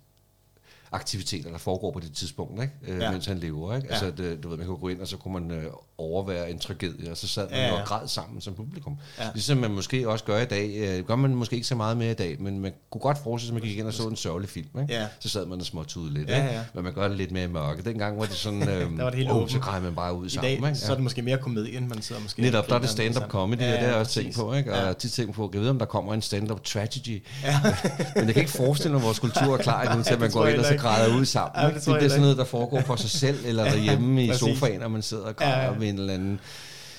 aktiviteter, 0.93 1.51
der 1.51 1.59
foregår 1.59 1.91
på 1.91 2.01
det 2.01 2.13
tidspunkt, 2.13 2.63
ikke? 2.63 2.75
Øh, 2.83 3.01
ja. 3.01 3.11
mens 3.11 3.27
han 3.27 3.39
lever. 3.39 3.77
Ikke? 3.77 3.89
Ja. 3.89 3.93
Altså, 3.93 4.11
det, 4.23 4.43
du 4.43 4.49
ved, 4.49 4.57
man 4.57 4.67
kan 4.67 4.77
gå 4.77 4.89
ind, 4.89 5.01
og 5.01 5.09
så 5.09 5.17
kunne 5.17 5.41
man 5.41 5.51
øh, 5.51 5.71
overvære 5.99 6.51
en 6.51 6.59
tragedie, 6.59 7.11
og 7.11 7.17
så 7.17 7.29
sad 7.29 7.51
man 7.51 7.59
ja, 7.59 7.67
ja. 7.67 7.81
og 7.81 7.87
græd 7.87 8.09
sammen 8.09 8.41
som 8.41 8.55
publikum. 8.55 8.99
Ja. 9.19 9.25
Ligesom 9.35 9.59
man 9.59 9.71
måske 9.71 10.09
også 10.09 10.25
gør 10.25 10.41
i 10.41 10.45
dag. 10.45 10.75
Øh, 10.77 11.05
gør 11.05 11.17
man 11.17 11.35
måske 11.35 11.55
ikke 11.57 11.69
så 11.69 11.75
meget 11.75 11.97
mere 11.97 12.11
i 12.11 12.15
dag, 12.15 12.37
men 12.41 12.61
man 12.61 12.73
kunne 12.91 13.01
godt 13.01 13.19
forestille 13.25 13.49
sig, 13.49 13.57
at 13.57 13.63
man 13.63 13.69
gik 13.69 13.79
ind 13.79 13.87
og 13.87 13.93
så 13.93 14.03
en 14.03 14.17
sørgelig 14.17 14.49
film. 14.49 14.81
Ikke? 14.81 14.95
Ja. 14.95 15.07
Så 15.21 15.29
sad 15.29 15.47
man 15.47 15.61
og 15.61 15.67
småtudede 15.67 16.15
lidt. 16.15 16.29
Ja, 16.29 16.45
ja. 16.45 16.61
Men 16.75 16.85
man 16.85 16.93
gør 16.93 17.09
det 17.09 17.17
lidt 17.17 17.33
mere 17.33 17.45
i 17.45 17.49
mørke. 17.49 17.83
Dengang 17.83 18.19
var 18.19 18.25
det 18.25 18.35
sådan, 18.35 18.69
øh, 18.71 18.99
var 18.99 19.11
det 19.11 19.19
helt 19.19 19.31
oh, 19.31 19.49
så 19.49 19.59
græd 19.59 19.81
man 19.81 19.95
bare 19.95 20.15
ud 20.15 20.27
I 20.27 20.29
sammen. 20.29 20.63
Dag, 20.63 20.69
ikke? 20.69 20.81
så 20.81 20.91
er 20.91 20.95
det 20.95 21.05
måske 21.05 21.23
mere 21.23 21.39
komedien, 21.39 21.89
man 21.89 22.03
sidder 22.03 22.23
måske... 22.23 22.43
Netop, 22.43 22.69
der 22.69 22.75
er 22.75 22.79
det 22.79 22.89
stand-up 22.89 23.29
comedy, 23.29 23.61
ja, 23.61 23.67
ja, 23.67 23.73
det 23.73 23.83
er 23.83 23.87
jeg 23.87 23.97
også 23.97 24.13
tænkt 24.13 24.37
på. 24.37 24.55
Ikke? 24.55 24.73
Og 24.73 24.79
ja. 24.79 24.87
jeg 24.87 24.97
tit 24.97 25.13
tænkt 25.13 25.35
på, 25.35 25.51
jeg 25.55 25.61
ved, 25.61 25.69
om 25.69 25.79
der 25.79 25.87
kommer 25.87 26.15
en 26.15 26.23
stand-up 26.23 26.65
tragedy. 26.65 27.23
Ja. 27.43 27.61
men 28.17 28.25
jeg 28.25 28.35
kan 28.35 28.43
ikke 28.43 28.51
forestille 28.51 28.93
mig, 28.93 29.01
at 29.01 29.07
vores 29.07 29.19
kultur 29.19 29.55
er 29.55 29.63
klar 29.63 29.83
endnu 29.83 30.03
til, 30.03 30.15
at 30.15 30.21
man 30.21 30.31
går 30.31 30.47
ind 30.47 30.59
og 30.59 30.65
så 30.65 30.77
græder 30.77 31.17
ud 31.17 31.25
sammen. 31.25 31.63
Ja, 31.63 31.67
det, 31.67 31.87
det 31.87 32.03
er 32.03 32.09
sådan 32.09 32.21
noget, 32.21 32.37
der 32.37 32.45
foregår 32.45 32.81
for 32.81 32.97
sig 32.97 33.11
selv, 33.11 33.39
eller 33.45 33.65
derhjemme 33.73 34.25
i 34.25 34.35
sofaen, 34.35 34.81
når 34.81 34.89
man 34.89 35.03
sidder 35.03 35.25
og 35.25 35.37
græder 35.37 35.79
med 35.87 35.95
en 35.95 36.01
eller 36.01 36.15
anden 36.15 36.41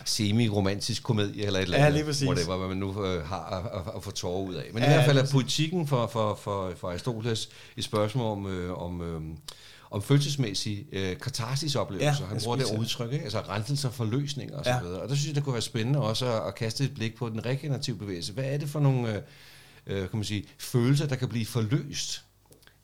semi-romantisk 0.05 1.03
komedie 1.03 1.45
eller 1.45 1.59
et 1.59 1.63
eller 1.63 1.77
andet, 1.77 1.89
ja, 1.89 1.93
lige 1.93 2.05
præcis. 2.05 2.27
whatever, 2.27 2.57
hvad 2.57 2.67
man 2.67 2.77
nu 2.77 3.05
øh, 3.05 3.25
har 3.25 3.71
at, 3.73 3.95
at, 3.95 4.03
få 4.03 4.11
tårer 4.11 4.41
ud 4.41 4.53
af. 4.53 4.65
Men 4.73 4.83
ja, 4.83 4.89
i 4.89 4.93
hvert 4.93 5.05
fald 5.05 5.17
er 5.17 5.27
politikken 5.31 5.87
for, 5.87 6.07
for, 6.07 6.35
for, 6.35 6.73
for 6.77 6.89
Aristoteles 6.89 7.49
et 7.77 7.83
spørgsmål 7.83 8.31
om, 8.31 8.47
øh, 8.47 8.81
om, 8.81 9.01
øh, 9.01 9.21
om 9.91 10.01
følelsesmæssige 10.01 10.85
øh, 10.91 11.17
katarsis-oplevelser. 11.19 12.23
Ja, 12.23 12.27
Han 12.27 12.39
bruger 12.43 12.57
det 12.57 12.65
udtryk, 12.79 13.13
ikke? 13.13 13.23
altså 13.23 13.39
renselser, 13.39 13.89
forløsninger 13.89 14.59
osv. 14.59 14.67
Ja. 14.67 14.81
Og, 14.81 15.01
og 15.01 15.09
der 15.09 15.15
synes 15.15 15.27
jeg, 15.27 15.35
det 15.35 15.43
kunne 15.43 15.53
være 15.53 15.61
spændende 15.61 16.01
også 16.01 16.25
at, 16.33 16.47
at 16.47 16.55
kaste 16.55 16.83
et 16.83 16.93
blik 16.93 17.15
på 17.15 17.29
den 17.29 17.45
regenerative 17.45 17.97
bevægelse. 17.97 18.33
Hvad 18.33 18.45
er 18.45 18.57
det 18.57 18.69
for 18.69 18.79
nogle 18.79 19.15
øh, 19.15 19.21
øh 19.87 20.09
kan 20.09 20.17
man 20.17 20.23
sige, 20.23 20.45
følelser, 20.57 21.07
der 21.07 21.15
kan 21.15 21.27
blive 21.27 21.45
forløst, 21.45 22.23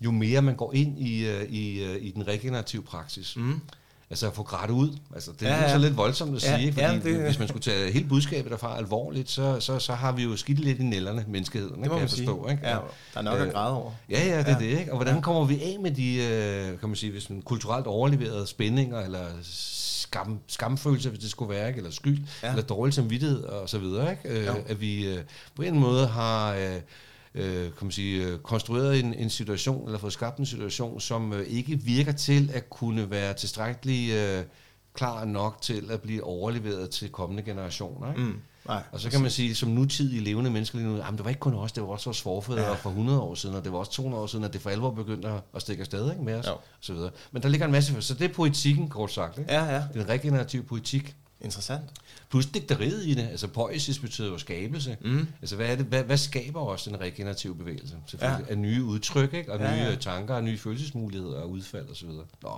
jo 0.02 0.12
mere 0.12 0.42
man 0.42 0.56
går 0.56 0.74
ind 0.74 1.00
i, 1.00 1.28
øh, 1.28 1.44
i, 1.44 1.98
i 1.98 2.12
den 2.12 2.28
regenerative 2.28 2.84
praksis? 2.84 3.36
Mm 3.38 3.62
altså 4.10 4.28
at 4.28 4.34
få 4.34 4.44
grædt 4.44 4.72
ud. 4.72 4.98
Altså, 5.16 5.32
det 5.39 5.48
er 5.48 5.56
ja, 5.56 5.62
ja. 5.62 5.72
så 5.72 5.78
lidt 5.78 5.98
voldsomt 5.98 6.36
at 6.36 6.44
ja, 6.44 6.58
sige, 6.58 6.74
fordi 6.74 6.86
ja, 6.86 6.94
det, 6.94 7.22
hvis 7.26 7.39
man 7.39 7.48
skulle 7.48 7.62
tage 7.62 7.92
hele 7.92 8.08
budskabet 8.08 8.52
derfra 8.52 8.78
alvorligt, 8.78 9.30
så, 9.30 9.60
så, 9.60 9.80
så 9.80 9.94
har 9.94 10.12
vi 10.12 10.24
jo 10.24 10.36
skidt 10.36 10.60
lidt 10.60 10.80
i 10.80 10.84
nælderne, 10.84 11.26
menneskeheden, 11.28 11.84
det 11.84 11.92
kan 11.92 12.00
jeg 12.00 12.10
forstå. 12.10 12.48
Ikke? 12.50 12.68
Ja, 12.68 12.78
der 13.13 13.20
er 13.20 13.22
nok 13.22 13.39
at 13.39 13.48
øh, 13.48 13.54
græde 13.54 13.74
over. 13.74 13.92
Ja, 14.10 14.28
ja, 14.28 14.39
det 14.39 14.48
er 14.48 14.58
det. 14.58 14.80
Ikke? 14.80 14.92
Og 14.92 14.98
hvordan 14.98 15.22
kommer 15.22 15.46
vi 15.46 15.62
af 15.63 15.78
med 15.82 15.92
de, 15.92 16.16
øh, 16.16 16.80
kan 16.80 16.89
man 16.89 16.96
sige, 16.96 17.12
hvis 17.12 17.30
man 17.30 17.42
kulturelt 17.42 17.88
overleverede 17.88 18.48
spændinger, 18.48 19.00
eller 19.00 19.26
skam, 19.44 20.39
skamfølelse, 20.48 21.10
hvis 21.10 21.20
det 21.20 21.32
skulle 21.32 21.56
være, 21.56 21.68
ikke? 21.68 21.78
eller 21.78 21.92
skyld, 21.92 22.20
ja. 22.44 22.50
eller 22.50 22.63
dårlig 22.63 22.94
samvittighed 22.94 23.44
og 23.44 23.70
så 23.70 23.78
videre. 23.78 24.12
Ikke? 24.12 24.50
Øh, 24.50 24.56
at 24.68 24.82
vi 24.82 25.18
på 25.56 25.62
en 25.62 25.80
måde 25.80 26.08
har 26.08 26.54
øh, 26.54 26.80
kan 27.34 27.74
man 27.82 27.91
sige, 27.91 28.28
øh, 28.28 28.39
konstrueret 28.39 29.00
en, 29.00 29.13
en 29.13 29.30
situation, 29.30 29.86
eller 29.86 30.00
fået 30.00 30.13
skabt 30.13 30.38
en 30.38 30.46
situation, 30.46 31.00
som 31.00 31.34
øh, 31.34 31.48
ikke 31.48 31.76
virker 31.76 32.12
til 32.12 32.52
at 32.54 32.69
kunne 32.69 33.10
være 33.10 33.34
tilstrækkeligt 33.34 34.15
øh, 34.15 34.43
klar 34.93 35.26
nok 35.26 35.62
til 35.62 35.91
at 35.91 36.02
blive 36.02 36.24
overleveret 36.24 36.89
til 36.89 37.10
kommende 37.10 37.43
generationer. 37.43 38.10
Ikke? 38.10 38.22
Mm. 38.22 38.39
Nej, 38.67 38.84
og 38.91 39.00
så 39.00 39.10
kan 39.10 39.22
man 39.22 39.32
sige, 39.32 39.56
som 39.56 39.69
nutidige 39.69 40.22
levende 40.22 40.52
mennesker 40.52 40.78
lige 40.78 40.89
nu, 40.89 40.98
jamen 40.98 41.17
det 41.17 41.24
var 41.24 41.30
ikke 41.30 41.39
kun 41.39 41.54
os, 41.54 41.72
det 41.72 41.84
var 41.84 41.89
også 41.89 42.06
vores 42.06 42.22
forfædre 42.22 42.62
ja. 42.62 42.74
for 42.74 42.89
100 42.89 43.22
år 43.22 43.36
siden, 43.36 43.56
og 43.56 43.63
det 43.63 43.72
var 43.72 43.78
også 43.78 43.91
200 43.91 44.24
år 44.24 44.28
siden, 44.28 44.46
at 44.46 44.54
det 44.54 44.62
for 44.62 44.69
alvor 44.69 44.91
begyndte 44.91 45.30
at 45.56 45.62
stikke 45.62 45.82
afsted 45.82 46.12
ikke, 46.12 46.24
med 46.24 46.36
os, 46.36 46.48
og 46.48 46.62
så 46.80 46.93
videre. 46.93 47.12
Men 47.32 47.41
der 47.43 47.50
ligger 47.50 47.65
en 47.65 47.72
masse, 47.72 48.02
så 48.02 48.13
det 48.13 48.30
er 48.30 48.34
poetikken, 48.34 48.89
kort 48.89 49.12
sagt. 49.12 49.38
Ikke? 49.38 49.54
Ja, 49.54 49.65
ja. 49.76 49.84
Den 49.93 50.10
regenerative 50.10 50.63
poetik. 50.63 51.15
Interessant. 51.43 51.84
Plus 52.29 52.45
digteriet 52.45 53.06
i 53.06 53.13
det, 53.13 53.27
altså 53.32 53.47
poesis 53.47 53.99
betyder 53.99 54.27
jo 54.27 54.38
skabelse. 54.38 54.97
Mm. 55.01 55.27
Altså 55.41 55.56
hvad, 55.56 55.67
er 55.67 55.75
det, 55.75 55.86
hvad, 55.86 56.03
hvad 56.03 56.17
skaber 56.17 56.60
også 56.60 56.89
en 56.89 57.01
regenerativ 57.01 57.58
bevægelse? 57.58 57.95
Selvfølgelig 58.08 58.45
ja. 58.47 58.51
af 58.51 58.58
nye 58.58 58.84
udtryk, 58.84 59.34
ikke? 59.34 59.51
og 59.51 59.60
ja, 59.60 59.75
nye 59.75 59.84
ja. 59.84 59.95
tanker, 59.95 60.36
og 60.36 60.43
nye 60.43 60.58
følelsesmuligheder 60.58 61.41
og 61.41 61.49
udfald 61.49 61.89
osv. 61.89 62.10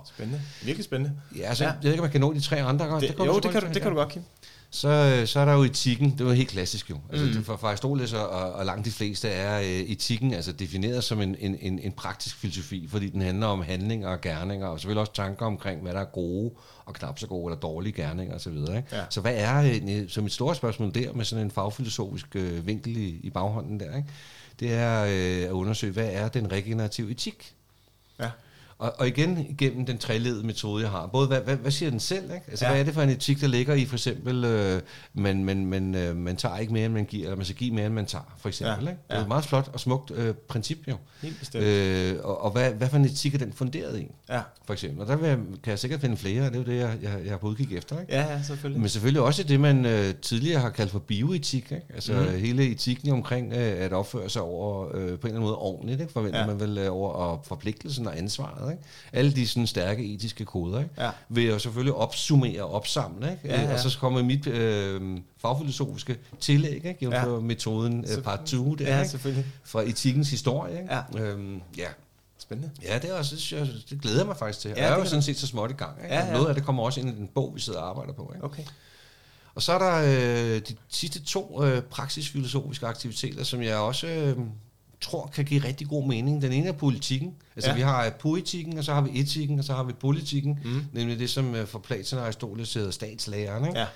Spændende. 0.06 0.42
Virkelig 0.62 0.84
spændende. 0.84 1.16
Ja, 1.36 1.42
altså, 1.42 1.64
ja. 1.64 1.70
jeg 1.70 1.78
ved 1.82 1.90
ikke, 1.90 2.00
om 2.00 2.04
man 2.04 2.12
kan 2.12 2.20
nå 2.20 2.32
de 2.32 2.40
tre 2.40 2.62
andre. 2.62 3.00
Det, 3.00 3.18
det 3.18 3.26
jo, 3.26 3.38
det 3.38 3.50
kan, 3.50 3.62
du, 3.62 3.68
det 3.74 3.82
kan 3.82 3.90
du 3.90 3.96
godt, 3.96 4.08
Kim 4.08 4.22
så, 4.70 5.22
så 5.26 5.40
er 5.40 5.44
der 5.44 5.52
jo 5.52 5.62
etikken, 5.62 6.18
det 6.18 6.26
var 6.26 6.32
helt 6.32 6.48
klassisk 6.48 6.90
jo. 6.90 6.98
Altså, 7.10 7.26
mm. 7.26 7.32
det, 7.32 7.44
for, 7.46 7.64
Aristoteles 7.64 8.12
og, 8.12 8.28
og 8.28 8.66
langt 8.66 8.84
de 8.84 8.90
fleste 8.90 9.28
er 9.28 9.58
øh, 9.58 9.66
etikken 9.66 10.34
altså 10.34 10.52
defineret 10.52 11.04
som 11.04 11.20
en, 11.20 11.36
en, 11.38 11.56
en, 11.60 11.78
en 11.78 11.92
praktisk 11.92 12.36
filosofi, 12.36 12.88
fordi 12.90 13.08
den 13.08 13.20
handler 13.20 13.46
om 13.46 13.62
handlinger 13.62 14.08
og 14.08 14.20
gerninger, 14.20 14.66
og 14.66 14.80
selvfølgelig 14.80 15.00
også 15.00 15.12
tanker 15.12 15.46
omkring, 15.46 15.82
hvad 15.82 15.92
der 15.92 16.00
er 16.00 16.04
gode 16.04 16.50
og 16.84 16.94
knap 16.94 17.18
så 17.18 17.26
gode 17.26 17.52
eller 17.52 17.60
dårlige 17.60 17.92
gerninger 17.92 18.34
osv. 18.34 18.56
Ja. 18.92 19.04
Så 19.10 19.20
hvad 19.20 19.34
er, 19.36 19.78
øh, 19.88 20.08
som 20.08 20.26
et 20.26 20.32
stort 20.32 20.56
spørgsmål 20.56 20.94
der, 20.94 21.12
med 21.12 21.24
sådan 21.24 21.44
en 21.44 21.50
fagfilosofisk 21.50 22.36
øh, 22.36 22.66
vinkel 22.66 22.96
i, 22.96 23.20
i 23.22 23.30
baghånden 23.30 23.80
der, 23.80 23.96
ikke? 23.96 24.08
det 24.60 24.72
er 24.72 25.02
øh, 25.04 25.48
at 25.48 25.50
undersøge, 25.50 25.92
hvad 25.92 26.08
er 26.12 26.28
den 26.28 26.52
regenerative 26.52 27.10
etik? 27.10 27.54
Ja. 28.20 28.30
Og, 28.78 28.92
og 28.98 29.08
igen 29.08 29.46
igennem 29.48 29.86
den 29.86 29.98
treledede 29.98 30.46
metode, 30.46 30.82
jeg 30.82 30.90
har. 30.90 31.06
Både, 31.06 31.26
hvad, 31.26 31.40
hvad, 31.40 31.56
hvad 31.56 31.70
siger 31.70 31.90
den 31.90 32.00
selv? 32.00 32.24
Ikke? 32.24 32.44
Altså, 32.48 32.64
ja. 32.64 32.70
hvad 32.70 32.80
er 32.80 32.84
det 32.84 32.94
for 32.94 33.02
en 33.02 33.08
etik, 33.08 33.40
der 33.40 33.46
ligger 33.46 33.74
i 33.74 33.84
for 33.84 33.94
eksempel, 33.94 34.44
øh, 34.44 34.82
man, 35.14 35.44
man, 35.44 35.66
man, 35.66 35.94
øh, 35.94 36.16
man 36.16 36.36
tager 36.36 36.58
ikke 36.58 36.72
mere, 36.72 36.84
end 36.86 36.94
man 36.94 37.04
giver, 37.04 37.24
eller 37.24 37.36
man 37.36 37.44
skal 37.44 37.56
give 37.56 37.74
mere, 37.74 37.86
end 37.86 37.94
man 37.94 38.06
tager, 38.06 38.34
for 38.38 38.48
eksempel. 38.48 38.84
Ja. 38.84 38.90
Ikke? 38.90 39.02
Det 39.10 39.16
er 39.16 39.22
et 39.22 39.28
meget 39.28 39.44
flot 39.44 39.70
og 39.72 39.80
smukt 39.80 40.10
øh, 40.10 40.34
princip, 40.34 40.78
jo. 40.88 40.96
Helt 41.22 41.38
bestemt. 41.38 41.64
Øh, 41.64 42.16
og 42.24 42.42
og 42.42 42.50
hvad, 42.50 42.72
hvad 42.72 42.88
for 42.88 42.96
en 42.96 43.04
etik 43.04 43.34
er 43.34 43.38
den 43.38 43.52
funderet 43.52 44.00
i, 44.00 44.06
ja. 44.28 44.40
for 44.64 44.72
eksempel? 44.72 45.00
Og 45.00 45.06
der 45.06 45.16
vil 45.16 45.28
jeg, 45.28 45.38
kan 45.62 45.70
jeg 45.70 45.78
sikkert 45.78 46.00
finde 46.00 46.16
flere, 46.16 46.46
og 46.46 46.52
det 46.52 46.54
er 46.54 46.62
jo 46.62 46.70
det, 46.70 46.78
jeg, 46.80 46.98
jeg, 47.02 47.20
jeg 47.24 47.30
har 47.30 47.38
på 47.38 47.46
udkig 47.46 47.76
efter. 47.76 48.00
Ikke? 48.00 48.12
Ja, 48.12 48.32
ja, 48.32 48.42
selvfølgelig. 48.42 48.80
Men 48.80 48.88
selvfølgelig 48.88 49.22
også 49.22 49.42
det, 49.42 49.60
man 49.60 49.86
øh, 49.86 50.14
tidligere 50.14 50.60
har 50.60 50.70
kaldt 50.70 50.92
for 50.92 50.98
bioetik. 50.98 51.72
Ikke? 51.72 51.86
Altså 51.94 52.12
mm. 52.12 52.38
hele 52.38 52.70
etikken 52.70 53.12
omkring 53.12 53.52
øh, 53.52 53.84
at 53.84 53.92
opføre 53.92 54.30
sig 54.30 54.42
over, 54.42 54.86
øh, 54.86 54.92
på 54.92 54.98
en 54.98 55.08
eller 55.08 55.24
anden 55.24 55.40
måde 55.40 55.56
ordentligt, 55.56 56.00
ikke? 56.00 56.12
forventer 56.12 56.40
ja. 56.40 56.46
man 56.46 56.60
vel 56.60 56.78
øh, 56.78 56.92
over 56.92 57.10
og 57.10 57.40
forpligtelsen 57.44 58.06
og 58.06 58.18
ansvaret. 58.18 58.65
Ikke? 58.70 58.82
alle 59.12 59.32
de 59.32 59.48
sådan 59.48 59.66
stærke 59.66 60.14
etiske 60.14 60.44
koder, 60.44 60.78
ikke? 60.78 60.90
Ja. 60.98 61.10
vil 61.28 61.44
jeg 61.44 61.60
selvfølgelig 61.60 61.94
opsummere 61.94 62.62
og 62.62 62.72
opsamle. 62.72 63.30
Ikke? 63.30 63.56
Ja, 63.56 63.62
ja. 63.62 63.72
Og 63.72 63.78
så 63.78 63.98
kommer 63.98 64.22
mit 64.22 64.46
øh, 64.46 65.18
fagfilosofiske 65.38 66.16
tillæg, 66.40 66.84
ikke? 66.84 66.96
ja. 67.02 67.26
metoden 67.26 68.04
øh, 68.16 68.22
part 68.22 68.40
2, 68.44 68.74
der, 68.74 68.88
ja, 68.88 68.98
ikke? 68.98 69.10
selvfølgelig. 69.10 69.46
fra 69.64 69.82
etikkens 69.82 70.30
historie. 70.30 70.80
Ikke? 70.80 70.94
Ja. 70.94 71.20
Øhm, 71.20 71.60
ja. 71.76 71.88
Spændende. 72.38 72.70
Ja, 72.82 72.98
det, 72.98 73.10
er 73.10 73.14
også, 73.14 73.56
jeg, 73.56 73.68
det 73.90 74.00
glæder 74.00 74.18
jeg 74.18 74.26
mig 74.26 74.36
faktisk 74.36 74.60
til. 74.60 74.68
Ja, 74.76 74.84
jeg 74.84 74.92
er 74.92 74.98
jo 74.98 75.04
sådan 75.04 75.22
set 75.22 75.36
så 75.36 75.46
småt 75.46 75.70
i 75.70 75.74
gang. 75.74 75.96
Ikke? 76.02 76.14
Ja, 76.14 76.26
ja. 76.26 76.32
Noget 76.32 76.48
af 76.48 76.54
det 76.54 76.64
kommer 76.64 76.82
også 76.82 77.00
ind 77.00 77.08
i 77.08 77.12
den 77.12 77.28
bog, 77.34 77.52
vi 77.54 77.60
sidder 77.60 77.78
og 77.78 77.88
arbejder 77.88 78.12
på. 78.12 78.32
Ikke? 78.34 78.44
Okay. 78.44 78.62
Og 79.54 79.62
så 79.62 79.72
er 79.72 79.78
der 79.78 79.96
øh, 79.96 80.60
de 80.68 80.76
sidste 80.88 81.22
to 81.22 81.64
øh, 81.64 81.82
praksisfilosofiske 81.82 82.86
aktiviteter, 82.86 83.44
som 83.44 83.62
jeg 83.62 83.76
også 83.76 84.06
øh, 84.06 84.38
tror 85.00 85.26
kan 85.34 85.44
give 85.44 85.64
rigtig 85.64 85.88
god 85.88 86.06
mening. 86.06 86.42
Den 86.42 86.52
ene 86.52 86.68
er 86.68 86.72
politikken. 86.72 87.34
Altså 87.56 87.70
ja. 87.70 87.76
vi 87.76 87.82
har 87.82 88.10
poetikken, 88.10 88.78
og 88.78 88.84
så 88.84 88.94
har 88.94 89.00
vi 89.00 89.20
etikken, 89.20 89.58
og 89.58 89.64
så 89.64 89.72
har 89.72 89.82
vi 89.82 89.92
politikken. 89.92 90.58
Mm. 90.64 90.84
Nemlig 90.92 91.18
det, 91.18 91.30
som 91.30 91.54
øh, 91.54 91.66
for 91.66 91.78
Platon 91.78 92.18
og 92.18 92.24
Aristoteles 92.24 92.74
hedder 92.74 92.90
statslæren. 92.90 93.64
Ikke? 93.64 93.78
Ja 93.78 93.86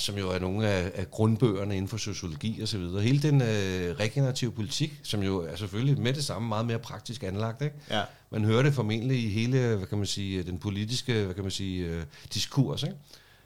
som 0.00 0.18
jo 0.18 0.30
er 0.30 0.38
nogle 0.38 0.68
af, 0.68 0.92
af 0.94 1.10
grundbøgerne 1.10 1.76
inden 1.76 1.88
for 1.88 1.96
sociologi 1.96 2.60
og 2.62 2.68
så 2.68 2.78
videre. 2.78 3.02
Hele 3.02 3.22
den 3.22 3.42
øh, 3.42 3.96
regenerative 4.00 4.52
politik, 4.52 5.00
som 5.02 5.22
jo 5.22 5.40
er 5.40 5.56
selvfølgelig 5.56 6.00
med 6.00 6.12
det 6.12 6.24
samme 6.24 6.48
meget 6.48 6.66
mere 6.66 6.78
praktisk 6.78 7.22
anlagt. 7.22 7.62
Ikke? 7.62 7.74
Ja. 7.90 8.02
Man 8.30 8.44
hører 8.44 8.62
det 8.62 8.74
formentlig 8.74 9.24
i 9.24 9.28
hele, 9.28 9.76
hvad 9.76 9.86
kan 9.86 9.98
man 9.98 10.06
sige, 10.06 10.42
den 10.42 10.58
politiske, 10.58 11.24
hvad 11.24 11.34
kan 11.34 11.42
man 11.44 11.50
sige, 11.50 11.86
øh, 11.86 12.02
diskurs. 12.34 12.82
Ikke? 12.82 12.94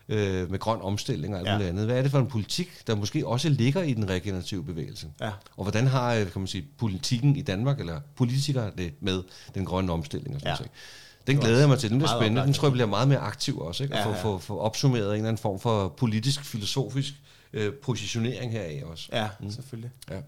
Øh, 0.08 0.50
med 0.50 0.58
grøn 0.58 0.78
omstilling 0.82 1.34
og 1.34 1.40
alt 1.40 1.48
ja. 1.48 1.52
muligt 1.52 1.70
andet. 1.70 1.84
Hvad 1.84 1.98
er 1.98 2.02
det 2.02 2.10
for 2.10 2.18
en 2.18 2.26
politik, 2.26 2.86
der 2.86 2.94
måske 2.94 3.26
også 3.26 3.48
ligger 3.48 3.82
i 3.82 3.94
den 3.94 4.08
regenerative 4.08 4.64
bevægelse? 4.64 5.06
Ja. 5.20 5.30
Og 5.56 5.64
hvordan 5.64 5.86
har 5.86 6.14
øh, 6.14 6.30
kan 6.32 6.40
man 6.40 6.46
sige, 6.46 6.64
politikken 6.78 7.36
i 7.36 7.42
Danmark, 7.42 7.80
eller 7.80 8.00
politikere 8.16 8.70
det 8.78 8.92
med 9.00 9.22
den 9.54 9.64
grønne 9.64 9.92
omstilling 9.92 10.34
og 10.34 10.40
sådan 10.40 10.52
ja. 10.52 10.58
noget? 10.58 10.70
Den 11.26 11.38
glæder 11.38 11.58
jeg 11.58 11.68
mig 11.68 11.78
til. 11.78 11.90
Den 11.90 11.98
bliver 11.98 12.18
spændende. 12.20 12.42
Den 12.42 12.52
tror 12.52 12.68
jeg 12.68 12.72
bliver 12.72 12.86
meget 12.86 13.08
mere 13.08 13.18
aktiv 13.18 13.58
også. 13.58 13.84
Ikke? 13.84 13.96
Ja, 13.96 14.08
ja. 14.08 14.14
At 14.14 14.42
få, 14.42 14.58
opsummeret 14.58 15.08
en 15.08 15.14
eller 15.14 15.28
anden 15.28 15.42
form 15.42 15.60
for 15.60 15.88
politisk, 15.88 16.44
filosofisk 16.44 17.14
øh, 17.52 17.72
positionering 17.72 18.52
heraf 18.52 18.82
også. 18.84 19.08
Ja, 19.12 19.28
mm. 19.40 19.50
selvfølgelig. 19.50 19.90
Ja. 20.10 20.20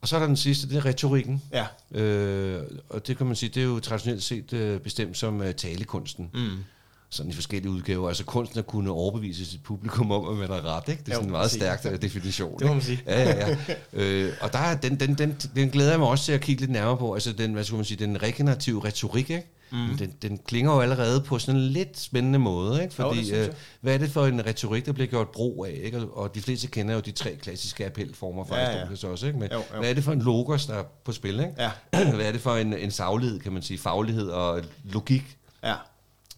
Og 0.00 0.08
så 0.08 0.16
er 0.16 0.20
der 0.20 0.26
den 0.26 0.36
sidste, 0.36 0.68
det 0.68 0.76
er 0.76 0.84
retorikken. 0.84 1.42
Ja. 1.52 1.66
Øh, 2.00 2.62
og 2.88 3.06
det 3.06 3.16
kan 3.16 3.26
man 3.26 3.36
sige, 3.36 3.48
det 3.48 3.60
er 3.60 3.66
jo 3.66 3.80
traditionelt 3.80 4.22
set 4.22 4.52
øh, 4.52 4.80
bestemt 4.80 5.16
som 5.16 5.42
øh, 5.42 5.54
talekunsten. 5.54 6.30
Mm 6.34 6.64
sådan 7.10 7.30
i 7.30 7.34
forskellige 7.34 7.70
udgaver. 7.70 8.08
Altså 8.08 8.24
kunsten 8.24 8.58
at 8.58 8.66
kunne 8.66 8.90
overbevise 8.90 9.46
sit 9.46 9.62
publikum 9.62 10.10
om, 10.12 10.28
at 10.28 10.36
man 10.36 10.48
har 10.48 10.76
ret. 10.76 10.88
Ikke? 10.88 11.02
Det 11.06 11.10
er 11.10 11.14
sådan 11.14 11.28
en 11.28 11.32
meget 11.32 11.50
stærk 11.50 11.84
ja. 11.84 11.96
definition. 11.96 12.58
Det 12.58 12.66
må 12.66 12.72
man 12.72 12.82
sige. 12.82 13.02
Ja, 13.06 13.22
ja, 13.22 13.56
ja. 13.68 13.74
øh, 13.92 14.32
og 14.40 14.52
der 14.52 14.58
er, 14.58 14.76
den, 14.76 15.00
den, 15.00 15.14
den, 15.14 15.36
den 15.54 15.70
glæder 15.70 15.90
jeg 15.90 15.98
mig 15.98 16.08
også 16.08 16.24
til 16.24 16.32
at 16.32 16.40
kigge 16.40 16.60
lidt 16.60 16.70
nærmere 16.70 16.96
på. 16.96 17.14
Altså 17.14 17.32
den, 17.32 17.52
hvad 17.52 17.64
skal 17.64 17.76
man 17.76 17.84
sige, 17.84 18.06
den 18.06 18.22
regenerative 18.22 18.84
retorik, 18.84 19.30
ikke? 19.30 19.46
Mm. 19.72 19.96
Den, 19.98 20.12
den 20.22 20.38
klinger 20.38 20.72
jo 20.72 20.80
allerede 20.80 21.20
på 21.20 21.38
sådan 21.38 21.60
en 21.60 21.66
lidt 21.66 22.00
spændende 22.00 22.38
måde, 22.38 22.82
ikke? 22.82 22.94
Fordi, 22.94 23.30
jo, 23.30 23.36
øh, 23.36 23.48
hvad 23.80 23.94
er 23.94 23.98
det 23.98 24.10
for 24.10 24.26
en 24.26 24.46
retorik, 24.46 24.86
der 24.86 24.92
bliver 24.92 25.06
gjort 25.06 25.28
brug 25.28 25.66
af? 25.66 25.80
Ikke? 25.82 25.98
Og 25.98 26.34
de 26.34 26.40
fleste 26.40 26.66
kender 26.66 26.94
jo 26.94 27.00
de 27.00 27.12
tre 27.12 27.36
klassiske 27.36 27.86
appelformer 27.86 28.44
fra 28.44 28.58
ja, 28.58 28.78
ja. 28.78 29.08
også, 29.08 29.26
ikke? 29.26 29.38
Men, 29.38 29.48
jo, 29.52 29.56
jo. 29.56 29.78
hvad 29.78 29.90
er 29.90 29.94
det 29.94 30.04
for 30.04 30.12
en 30.12 30.22
logos, 30.22 30.66
der 30.66 30.74
er 30.74 30.82
på 31.04 31.12
spil, 31.12 31.40
ikke? 31.40 31.52
Ja. 31.58 31.70
hvad 32.16 32.26
er 32.26 32.32
det 32.32 32.40
for 32.40 32.56
en, 32.56 32.74
en 32.74 32.90
saglighed, 32.90 33.40
kan 33.40 33.52
man 33.52 33.62
sige, 33.62 33.78
faglighed 33.78 34.28
og 34.28 34.62
logik? 34.84 35.36
Ja 35.64 35.74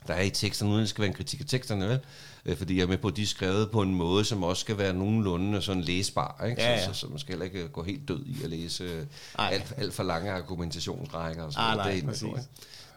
der 0.07 0.15
er 0.15 0.23
i 0.23 0.31
teksterne, 0.31 0.71
uden 0.71 0.81
det 0.81 0.89
skal 0.89 1.03
være 1.03 1.09
en 1.09 1.15
kritik 1.15 1.41
af 1.41 1.47
teksterne, 1.47 1.89
vel? 1.89 1.99
Øh, 2.47 2.57
fordi 2.57 2.77
jeg 2.77 2.83
er 2.83 2.87
med 2.87 2.99
på, 2.99 3.09
at 3.09 3.17
de 3.17 3.23
er 3.23 3.27
skrevet 3.27 3.71
på 3.71 3.83
en 3.83 3.95
måde, 3.95 4.25
som 4.25 4.43
også 4.43 4.61
skal 4.61 4.79
være 4.79 4.95
nogenlunde 4.95 5.63
sådan 5.63 5.83
læsbar, 5.83 6.45
ikke? 6.49 6.63
Ja, 6.63 6.71
ja. 6.71 6.87
Så, 6.87 6.93
så, 6.93 7.01
så 7.01 7.07
man 7.07 7.19
skal 7.19 7.33
heller 7.33 7.45
ikke 7.45 7.69
gå 7.69 7.83
helt 7.83 8.09
død 8.09 8.25
i 8.27 8.45
at 8.45 8.51
læse 8.51 9.07
alt, 9.39 9.75
alt 9.77 9.95
for 9.95 10.03
lange 10.03 10.31
argumentationsrækker 10.31 11.43
og 11.43 11.53
sådan 11.53 11.71
ah, 11.71 11.77
noget. 11.77 11.87
Nej, 11.87 11.95
det 11.95 12.03
er 12.03 12.07
præcis. 12.07 12.49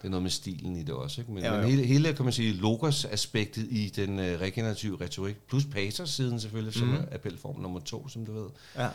Det 0.01 0.07
er 0.07 0.09
noget 0.09 0.23
med 0.23 0.31
stilen 0.31 0.75
i 0.75 0.83
det 0.83 0.93
også. 0.95 1.21
Ikke? 1.21 1.31
Men, 1.31 1.43
ja, 1.43 1.57
men 1.57 1.69
hele, 1.69 1.83
hele, 1.85 2.13
kan 2.13 2.25
man 2.25 2.33
sige, 2.33 2.53
logos-aspektet 2.53 3.67
i 3.69 3.93
den 3.95 4.19
øh, 4.19 4.41
regenerative 4.41 5.01
retorik, 5.01 5.35
plus 5.49 5.65
pater-siden 5.65 6.39
selvfølgelig, 6.39 6.73
mm. 6.75 6.79
som 6.79 6.87
mhm. 6.87 6.97
er 7.11 7.15
appelform 7.15 7.59
nummer 7.59 7.79
to, 7.79 8.07
som 8.09 8.25
du 8.25 8.33
ved. 8.33 8.49
Ja. 8.77 8.87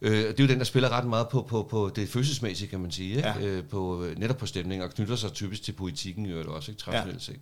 Øh, 0.00 0.12
det 0.12 0.40
er 0.40 0.44
jo 0.44 0.48
den, 0.48 0.58
der 0.58 0.64
spiller 0.64 0.88
ret 0.88 1.06
meget 1.06 1.28
på, 1.28 1.42
på, 1.42 1.62
på 1.70 1.90
det 1.96 2.08
følelsesmæssige, 2.08 2.68
kan 2.68 2.80
man 2.80 2.90
sige. 2.90 3.16
Ikke? 3.16 3.28
Ja. 3.28 3.40
Øh, 3.40 3.64
på, 3.64 4.04
øh, 4.04 4.18
netop 4.18 4.36
på 4.36 4.46
stemning, 4.46 4.82
og 4.82 4.90
knytter 4.90 5.16
sig 5.16 5.32
typisk 5.32 5.62
til 5.62 5.72
politikken, 5.72 6.26
jo 6.26 6.54
også, 6.54 6.70
ikke? 6.70 6.80
traditionelt 6.80 7.22
set. 7.22 7.40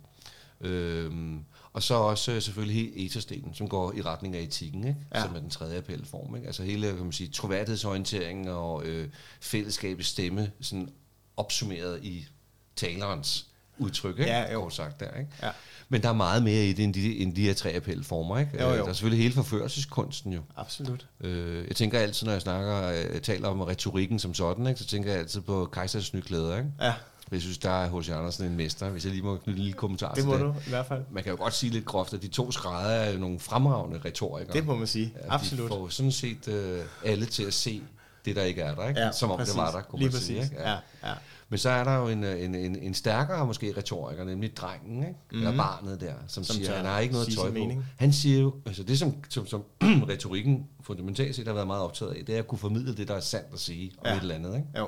Øhm, 0.61 1.39
og 1.73 1.83
så 1.83 1.93
også 1.93 2.31
øh, 2.31 2.41
selvfølgelig 2.41 2.75
hele 2.75 3.05
eterstenen, 3.05 3.53
som 3.53 3.69
går 3.69 3.93
i 3.93 4.01
retning 4.01 4.35
af 4.35 4.41
etikken, 4.41 4.87
ikke? 4.87 4.99
Ja. 5.15 5.21
som 5.21 5.35
er 5.35 5.39
den 5.39 5.49
tredje 5.49 5.77
appelform. 5.77 6.35
Ikke? 6.35 6.47
Altså 6.47 6.63
hele 6.63 6.87
kan 6.87 7.03
man 7.03 7.11
sige, 7.11 7.29
troværdighedsorienteringen 7.29 8.47
og 8.47 8.85
øh, 8.85 9.09
fællesskabets 9.41 10.09
stemme, 10.09 10.51
sådan 10.61 10.89
opsummeret 11.37 12.03
i 12.03 12.27
talerens 12.75 13.47
udtryk, 13.77 14.19
ikke? 14.19 14.31
Ja, 14.31 14.53
jo. 14.53 14.69
sagt 14.69 14.99
der, 14.99 15.19
ikke? 15.19 15.31
Ja. 15.43 15.49
Men 15.89 16.01
der 16.01 16.09
er 16.09 16.13
meget 16.13 16.43
mere 16.43 16.65
i 16.65 16.73
det, 16.73 16.83
end 16.83 16.93
de, 16.93 17.17
end 17.17 17.35
de 17.35 17.41
her 17.41 17.53
tre 17.53 17.69
appelformer, 17.75 18.39
ikke? 18.39 18.51
Jo, 18.63 18.69
jo. 18.69 18.75
Der 18.75 18.89
er 18.89 18.93
selvfølgelig 18.93 19.23
hele 19.23 19.35
forførelseskunsten 19.35 20.33
jo. 20.33 20.41
Absolut. 20.57 21.07
Øh, 21.21 21.67
jeg 21.67 21.75
tænker 21.75 21.99
altid, 21.99 22.25
når 22.25 22.33
jeg 22.33 22.41
snakker, 22.41 22.77
jeg 22.77 23.05
øh, 23.09 23.21
taler 23.21 23.47
om 23.47 23.61
retorikken 23.61 24.19
som 24.19 24.33
sådan, 24.33 24.67
ikke? 24.67 24.79
så 24.79 24.85
tænker 24.85 25.11
jeg 25.11 25.19
altid 25.19 25.41
på 25.41 25.69
kejsers 25.71 26.13
nyklæder, 26.13 26.57
ikke? 26.57 26.69
Ja. 26.81 26.93
Jeg 27.31 27.41
synes, 27.41 27.57
der 27.57 27.69
er 27.69 27.99
H.C. 27.99 28.09
Andersen 28.09 28.45
en 28.45 28.57
mester, 28.57 28.89
hvis 28.89 29.05
jeg 29.05 29.11
lige 29.11 29.23
må 29.23 29.37
knytte 29.37 29.57
en 29.57 29.63
lille 29.63 29.73
kommentar 29.73 30.13
det 30.13 30.23
til 30.23 30.31
det. 30.31 30.39
Det 30.39 30.47
må 30.47 30.53
du, 30.53 30.59
i 30.59 30.69
hvert 30.69 30.85
fald. 30.85 31.01
Man 31.11 31.23
kan 31.23 31.31
jo 31.31 31.37
godt 31.37 31.53
sige 31.53 31.71
lidt 31.71 31.85
groft, 31.85 32.13
at 32.13 32.21
de 32.21 32.27
to 32.27 32.51
skrædder 32.51 32.89
er 32.89 33.17
nogle 33.17 33.39
fremragende 33.39 33.99
retorikere. 34.05 34.53
Det 34.53 34.65
må 34.65 34.75
man 34.75 34.87
sige, 34.87 35.13
ja, 35.15 35.33
absolut. 35.33 35.71
De 35.71 35.75
får 35.75 35.89
sådan 35.89 36.11
set 36.11 36.47
uh, 36.47 37.09
alle 37.09 37.25
til 37.25 37.43
at 37.43 37.53
se 37.53 37.81
det, 38.25 38.35
der 38.35 38.43
ikke 38.43 38.61
er 38.61 38.75
der, 38.75 38.87
ikke? 38.87 38.99
Ja, 38.99 39.11
som 39.11 39.31
om 39.31 39.37
præcis. 39.37 39.53
det 39.53 39.61
var 39.61 39.71
der, 39.71 39.81
kunne 39.81 39.99
lige 39.99 40.07
man 40.07 40.11
præcis. 40.11 40.27
sige. 40.27 40.43
Ikke? 40.43 40.55
Ja. 40.59 40.69
Ja, 40.71 40.77
ja. 41.03 41.13
Men 41.49 41.59
så 41.59 41.69
er 41.69 41.83
der 41.83 41.97
jo 41.97 42.07
en, 42.07 42.23
en, 42.23 42.55
en, 42.55 42.75
en 42.75 42.93
stærkere 42.93 43.45
måske 43.45 43.73
retoriker, 43.77 44.23
nemlig 44.23 44.57
drengen, 44.57 44.97
ikke? 44.97 45.09
Mm-hmm. 45.09 45.47
eller 45.47 45.57
barnet 45.57 46.01
der, 46.01 46.13
som, 46.27 46.43
som 46.43 46.55
siger, 46.55 46.75
han 46.75 46.85
har 46.85 46.99
ikke 46.99 47.13
noget 47.13 47.27
tøj 47.27 47.47
på. 47.47 47.53
Mening. 47.53 47.85
Han 47.97 48.13
siger 48.13 48.39
jo, 48.39 48.53
altså 48.65 48.83
det 48.83 48.99
som, 48.99 49.15
som, 49.29 49.47
som 49.47 49.63
retorikken 50.09 50.67
fundamentalt 50.81 51.35
set 51.35 51.47
har 51.47 51.53
været 51.53 51.67
meget 51.67 51.81
optaget 51.81 52.11
af, 52.11 52.25
det 52.25 52.35
er 52.35 52.39
at 52.39 52.47
kunne 52.47 52.59
formidle 52.59 52.95
det, 52.95 53.07
der 53.07 53.15
er 53.15 53.19
sandt 53.19 53.47
at 53.53 53.59
sige 53.59 53.91
om 53.97 54.05
ja. 54.05 54.15
et 54.15 54.21
eller 54.21 54.35
andet. 54.35 54.55
Ikke? 54.55 54.67
Jo. 54.77 54.87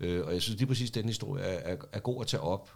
Øh, 0.00 0.26
og 0.26 0.32
jeg 0.32 0.42
synes 0.42 0.58
lige 0.58 0.68
præcis, 0.68 0.90
at 0.90 0.94
den 0.94 1.06
historie 1.06 1.44
er, 1.44 1.72
er, 1.72 1.76
er 1.92 2.00
god 2.00 2.20
at 2.20 2.26
tage 2.26 2.40
op. 2.40 2.70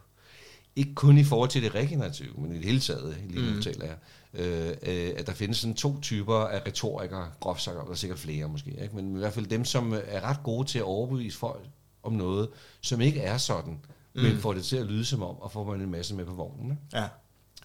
Ikke 0.77 0.95
kun 0.95 1.19
i 1.19 1.25
forhold 1.25 1.49
til 1.49 1.63
det 1.63 1.75
regenerative, 1.75 2.35
men 2.39 2.53
i 2.53 2.57
det 2.57 2.65
hele 2.65 2.81
taget, 2.81 3.17
lige 3.29 3.47
nu 3.47 3.55
mm. 3.55 3.63
taler 3.63 3.87
jeg, 3.87 3.97
øh, 4.35 4.69
øh, 4.83 5.13
at 5.17 5.27
der 5.27 5.33
findes 5.33 5.59
sådan 5.59 5.75
to 5.75 6.01
typer 6.01 6.35
af 6.35 6.67
retorikere, 6.67 7.29
groft 7.41 7.63
sagt, 7.63 7.77
der 7.77 7.91
er 7.91 7.95
sikkert 7.95 8.19
flere 8.19 8.49
måske, 8.49 8.71
ikke? 8.83 8.97
men 8.97 9.17
i 9.17 9.19
hvert 9.19 9.33
fald 9.33 9.47
dem, 9.47 9.65
som 9.65 9.93
er 9.93 10.21
ret 10.21 10.43
gode 10.43 10.69
til 10.69 10.79
at 10.79 10.85
overbevise 10.85 11.39
folk 11.39 11.67
om 12.03 12.13
noget, 12.13 12.49
som 12.81 13.01
ikke 13.01 13.21
er 13.21 13.39
sådan, 13.39 13.81
mm. 14.15 14.23
men 14.23 14.39
får 14.39 14.53
det 14.53 14.65
til 14.65 14.77
at 14.77 14.87
lyde 14.87 15.05
som 15.05 15.23
om, 15.23 15.37
og 15.41 15.53
får 15.53 15.65
man 15.65 15.81
en 15.81 15.91
masse 15.91 16.15
med 16.15 16.25
på 16.25 16.35
vognen. 16.35 16.79
Ja. 16.93 17.09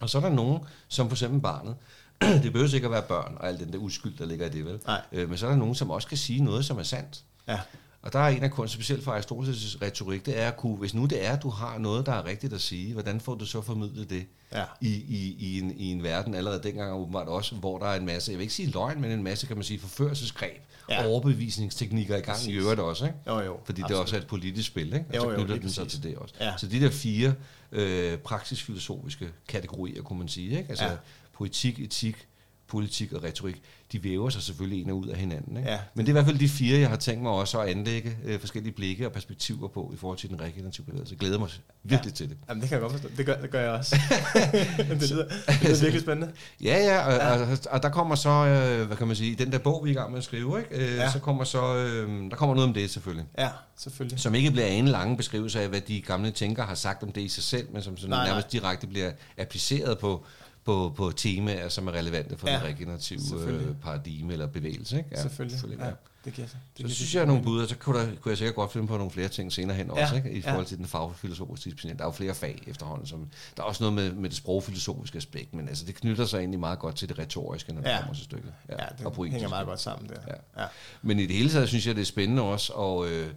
Og 0.00 0.10
så 0.10 0.18
er 0.18 0.22
der 0.22 0.28
nogen, 0.28 0.60
som 0.88 1.08
for 1.08 1.14
eksempel 1.14 1.40
barnet, 1.40 1.76
det 2.42 2.52
behøver 2.52 2.74
ikke 2.74 2.84
at 2.84 2.90
være 2.90 3.02
børn 3.02 3.36
og 3.40 3.48
al 3.48 3.58
den 3.58 3.72
der 3.72 3.78
uskyld, 3.78 4.16
der 4.18 4.24
ligger 4.26 4.46
i 4.46 4.48
det, 4.48 4.64
vel? 4.64 4.80
Øh, 5.12 5.28
men 5.28 5.38
så 5.38 5.46
er 5.46 5.50
der 5.50 5.58
nogen, 5.58 5.74
som 5.74 5.90
også 5.90 6.08
kan 6.08 6.16
sige 6.16 6.44
noget, 6.44 6.64
som 6.64 6.78
er 6.78 6.82
sandt. 6.82 7.24
Ja. 7.48 7.60
Og 8.06 8.12
der 8.12 8.18
er 8.18 8.28
en 8.28 8.42
af 8.42 8.50
kunst, 8.50 8.74
specielt 8.74 9.04
for 9.04 9.12
Aristoteles' 9.12 9.82
retorik, 9.82 10.26
det 10.26 10.40
er 10.40 10.48
at 10.48 10.56
kunne, 10.56 10.76
hvis 10.76 10.94
nu 10.94 11.06
det 11.06 11.26
er, 11.26 11.32
at 11.32 11.42
du 11.42 11.50
har 11.50 11.78
noget, 11.78 12.06
der 12.06 12.12
er 12.12 12.24
rigtigt 12.24 12.52
at 12.52 12.60
sige, 12.60 12.92
hvordan 12.92 13.20
får 13.20 13.34
du 13.34 13.46
så 13.46 13.62
formidlet 13.62 14.10
det 14.10 14.26
ja. 14.52 14.64
i, 14.80 14.88
i, 14.88 15.36
i, 15.38 15.60
en, 15.60 15.74
i 15.76 15.92
en 15.92 16.02
verden 16.02 16.34
allerede 16.34 16.62
dengang 16.62 16.92
åbenbart 16.92 17.28
også, 17.28 17.54
hvor 17.54 17.78
der 17.78 17.86
er 17.86 17.98
en 17.98 18.06
masse, 18.06 18.30
jeg 18.30 18.38
vil 18.38 18.42
ikke 18.42 18.54
sige 18.54 18.70
løgn, 18.70 19.00
men 19.00 19.10
en 19.10 19.22
masse, 19.22 19.46
kan 19.46 19.56
man 19.56 19.64
sige, 19.64 19.78
forførelsesgreb, 19.80 20.62
ja. 20.90 21.06
overbevisningsteknikker 21.06 22.16
i 22.16 22.20
gang 22.20 22.36
Præcis. 22.36 22.46
i 22.46 22.52
øvrigt 22.52 22.80
også, 22.80 23.04
ikke? 23.06 23.18
Jo, 23.26 23.40
jo, 23.40 23.60
Fordi 23.64 23.82
absolut. 23.82 23.88
det 23.88 23.96
også 23.96 24.16
er 24.16 24.20
et 24.20 24.26
politisk 24.26 24.66
spil, 24.66 24.86
ikke? 24.86 25.06
Og 25.08 25.14
jo, 25.16 25.20
så 25.20 25.36
knytter 25.36 25.54
jo, 25.54 25.60
den 25.60 25.70
sig 25.70 25.88
til 25.88 26.02
det 26.02 26.16
også. 26.16 26.34
Ja. 26.40 26.54
Så 26.58 26.66
de 26.66 26.80
der 26.80 26.90
fire 26.90 27.34
øh, 27.72 28.18
praksisfilosofiske 28.18 29.28
kategorier, 29.48 30.02
kunne 30.02 30.18
man 30.18 30.28
sige, 30.28 30.58
ikke? 30.58 30.70
Altså 30.70 30.84
ja. 30.84 30.96
poetik, 31.32 31.80
etik, 31.80 32.26
politik 32.68 33.12
og 33.12 33.24
retorik, 33.24 33.62
de 33.92 34.04
væver 34.04 34.30
sig 34.30 34.42
selvfølgelig 34.42 34.82
en 34.82 34.90
og 34.90 34.96
ud 34.96 35.06
af 35.06 35.18
hinanden. 35.18 35.56
Ikke? 35.56 35.70
Ja. 35.70 35.78
Men 35.94 36.06
det 36.06 36.10
er 36.10 36.12
i 36.12 36.18
hvert 36.18 36.24
fald 36.24 36.38
de 36.38 36.48
fire, 36.48 36.78
jeg 36.78 36.88
har 36.88 36.96
tænkt 36.96 37.22
mig 37.22 37.32
også 37.32 37.60
at 37.60 37.68
anlægge 37.68 38.16
øh, 38.24 38.40
forskellige 38.40 38.72
blikke 38.72 39.06
og 39.06 39.12
perspektiver 39.12 39.68
på 39.68 39.90
i 39.94 39.96
forhold 39.96 40.18
til 40.18 40.30
den 40.30 40.40
regenerative 40.40 40.86
bevægelse. 40.86 41.12
Jeg 41.12 41.18
glæder 41.18 41.38
mig 41.38 41.48
virkelig 41.82 42.10
ja. 42.10 42.14
til 42.14 42.28
det. 42.28 42.36
Jamen, 42.48 42.60
det 42.60 42.68
kan 42.68 42.74
jeg 42.76 42.82
godt 42.82 42.92
forstå. 42.92 43.08
Det 43.16 43.26
gør, 43.26 43.40
det 43.40 43.50
gør 43.50 43.60
jeg 43.60 43.70
også. 43.70 43.96
det, 45.00 45.10
lyder, 45.10 45.28
det 45.46 45.70
er 45.70 45.80
virkelig 45.80 46.00
spændende. 46.00 46.32
Ja, 46.60 46.78
ja, 46.78 47.06
og, 47.06 47.12
ja. 47.12 47.52
Og, 47.52 47.58
og, 47.70 47.82
der 47.82 47.88
kommer 47.88 48.14
så, 48.14 48.30
øh, 48.30 48.86
hvad 48.86 48.96
kan 48.96 49.06
man 49.06 49.16
sige, 49.16 49.34
den 49.34 49.52
der 49.52 49.58
bog, 49.58 49.84
vi 49.84 49.90
er 49.90 49.92
i 49.92 49.96
gang 49.96 50.10
med 50.10 50.18
at 50.18 50.24
skrive, 50.24 50.58
ikke? 50.58 50.90
Øh, 50.90 50.96
ja. 50.96 51.12
så 51.12 51.18
kommer 51.18 51.44
så, 51.44 51.76
øh, 51.76 52.30
der 52.30 52.36
kommer 52.36 52.54
noget 52.54 52.68
om 52.68 52.74
det 52.74 52.90
selvfølgelig. 52.90 53.26
Ja, 53.38 53.48
selvfølgelig. 53.76 54.20
Som 54.20 54.34
ikke 54.34 54.50
bliver 54.50 54.66
en 54.66 54.88
lang 54.88 55.16
beskrivelse 55.16 55.60
af, 55.60 55.68
hvad 55.68 55.80
de 55.80 56.00
gamle 56.00 56.30
tænkere 56.30 56.66
har 56.66 56.74
sagt 56.74 57.02
om 57.02 57.12
det 57.12 57.20
i 57.20 57.28
sig 57.28 57.42
selv, 57.42 57.68
men 57.72 57.82
som 57.82 57.96
sådan 57.96 58.10
nej, 58.10 58.26
nærmest 58.26 58.52
nej. 58.52 58.60
direkte 58.60 58.86
bliver 58.86 59.10
appliceret 59.38 59.98
på 59.98 60.24
på, 60.66 60.92
på 60.96 61.12
temaer, 61.16 61.68
som 61.68 61.88
er 61.88 61.92
relevante 61.92 62.36
for 62.36 62.48
ja, 62.48 62.54
den 62.54 62.62
regenerative 62.62 63.20
øh, 63.46 63.74
paradigme 63.82 64.32
eller 64.32 64.46
bevægelse. 64.46 64.96
Ikke? 64.98 65.08
Ja, 65.12 65.22
selvfølgelig. 65.22 65.58
selvfølgelig 65.58 65.84
ja. 65.84 65.92
Det 66.24 66.34
giver 66.34 66.48
sig. 66.48 66.58
Det 66.78 66.90
så 66.90 66.96
synes 66.96 67.14
jeg, 67.14 67.20
er 67.20 67.26
nogle 67.26 67.42
bud, 67.42 67.62
og 67.62 67.68
så 67.68 67.76
kunne, 67.76 67.98
der, 67.98 68.06
kunne 68.20 68.30
jeg 68.30 68.38
sikkert 68.38 68.54
godt 68.54 68.72
finde 68.72 68.86
på 68.86 68.96
nogle 68.96 69.10
flere 69.10 69.28
ting 69.28 69.52
senere 69.52 69.76
hen 69.76 69.90
ja, 69.96 70.02
også, 70.02 70.16
ikke? 70.16 70.30
i 70.30 70.42
forhold 70.42 70.64
ja. 70.64 70.68
til 70.68 70.78
den 70.78 70.86
fagfilosofiske 70.86 71.70
disciplin. 71.70 71.96
Der 71.96 72.02
er 72.02 72.08
jo 72.08 72.12
flere 72.12 72.34
fag 72.34 72.62
efterhånden. 72.66 73.06
Som, 73.06 73.28
der 73.56 73.62
er 73.62 73.66
også 73.66 73.82
noget 73.82 73.94
med, 73.94 74.20
med 74.20 74.30
det 74.30 74.36
sprogfilosofiske 74.36 75.16
aspekt, 75.16 75.54
men 75.54 75.68
altså, 75.68 75.84
det 75.84 75.94
knytter 75.94 76.24
sig 76.24 76.38
egentlig 76.38 76.60
meget 76.60 76.78
godt 76.78 76.96
til 76.96 77.08
det 77.08 77.18
retoriske, 77.18 77.72
når 77.72 77.82
det 77.82 77.88
ja. 77.88 77.98
kommer 77.98 78.14
til 78.14 78.24
stykket. 78.24 78.52
Ja, 78.68 78.74
ja 78.78 78.88
det 78.98 79.06
og 79.06 79.24
hænger 79.24 79.48
meget 79.48 79.66
godt 79.66 79.80
sammen 79.80 80.08
der. 80.08 80.20
Ja. 80.28 80.62
Ja. 80.62 80.66
Men 81.02 81.18
i 81.18 81.26
det 81.26 81.36
hele 81.36 81.50
taget 81.50 81.68
synes 81.68 81.86
jeg, 81.86 81.94
det 81.94 82.00
er 82.00 82.06
spændende 82.06 82.42
også, 82.42 82.72
og 82.72 83.08
øh, 83.08 83.28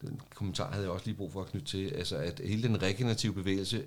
den 0.00 0.20
kommentar 0.34 0.70
havde 0.70 0.84
jeg 0.84 0.90
også 0.90 1.06
lige 1.06 1.16
brug 1.16 1.32
for 1.32 1.40
at 1.40 1.46
knytte 1.46 1.66
til, 1.66 1.88
altså 1.88 2.16
at 2.16 2.40
hele 2.44 2.62
den 2.62 2.82
regenerative 2.82 3.32
bevægelse 3.32 3.82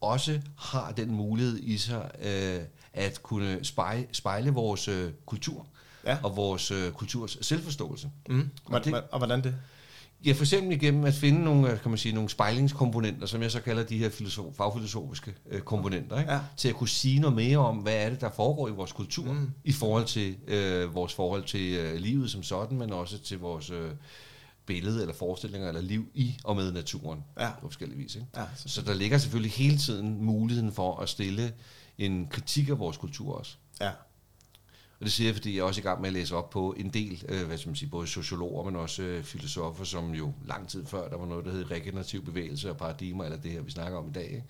også 0.00 0.40
har 0.56 0.92
den 0.92 1.10
mulighed 1.10 1.58
i 1.58 1.76
sig 1.76 2.10
øh, 2.22 2.60
at 2.92 3.22
kunne 3.22 3.64
spejle, 3.64 4.06
spejle 4.12 4.50
vores 4.50 4.88
øh, 4.88 5.10
kultur 5.26 5.66
ja. 6.06 6.18
og 6.22 6.36
vores 6.36 6.70
øh, 6.70 6.92
kulturs 6.92 7.38
selvforståelse. 7.40 8.10
Mm. 8.28 8.50
Og, 8.64 8.84
det, 8.84 8.94
og 8.94 9.18
hvordan 9.18 9.44
det? 9.44 9.54
Ja, 10.24 10.32
for 10.32 10.42
eksempel 10.42 10.72
igennem 10.72 11.04
at 11.04 11.14
finde 11.14 11.44
nogle, 11.44 11.72
øh, 11.72 11.80
kan 11.80 11.90
man 11.90 11.98
sige, 11.98 12.14
nogle 12.14 12.30
spejlingskomponenter, 12.30 13.26
som 13.26 13.42
jeg 13.42 13.50
så 13.50 13.60
kalder 13.60 13.82
de 13.82 13.98
her 13.98 14.10
filosof, 14.10 14.54
fagfilosofiske 14.54 15.34
øh, 15.50 15.60
komponenter, 15.60 16.18
ikke? 16.18 16.32
Ja. 16.32 16.40
til 16.56 16.68
at 16.68 16.74
kunne 16.74 16.88
sige 16.88 17.20
noget 17.20 17.36
mere 17.36 17.58
om, 17.58 17.76
hvad 17.76 17.94
er 17.94 18.10
det, 18.10 18.20
der 18.20 18.30
foregår 18.30 18.68
i 18.68 18.70
vores 18.70 18.92
kultur, 18.92 19.32
mm. 19.32 19.50
i 19.64 19.72
forhold 19.72 20.04
til 20.04 20.36
øh, 20.46 20.94
vores 20.94 21.14
forhold 21.14 21.44
til 21.44 21.72
øh, 21.72 21.94
livet 21.94 22.30
som 22.30 22.42
sådan, 22.42 22.78
men 22.78 22.92
også 22.92 23.18
til 23.18 23.38
vores 23.38 23.70
øh, 23.70 23.90
billede 24.68 25.00
eller 25.00 25.14
forestillinger 25.14 25.68
eller 25.68 25.80
liv 25.80 26.10
i 26.14 26.38
og 26.44 26.56
med 26.56 26.72
naturen 26.72 27.24
ja. 27.40 27.50
på 27.60 27.68
forskellige 27.68 27.98
vis. 27.98 28.14
Ikke? 28.14 28.26
Ja, 28.36 28.44
så 28.56 28.82
der 28.82 28.94
ligger 28.94 29.18
selvfølgelig 29.18 29.52
hele 29.52 29.78
tiden 29.78 30.24
muligheden 30.24 30.72
for 30.72 30.96
at 30.96 31.08
stille 31.08 31.52
en 31.98 32.26
kritik 32.30 32.68
af 32.68 32.78
vores 32.78 32.96
kultur 32.96 33.34
også. 33.34 33.56
Ja. 33.80 33.90
Og 35.00 35.04
det 35.04 35.12
siger 35.12 35.28
jeg, 35.28 35.34
fordi 35.34 35.54
jeg 35.54 35.60
er 35.60 35.64
også 35.64 35.80
i 35.80 35.82
gang 35.82 36.00
med 36.00 36.08
at 36.08 36.12
læse 36.12 36.36
op 36.36 36.50
på 36.50 36.74
en 36.78 36.88
del, 36.90 37.24
øh, 37.28 37.46
hvad 37.46 37.58
skal 37.58 37.68
man 37.68 37.76
sige, 37.76 37.88
både 37.88 38.06
sociologer, 38.06 38.64
men 38.64 38.76
også 38.76 39.02
øh, 39.02 39.24
filosofer, 39.24 39.84
som 39.84 40.10
jo 40.14 40.32
lang 40.46 40.68
tid 40.68 40.86
før, 40.86 41.08
der 41.08 41.16
var 41.16 41.26
noget, 41.26 41.44
der 41.44 41.50
hed 41.52 41.70
regenerativ 41.70 42.24
bevægelse 42.24 42.70
og 42.70 42.76
paradigmer, 42.76 43.24
eller 43.24 43.38
det 43.38 43.50
her, 43.50 43.60
vi 43.60 43.70
snakker 43.70 43.98
om 43.98 44.08
i 44.08 44.12
dag, 44.12 44.30
ikke? 44.30 44.44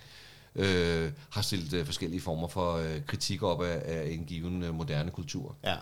Øh, 0.54 1.12
har 1.30 1.42
stillet 1.42 1.72
øh, 1.72 1.86
forskellige 1.86 2.20
former 2.20 2.48
for 2.48 2.76
øh, 2.76 3.04
kritik 3.06 3.42
op 3.42 3.62
af, 3.62 3.82
af 3.84 4.10
en 4.10 4.24
given 4.24 4.62
øh, 4.62 4.74
moderne 4.74 5.10
kultur. 5.10 5.56
Ja. 5.64 5.76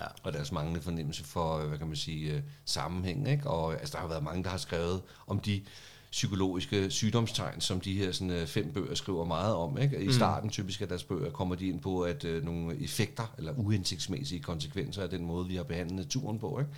Ja. 0.00 0.06
Og 0.22 0.32
deres 0.32 0.52
manglende 0.52 0.80
fornemmelse 0.80 1.24
for, 1.24 1.58
hvad 1.58 1.78
kan 1.78 1.86
man 1.86 1.96
sige, 1.96 2.32
øh, 2.32 2.42
sammenhæng. 2.64 3.28
Ikke? 3.30 3.50
Og 3.50 3.72
altså, 3.72 3.92
der 3.92 3.98
har 3.98 4.08
været 4.08 4.22
mange, 4.22 4.44
der 4.44 4.50
har 4.50 4.58
skrevet 4.58 5.02
om 5.26 5.40
de 5.40 5.62
psykologiske 6.10 6.90
sygdomstegn, 6.90 7.60
som 7.60 7.80
de 7.80 7.94
her 7.94 8.12
sådan, 8.12 8.30
øh, 8.30 8.46
fem 8.46 8.72
bøger 8.72 8.94
skriver 8.94 9.24
meget 9.24 9.54
om. 9.54 9.78
Ikke? 9.78 10.00
I 10.00 10.06
mm. 10.06 10.12
starten 10.12 10.50
typisk 10.50 10.80
af 10.80 10.88
deres 10.88 11.04
bøger 11.04 11.30
kommer 11.30 11.54
de 11.54 11.68
ind 11.68 11.80
på, 11.80 12.00
at 12.00 12.24
øh, 12.24 12.44
nogle 12.44 12.82
effekter 12.82 13.34
eller 13.38 13.52
uhensigtsmæssige 13.56 14.42
konsekvenser 14.42 15.02
af 15.02 15.10
den 15.10 15.24
måde, 15.24 15.46
vi 15.46 15.56
har 15.56 15.62
behandlet 15.62 15.96
naturen 15.96 16.38
på. 16.38 16.58
Ikke? 16.58 16.70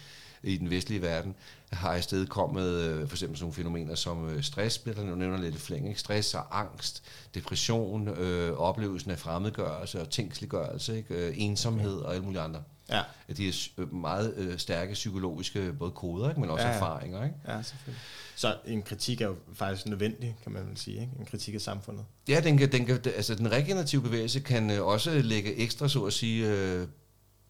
i 0.42 0.56
den 0.56 0.70
vestlige 0.70 1.02
verden, 1.02 1.34
har 1.72 1.94
i 1.94 2.02
stedet 2.02 2.28
kommet 2.28 2.68
øh, 2.68 3.08
for 3.08 3.14
eksempel 3.14 3.38
sådan 3.38 3.44
nogle 3.44 3.54
fænomener 3.54 3.94
som 3.94 4.28
øh, 4.28 4.42
stress, 4.42 4.78
bliver 4.78 4.94
der 4.94 5.14
nævner 5.14 5.38
lidt 5.38 5.54
i 5.54 5.58
flæng, 5.58 5.88
ikke? 5.88 6.00
stress 6.00 6.34
og 6.34 6.60
angst, 6.60 7.02
depression, 7.34 8.08
øh, 8.08 8.52
oplevelsen 8.52 9.10
af 9.10 9.18
fremmedgørelse 9.18 10.00
og 10.00 10.10
tænksliggørelse, 10.10 10.96
ikke? 10.96 11.14
Øh, 11.14 11.34
ensomhed 11.36 11.96
og 11.96 12.14
alle 12.14 12.24
mulige 12.24 12.40
andre. 12.40 12.62
Ja. 12.90 13.02
At 13.28 13.36
de 13.36 13.48
er 13.48 13.68
øh, 13.78 13.94
meget 13.94 14.34
øh, 14.36 14.58
stærke 14.58 14.92
psykologiske 14.92 15.72
både 15.72 15.90
koder, 15.90 16.28
ikke? 16.28 16.40
men 16.40 16.50
også 16.50 16.66
ja, 16.66 16.70
ja. 16.70 16.76
erfaringer. 16.76 17.24
Ikke? 17.24 17.36
Ja, 17.48 17.62
selvfølgelig. 17.62 18.02
Så 18.36 18.56
en 18.66 18.82
kritik 18.82 19.20
er 19.20 19.26
jo 19.26 19.36
faktisk 19.54 19.86
nødvendig, 19.86 20.36
kan 20.42 20.52
man 20.52 20.66
vel 20.68 20.76
sige. 20.76 21.00
Ikke? 21.00 21.12
En 21.18 21.26
kritik 21.26 21.54
af 21.54 21.60
samfundet. 21.60 22.04
Ja, 22.28 22.40
den, 22.40 22.58
kan, 22.58 22.72
den, 22.72 22.86
kan, 22.86 23.00
altså, 23.16 23.34
den 23.34 23.52
regenerative 23.52 24.02
bevægelse 24.02 24.40
kan 24.40 24.70
øh, 24.70 24.86
også 24.86 25.18
lægge 25.18 25.56
ekstra, 25.56 25.88
så 25.88 26.04
at 26.04 26.12
sige, 26.12 26.46
øh, 26.48 26.86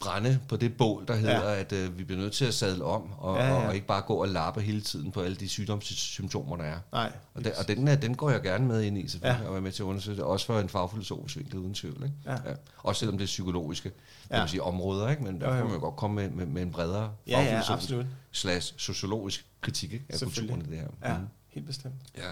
brænde 0.01 0.39
på 0.49 0.55
det 0.55 0.77
bål, 0.77 1.07
der 1.07 1.15
hedder, 1.15 1.51
ja. 1.51 1.59
at 1.59 1.71
øh, 1.71 1.97
vi 1.97 2.03
bliver 2.03 2.21
nødt 2.21 2.33
til 2.33 2.45
at 2.45 2.53
sadle 2.53 2.83
om, 2.83 3.13
og, 3.17 3.37
ja, 3.37 3.47
ja. 3.47 3.67
og 3.67 3.75
ikke 3.75 3.87
bare 3.87 4.01
gå 4.01 4.13
og 4.13 4.27
lappe 4.27 4.61
hele 4.61 4.81
tiden 4.81 5.11
på 5.11 5.21
alle 5.21 5.35
de 5.35 5.49
sygdomssymptomer, 5.49 6.55
der 6.55 6.63
er. 6.63 6.77
Nej, 6.91 7.11
og, 7.33 7.43
den, 7.43 7.51
og 7.59 7.67
den, 7.67 7.87
er, 7.87 7.95
den 7.95 8.15
går 8.15 8.29
jeg 8.29 8.41
gerne 8.41 8.67
med 8.67 8.81
ind 8.81 8.97
i, 8.97 9.07
selvfølgelig, 9.07 9.43
ja. 9.43 9.49
og 9.49 9.57
er 9.57 9.61
med 9.61 9.71
til 9.71 9.83
at 9.83 9.87
undersøge 9.87 10.17
det, 10.17 10.23
også 10.23 10.45
for 10.45 10.59
en 10.59 10.69
fagfilosofisk 10.69 11.37
vinkel, 11.37 11.57
uden 11.59 11.73
tvivl. 11.73 12.03
Ikke? 12.03 12.15
Ja. 12.25 12.31
Ja. 12.31 12.55
Også 12.77 12.99
selvom 12.99 13.17
det 13.17 13.23
er 13.23 13.27
psykologiske 13.27 13.91
ja. 14.31 14.39
kan 14.39 14.47
sige, 14.47 14.63
områder, 14.63 15.09
ikke? 15.09 15.23
men 15.23 15.41
der 15.41 15.55
kan 15.55 15.65
man 15.65 15.73
jo 15.73 15.79
godt 15.79 15.95
komme 15.95 16.15
med, 16.15 16.29
med, 16.29 16.45
med 16.45 16.61
en 16.61 16.71
bredere 16.71 17.11
ja, 17.27 17.41
ja, 17.41 17.61
absolut. 17.73 18.05
slash 18.31 18.73
sociologisk 18.77 19.45
kritik 19.61 19.93
ikke? 19.93 20.05
af 20.09 20.19
kulturen 20.19 20.61
i 20.61 20.69
det 20.69 20.77
her. 20.77 20.87
Ja, 21.05 21.17
mm. 21.17 21.25
helt 21.47 21.67
bestemt. 21.67 21.95
Ja. 22.17 22.27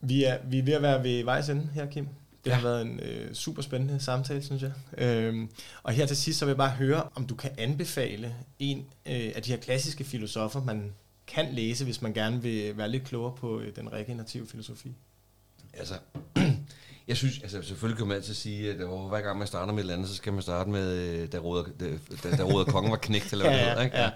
Vi 0.00 0.24
er, 0.24 0.38
vi 0.44 0.58
er 0.58 0.64
ved 0.64 0.72
at 0.72 0.82
være 0.82 1.02
ved 1.02 1.24
vejs 1.24 1.48
ende 1.48 1.68
her, 1.74 1.86
Kim. 1.86 2.08
Det 2.44 2.50
ja. 2.50 2.54
har 2.54 2.62
været 2.62 2.82
en 2.82 3.00
øh, 3.00 3.34
super 3.34 3.62
spændende 3.62 4.00
samtale, 4.00 4.42
synes 4.42 4.62
jeg. 4.62 4.72
Øhm, 4.98 5.50
og 5.82 5.92
her 5.92 6.06
til 6.06 6.16
sidst, 6.16 6.38
så 6.38 6.44
vil 6.44 6.50
jeg 6.50 6.56
bare 6.56 6.70
høre, 6.70 7.08
om 7.14 7.26
du 7.26 7.34
kan 7.34 7.50
anbefale 7.58 8.36
en 8.58 8.78
øh, 9.06 9.32
af 9.34 9.42
de 9.42 9.50
her 9.50 9.58
klassiske 9.58 10.04
filosofer, 10.04 10.64
man 10.64 10.92
kan 11.26 11.54
læse, 11.54 11.84
hvis 11.84 12.02
man 12.02 12.12
gerne 12.12 12.42
vil 12.42 12.76
være 12.76 12.88
lidt 12.88 13.04
klogere 13.04 13.36
på 13.36 13.60
øh, 13.60 13.76
den 13.76 13.92
regenerative 13.92 14.46
filosofi. 14.46 14.94
Altså, 15.72 15.94
jeg 17.08 17.16
synes, 17.16 17.38
altså 17.42 17.62
selvfølgelig 17.62 17.98
kan 17.98 18.06
man 18.06 18.16
altid 18.16 18.34
sige, 18.34 18.70
at 18.70 18.76
hver 19.08 19.20
gang 19.20 19.38
man 19.38 19.46
starter 19.46 19.72
med 19.72 19.78
et 19.78 19.80
eller 19.80 19.94
andet, 19.94 20.08
så 20.08 20.14
skal 20.16 20.32
man 20.32 20.42
starte 20.42 20.70
med, 20.70 20.96
øh, 20.96 21.32
da 21.32 21.38
råder, 21.38 21.64
da, 22.22 22.36
da 22.36 22.42
råder 22.42 22.64
kongen 22.64 22.90
var 22.90 22.96
knægt, 22.96 23.32
eller 23.32 23.44
hvad 23.48 23.58
ja, 23.58 23.60
det 23.60 23.68
hedder, 23.68 23.84
ikke? 23.84 23.98
Ja. 23.98 24.10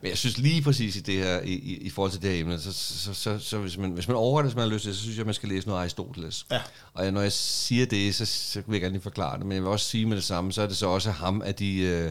Men 0.00 0.08
jeg 0.10 0.18
synes 0.18 0.38
lige 0.38 0.62
præcis 0.62 0.96
i 0.96 1.00
det 1.00 1.14
her, 1.14 1.40
i, 1.40 1.52
i, 1.52 1.76
i 1.76 1.90
forhold 1.90 2.12
til 2.12 2.22
det 2.22 2.30
her 2.30 2.40
emne, 2.40 2.60
så, 2.60 2.72
så, 2.72 3.14
så, 3.14 3.38
så 3.38 3.58
hvis, 3.58 3.78
man, 3.78 3.90
hvis 3.90 4.08
man 4.08 4.16
overvejer 4.16 4.42
det, 4.42 4.50
hvis 4.50 4.56
man 4.56 4.68
har 4.68 4.74
lyst 4.74 4.84
til, 4.84 4.94
så 4.94 5.00
synes 5.02 5.18
jeg, 5.18 5.24
man 5.24 5.34
skal 5.34 5.48
læse 5.48 5.68
noget 5.68 5.80
Aristoteles. 5.80 6.46
Ja. 6.50 6.60
Og 6.94 7.12
når 7.12 7.20
jeg 7.20 7.32
siger 7.32 7.86
det, 7.86 8.14
så, 8.14 8.26
så 8.26 8.62
vil 8.66 8.74
jeg 8.74 8.80
gerne 8.80 8.92
lige 8.92 9.02
forklare 9.02 9.38
det, 9.38 9.46
men 9.46 9.52
jeg 9.52 9.62
vil 9.62 9.70
også 9.70 9.86
sige 9.86 10.06
med 10.06 10.16
det 10.16 10.24
samme, 10.24 10.52
så 10.52 10.62
er 10.62 10.66
det 10.66 10.76
så 10.76 10.86
også 10.86 11.10
ham 11.10 11.42
af 11.42 11.54
de... 11.54 11.78
Øh, 11.78 12.10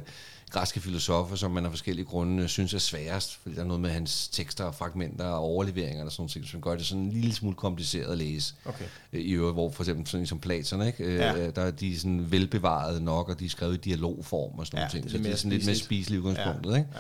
græske 0.49 0.79
filosofer, 0.81 1.35
som 1.35 1.51
man 1.51 1.65
af 1.65 1.71
forskellige 1.71 2.05
grunde 2.05 2.47
synes 2.47 2.73
er 2.73 2.79
sværest, 2.79 3.35
fordi 3.41 3.55
der 3.55 3.61
er 3.61 3.65
noget 3.65 3.81
med 3.81 3.89
hans 3.89 4.27
tekster 4.27 4.63
og 4.63 4.75
fragmenter 4.75 5.25
og 5.25 5.39
overleveringer 5.39 6.05
og 6.05 6.11
sådan 6.11 6.29
noget, 6.35 6.49
som 6.49 6.61
gør 6.61 6.75
det 6.75 6.85
sådan 6.85 7.03
en 7.03 7.11
lille 7.11 7.33
smule 7.33 7.55
kompliceret 7.55 8.11
at 8.11 8.17
læse. 8.17 8.53
Okay. 8.65 8.85
Øh, 9.13 9.21
I 9.21 9.31
øvrigt, 9.31 9.55
hvor 9.55 9.69
for 9.69 9.83
eksempel 9.83 10.07
sådan 10.07 10.25
som 10.25 10.39
Platon, 10.39 10.87
ikke? 10.87 11.03
Øh, 11.03 11.15
ja. 11.15 11.49
der 11.49 11.61
er 11.61 11.71
de 11.71 11.99
sådan 11.99 12.31
velbevaret 12.31 13.01
nok, 13.01 13.29
og 13.29 13.39
de 13.39 13.45
er 13.45 13.49
skrevet 13.49 13.75
i 13.75 13.79
dialogform 13.89 14.59
og 14.59 14.67
sådan 14.67 14.77
ja, 14.77 14.81
noget 14.81 14.91
ting. 14.91 15.03
Det 15.03 15.11
så 15.11 15.17
det 15.17 15.31
er 15.31 15.35
sådan 15.35 15.51
lidt 15.51 15.65
mere 15.65 15.75
spiseligt 15.75 16.21
udgangspunktet. 16.21 16.71
Ja. 16.71 16.77
Ikke? 16.77 16.89
Ja. 16.95 16.99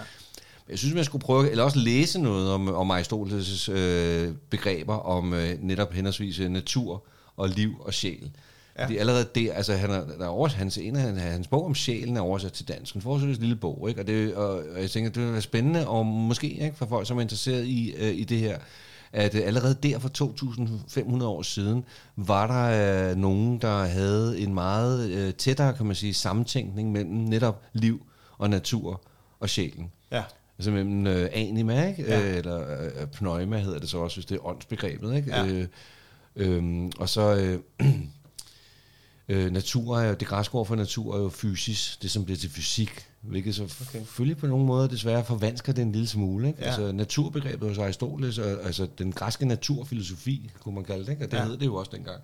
Jeg 0.69 0.77
synes, 0.77 0.95
man 0.95 1.05
skulle 1.05 1.21
prøve, 1.21 1.51
eller 1.51 1.63
også 1.63 1.79
læse 1.79 2.19
noget 2.19 2.51
om, 2.51 2.67
om 2.67 2.91
Aristoteles' 2.91 3.71
øh, 3.71 4.33
begreber 4.49 4.95
om 4.95 5.33
øh, 5.33 5.63
netop 5.63 5.93
henholdsvis 5.93 6.39
øh, 6.39 6.49
natur 6.49 7.03
og 7.37 7.49
liv 7.49 7.75
og 7.79 7.93
sjæl. 7.93 8.31
Ja. 8.77 8.83
Fordi 8.83 8.97
allerede 8.97 9.25
det, 9.35 9.51
altså 9.53 9.73
han 9.73 9.91
er, 9.91 10.05
der 10.05 10.25
er 10.25 10.27
over, 10.27 10.47
hans, 10.47 10.77
en 10.77 10.95
af 10.95 11.21
hans 11.21 11.47
bog 11.47 11.65
om 11.65 11.75
sjælen 11.75 12.17
er 12.17 12.21
oversat 12.21 12.53
til 12.53 12.67
dansk. 12.67 12.95
En 12.95 13.01
forholdsvis 13.01 13.39
lille 13.39 13.55
bog, 13.55 13.85
ikke? 13.89 14.01
Og, 14.01 14.07
det, 14.07 14.35
og, 14.35 14.63
og 14.75 14.81
jeg 14.81 14.89
tænker, 14.89 15.11
det 15.11 15.23
vil 15.23 15.31
være 15.31 15.41
spændende, 15.41 15.87
og 15.87 16.05
måske 16.05 16.49
ikke, 16.49 16.73
for 16.75 16.85
folk, 16.85 17.07
som 17.07 17.17
er 17.17 17.21
interesseret 17.21 17.65
i, 17.65 17.93
øh, 17.97 18.13
i 18.15 18.23
det 18.23 18.39
her, 18.39 18.57
at 19.13 19.35
øh, 19.35 19.41
allerede 19.45 19.75
der 19.83 19.99
for 19.99 20.09
2500 20.09 21.31
år 21.31 21.41
siden, 21.41 21.83
var 22.15 22.47
der 22.47 23.09
øh, 23.09 23.15
nogen, 23.15 23.57
der 23.57 23.83
havde 23.83 24.39
en 24.39 24.53
meget 24.53 25.09
øh, 25.09 25.33
tættere, 25.33 25.73
kan 25.73 25.85
man 25.85 25.95
sige, 25.95 26.13
sammentænkning 26.13 26.91
mellem 26.91 27.13
netop 27.13 27.63
liv 27.73 28.01
og 28.37 28.49
natur 28.49 29.01
og 29.39 29.49
sjælen. 29.49 29.91
Ja. 30.11 30.23
Altså 30.57 30.71
mellem 30.71 31.07
øh, 31.07 31.29
anima, 31.33 31.87
ikke? 31.87 32.03
Ja. 32.03 32.29
Øh, 32.29 32.37
eller 32.37 32.81
øh, 32.81 33.07
pneuma 33.07 33.59
hedder 33.59 33.79
det 33.79 33.89
så 33.89 33.97
også, 33.97 34.17
hvis 34.17 34.25
det 34.25 34.35
er 34.35 34.45
åndsbegrebet, 34.45 35.15
ikke? 35.15 35.35
Ja. 35.35 35.45
Øh, 35.45 35.67
øh, 36.35 36.91
og 36.99 37.09
så... 37.09 37.35
Øh, 37.35 37.87
Øh, 39.29 39.51
natur 39.51 39.97
er 39.99 40.07
jo, 40.07 40.13
det 40.13 40.27
græske 40.27 40.55
ord 40.55 40.65
for 40.65 40.75
natur 40.75 41.15
er 41.15 41.21
jo 41.21 41.29
fysisk, 41.29 42.01
det 42.01 42.11
som 42.11 42.25
bliver 42.25 42.37
til 42.37 42.49
fysik, 42.49 43.05
hvilket 43.21 43.55
så 43.55 43.63
okay. 43.63 43.99
selvfølgelig 43.99 44.37
på 44.37 44.47
nogle 44.47 44.65
måder 44.65 44.87
desværre 44.87 45.25
forvansker 45.25 45.73
det 45.73 45.81
en 45.81 45.91
lille 45.91 46.07
smule. 46.07 46.47
Ikke? 46.47 46.59
Ja. 46.61 46.67
Altså 46.67 46.91
naturbegrebet 46.91 47.69
hos 47.69 47.77
Aristoteles, 47.77 48.39
altså 48.39 48.87
den 48.97 49.11
græske 49.11 49.45
naturfilosofi, 49.45 50.51
kunne 50.59 50.75
man 50.75 50.83
kalde 50.83 51.05
det, 51.05 51.11
ikke? 51.11 51.25
og 51.25 51.31
det 51.31 51.37
ja. 51.37 51.43
hed 51.43 51.57
det 51.57 51.65
jo 51.65 51.75
også 51.75 51.91
dengang, 51.95 52.21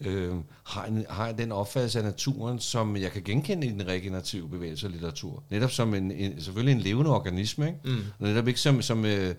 øh, 0.00 0.34
har, 0.64 0.84
en, 0.84 1.06
har 1.10 1.32
den 1.32 1.52
opfattelse 1.52 1.98
af 1.98 2.04
naturen, 2.04 2.58
som 2.58 2.96
jeg 2.96 3.12
kan 3.12 3.22
genkende 3.22 3.66
i 3.66 3.70
den 3.70 3.86
regenerative 3.86 4.48
bevægelse 4.48 4.86
og 4.86 4.90
litteratur. 4.90 5.42
Netop 5.50 5.70
som 5.70 5.94
en, 5.94 6.10
en 6.10 6.40
selvfølgelig 6.40 6.72
en 6.72 6.80
levende 6.80 7.10
organisme, 7.10 7.66
ikke? 7.66 7.78
Mm. 7.84 8.04
Og 8.18 8.28
netop 8.28 8.48
ikke 8.48 8.60
som, 8.60 8.82
som 8.82 9.04
øh, 9.04 9.34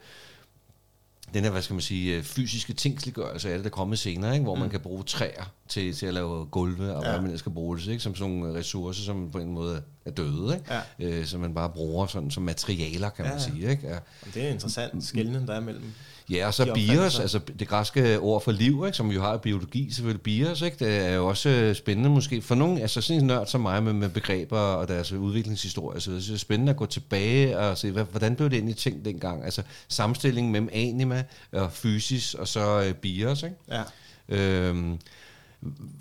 den 1.34 1.44
her, 1.44 1.52
hvad 1.52 1.62
skal 1.62 1.74
man 1.74 1.82
sige, 1.82 2.18
øh, 2.18 2.24
fysiske 2.24 2.74
tingsliggørelse 2.74 3.50
af 3.50 3.58
det, 3.58 3.64
der 3.64 3.70
kommer 3.70 3.96
senere, 3.96 4.34
ikke? 4.34 4.44
hvor 4.44 4.56
mm. 4.56 4.62
man 4.62 4.70
kan 4.70 4.80
bruge 4.80 5.04
træer 5.04 5.52
til, 5.68 5.94
til 5.96 6.06
at 6.06 6.14
lave 6.14 6.46
gulve, 6.46 6.96
og 6.96 7.04
ja. 7.04 7.12
hvad 7.12 7.22
man 7.22 7.38
skal 7.38 7.52
bruge 7.52 7.78
det 7.78 7.88
ikke? 7.88 8.04
som 8.04 8.16
sådan 8.16 8.34
nogle 8.34 8.60
ressourcer, 8.60 9.04
som 9.04 9.32
på 9.32 9.38
en 9.38 9.52
måde 9.52 9.82
er 10.06 10.12
døde, 10.12 10.56
ikke? 10.56 10.74
Ja. 11.00 11.20
Øh, 11.20 11.26
som 11.26 11.42
man 11.42 11.54
bare 11.54 11.70
bruger 11.70 12.08
sådan, 12.08 12.32
som 12.32 12.44
materialer, 12.44 13.10
kan 13.10 13.26
ja, 13.26 13.32
man 13.32 13.42
sige. 13.42 13.70
Ikke? 13.70 13.88
Ja. 13.88 13.98
Det 14.34 14.44
er 14.44 14.50
interessant 14.50 15.04
skældning, 15.04 15.48
der 15.48 15.54
er 15.54 15.60
mellem 15.60 15.94
Ja, 16.30 16.48
og 16.48 16.54
så 16.54 16.74
bios, 16.74 17.20
altså 17.20 17.40
det 17.60 17.68
græske 17.68 18.20
ord 18.20 18.44
for 18.44 18.52
liv, 18.52 18.84
ikke, 18.86 18.98
som 18.98 19.10
vi 19.10 19.16
jo 19.16 19.22
har 19.22 19.36
i 19.36 19.38
biologi 19.38 19.92
selvfølgelig, 19.92 20.22
bios, 20.22 20.62
ikke, 20.62 20.86
det 20.86 20.98
er 20.98 21.14
jo 21.14 21.28
også 21.28 21.50
øh, 21.50 21.76
spændende 21.76 22.10
måske. 22.10 22.42
For 22.42 22.56
nogen, 22.56 22.78
altså 22.78 23.02
sådan 23.02 23.22
en 23.22 23.28
nørd 23.28 23.48
som 23.48 23.62
mig 23.62 23.84
med, 23.84 23.94
med 23.94 24.10
begreber 24.10 24.60
og 24.60 24.88
deres 24.88 25.12
udviklingshistorie, 25.12 26.02
så 26.02 26.12
det 26.12 26.30
er 26.34 26.38
spændende 26.38 26.70
at 26.70 26.78
gå 26.78 26.86
tilbage 26.86 27.60
og 27.60 27.78
se, 27.78 27.92
hvad, 27.92 28.04
hvordan 28.04 28.36
blev 28.36 28.50
det 28.50 28.56
egentlig 28.56 28.78
tænkt 28.78 29.06
dengang? 29.06 29.44
Altså 29.44 29.64
sammenstillingen 29.88 30.52
mellem 30.52 30.70
anima 30.74 31.24
og 31.52 31.72
fysisk, 31.72 32.36
og 32.36 32.48
så 32.48 32.80
uh, 32.80 32.96
bios, 32.96 33.44
ikke? 33.44 33.56
Ja. 33.70 33.84
Øhm, 34.30 35.00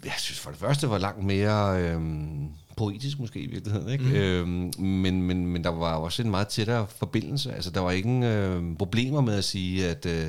jeg 0.05 0.12
synes 0.18 0.39
for 0.39 0.51
det 0.51 0.61
første 0.61 0.91
var 0.91 0.99
langt 0.99 1.24
mere... 1.24 1.83
Øhm, 1.83 2.49
poetisk 2.79 3.18
måske 3.18 3.41
i 3.41 3.47
virkeligheden, 3.47 3.89
ikke? 3.89 4.05
Mm. 4.05 4.12
Øhm, 4.14 4.83
men, 4.85 5.22
men, 5.22 5.47
men 5.47 5.64
der 5.64 5.70
var 5.70 5.95
også 5.95 6.22
en 6.22 6.31
meget 6.31 6.49
tættere 6.49 6.87
forbindelse. 6.99 7.53
Altså, 7.53 7.70
der 7.70 7.81
var 7.81 7.91
ingen 7.91 8.22
øh, 8.22 8.76
problemer 8.79 9.20
med 9.20 9.35
at 9.35 9.45
sige, 9.45 9.89
at, 9.89 10.07
øh, 10.07 10.26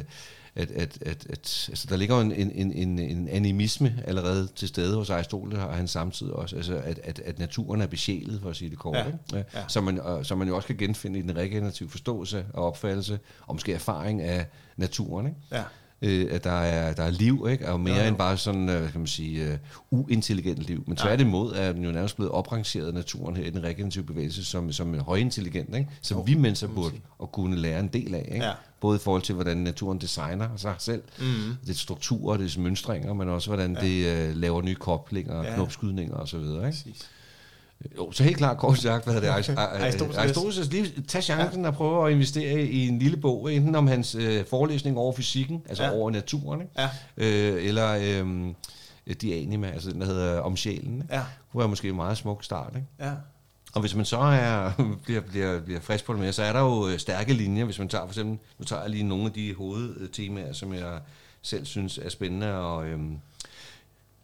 at, 0.55 0.71
at, 0.71 0.97
at, 1.01 1.27
at 1.29 1.65
altså, 1.69 1.87
der 1.89 1.97
ligger 1.97 2.21
en, 2.21 2.31
en, 2.31 2.71
en, 2.71 2.99
en 2.99 3.27
animisme 3.27 4.03
allerede 4.07 4.47
til 4.55 4.67
stede 4.67 4.95
hos 4.95 5.09
Aristoteles, 5.09 5.59
og 5.59 5.75
han 5.75 5.87
samtidig 5.87 6.33
også, 6.33 6.55
altså, 6.55 6.77
at, 6.77 6.99
at, 7.03 7.19
at 7.19 7.39
naturen 7.39 7.81
er 7.81 7.87
besjælet, 7.87 8.41
for 8.41 8.49
at 8.49 8.55
sige 8.55 8.69
det 8.69 8.79
kort, 8.79 8.97
ja. 8.97 9.05
Ikke? 9.05 9.19
Ja. 9.33 9.37
Ja. 9.37 9.63
Som, 9.67 9.83
man, 9.83 9.99
og, 9.99 10.25
som 10.25 10.37
man 10.37 10.47
jo 10.47 10.55
også 10.55 10.67
kan 10.67 10.77
genfinde 10.77 11.19
i 11.19 11.21
den 11.21 11.35
regenerative 11.35 11.89
forståelse 11.89 12.45
og 12.53 12.65
opfattelse, 12.65 13.19
og 13.47 13.55
måske 13.55 13.73
erfaring 13.73 14.21
af 14.21 14.45
naturen, 14.77 15.25
ikke? 15.27 15.37
Ja 15.51 15.63
øh, 16.01 16.27
at 16.31 16.43
der 16.43 16.51
er, 16.51 16.93
der 16.93 17.03
er 17.03 17.09
liv, 17.09 17.47
ikke? 17.51 17.71
og 17.71 17.79
mere 17.79 17.95
ja, 17.95 18.01
ja. 18.01 18.07
end 18.07 18.17
bare 18.17 18.37
sådan, 18.37 18.69
øh, 18.69 18.91
kan 18.91 18.99
man 18.99 19.07
sige, 19.07 19.59
uh, 19.91 19.99
uintelligent 19.99 20.59
liv. 20.59 20.83
Men 20.87 20.97
tværtimod 20.97 21.53
er 21.55 21.73
den 21.73 21.83
jo 21.83 21.91
nærmest 21.91 22.15
blevet 22.15 22.31
oprangeret 22.31 22.87
af 22.87 22.93
naturen 22.93 23.37
her 23.37 23.43
i 23.43 23.49
den 23.49 23.63
regenerative 23.63 24.03
bevægelse 24.03 24.45
som, 24.45 24.71
som 24.71 24.93
en 24.93 24.99
højintelligent, 24.99 25.75
ikke? 25.75 25.89
som 26.01 26.17
jo, 26.17 26.23
vi 26.23 26.33
mennesker 26.33 26.67
burde 26.67 26.95
at 27.21 27.31
kunne 27.31 27.55
lære 27.55 27.79
en 27.79 27.87
del 27.87 28.15
af. 28.15 28.29
Ikke? 28.33 28.45
Ja. 28.45 28.53
Både 28.79 28.95
i 28.95 28.99
forhold 28.99 29.21
til, 29.21 29.35
hvordan 29.35 29.57
naturen 29.57 30.01
designer 30.01 30.47
sig 30.57 30.75
selv, 30.77 31.01
mm. 31.19 31.25
det 31.67 31.79
strukturer, 31.79 32.37
det 32.37 32.57
mønstringer, 32.57 33.13
men 33.13 33.29
også 33.29 33.49
hvordan 33.49 33.77
ja. 33.81 33.81
det 33.81 34.29
uh, 34.29 34.37
laver 34.37 34.61
nye 34.61 34.75
koblinger, 34.75 35.43
ja. 35.43 35.53
knopskydninger 35.53 36.15
osv. 36.15 36.39
Ikke? 36.39 36.59
Præcis. 36.61 37.09
Jo, 37.97 38.11
så 38.11 38.23
helt 38.23 38.37
klart 38.37 38.57
kort 38.57 38.77
sagt, 38.77 39.03
hvad 39.03 39.13
hedder 39.13 39.35
det? 39.35 39.49
Aristoteles. 40.17 40.71
lige 40.71 41.01
tage 41.07 41.21
chancen 41.21 41.61
ja. 41.61 41.67
og 41.67 41.73
prøve 41.73 42.07
at 42.07 42.13
investere 42.13 42.61
i 42.61 42.87
en 42.87 42.99
lille 42.99 43.17
bog, 43.17 43.53
enten 43.53 43.75
om 43.75 43.87
hans 43.87 44.15
øh, 44.15 44.45
forelæsning 44.45 44.97
over 44.97 45.13
fysikken, 45.13 45.63
altså 45.69 45.83
ja. 45.83 45.91
over 45.91 46.11
naturen, 46.11 46.61
ikke? 46.61 46.73
Ja. 46.77 46.89
Øh, 47.17 47.65
eller 47.65 47.89
øh, 47.95 48.53
de 49.21 49.35
anima, 49.35 49.67
altså 49.67 49.91
den, 49.91 50.01
der 50.01 50.07
hedder 50.07 50.39
om 50.39 50.57
sjælen. 50.57 50.93
Ikke? 50.93 51.05
Ja. 51.15 51.19
Det 51.19 51.25
kunne 51.51 51.59
være 51.59 51.67
måske 51.67 51.89
en 51.89 51.95
meget 51.95 52.17
smuk 52.17 52.43
start. 52.43 52.71
Ikke? 52.75 52.87
Ja. 52.99 53.11
Og 53.73 53.81
hvis 53.81 53.95
man 53.95 54.05
så 54.05 54.17
er, 54.17 54.71
bliver, 55.05 55.21
bliver, 55.21 55.59
bliver 55.59 55.79
frisk 55.79 56.05
på 56.05 56.13
det 56.13 56.21
mere, 56.21 56.33
så 56.33 56.43
er 56.43 56.53
der 56.53 56.59
jo 56.59 56.87
øh, 56.87 56.99
stærke 56.99 57.33
linjer, 57.33 57.65
hvis 57.65 57.79
man 57.79 57.89
tager 57.89 58.03
for 58.03 58.11
eksempel, 58.11 58.37
nu 58.59 58.65
tager 58.65 58.81
jeg 58.81 58.89
lige 58.91 59.03
nogle 59.03 59.25
af 59.25 59.31
de 59.31 59.55
hovedtemaer, 59.55 60.53
som 60.53 60.73
jeg 60.73 60.99
selv 61.41 61.65
synes 61.65 61.97
er 61.97 62.09
spændende 62.09 62.53
og, 62.53 62.87
øhm, 62.87 63.19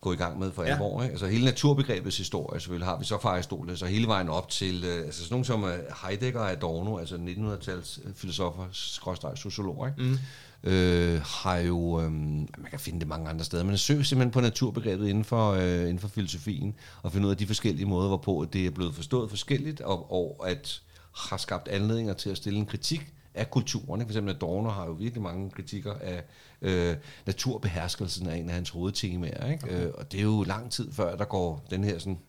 gå 0.02 0.14
i 0.14 0.16
gang 0.16 0.39
med 0.39 0.52
for 0.52 0.64
ja. 0.64 0.72
alvor. 0.74 1.04
Ikke? 1.04 1.12
Altså 1.12 1.28
hele 1.28 1.46
naturbegrebets 1.46 2.18
historie, 2.18 2.60
selvfølgelig 2.60 2.88
har 2.88 3.00
vi 3.00 3.06
så 3.06 3.18
fra 3.22 3.30
Aristoteles, 3.30 3.82
og 3.82 3.88
hele 3.88 4.08
vejen 4.08 4.30
op 4.30 4.50
til 4.50 4.84
øh, 4.84 5.06
altså 5.06 5.20
sådan 5.24 5.34
nogle 5.34 5.46
som 5.46 5.64
uh, 5.64 5.70
Heidegger 6.04 6.39
og 6.39 6.52
Adorno, 6.52 6.98
altså 6.98 7.16
1900-tals 7.16 8.00
filosofer, 8.16 8.66
skråstrej 8.72 9.36
sociologer, 9.36 9.88
ikke? 9.88 10.04
Mm. 10.04 10.18
Øh, 10.64 11.22
har 11.22 11.58
jo, 11.58 12.02
øh, 12.02 12.12
man 12.12 12.68
kan 12.70 12.80
finde 12.80 13.00
det 13.00 13.08
mange 13.08 13.30
andre 13.30 13.46
steder, 13.46 13.64
men 13.64 13.78
søger 13.78 14.04
simpelthen 14.04 14.32
på 14.32 14.41
naturbegrebet 14.41 15.08
inden 15.08 15.24
for, 15.24 15.52
øh, 15.52 15.82
inden 15.82 16.00
for 16.00 16.08
filosofien, 16.08 16.76
og 17.04 17.12
finde 17.12 17.28
ud 17.28 17.32
af 17.32 17.38
de 17.38 17.48
forskellige 17.48 17.86
måder, 17.86 18.08
hvorpå 18.08 18.48
det 18.54 18.66
er 18.66 18.72
blevet 18.72 18.96
forstået 18.96 19.30
forskelligt, 19.30 19.82
og, 19.82 20.12
og 20.12 20.50
at 20.50 20.82
har 21.16 21.38
skabt 21.38 21.68
anledninger 21.68 22.14
til 22.14 22.30
at 22.30 22.38
stille 22.38 22.60
en 22.60 22.66
kritik 22.66 23.14
af 23.36 23.49
kulturen. 23.49 24.01
For 24.01 24.07
eksempel 24.07 24.36
Adorno 24.36 24.69
har 24.69 24.86
jo 24.86 24.91
virkelig 24.91 25.21
mange 25.21 25.49
kritikker 25.49 25.93
af 26.01 26.23
øh, 26.61 26.95
naturbeherskelsen 27.25 28.27
af 28.27 28.38
en 28.38 28.49
af 28.49 28.55
hans 28.55 28.69
hovedtemaer. 28.69 29.51
Ikke? 29.51 29.63
Okay. 29.63 29.86
Øh, 29.86 29.91
og 29.97 30.11
det 30.11 30.19
er 30.19 30.23
jo 30.23 30.43
lang 30.43 30.71
tid 30.71 30.91
før, 30.91 31.15
der 31.15 31.25
går 31.25 31.65
den 31.69 31.83
her 31.83 31.99
sådan 31.99 32.19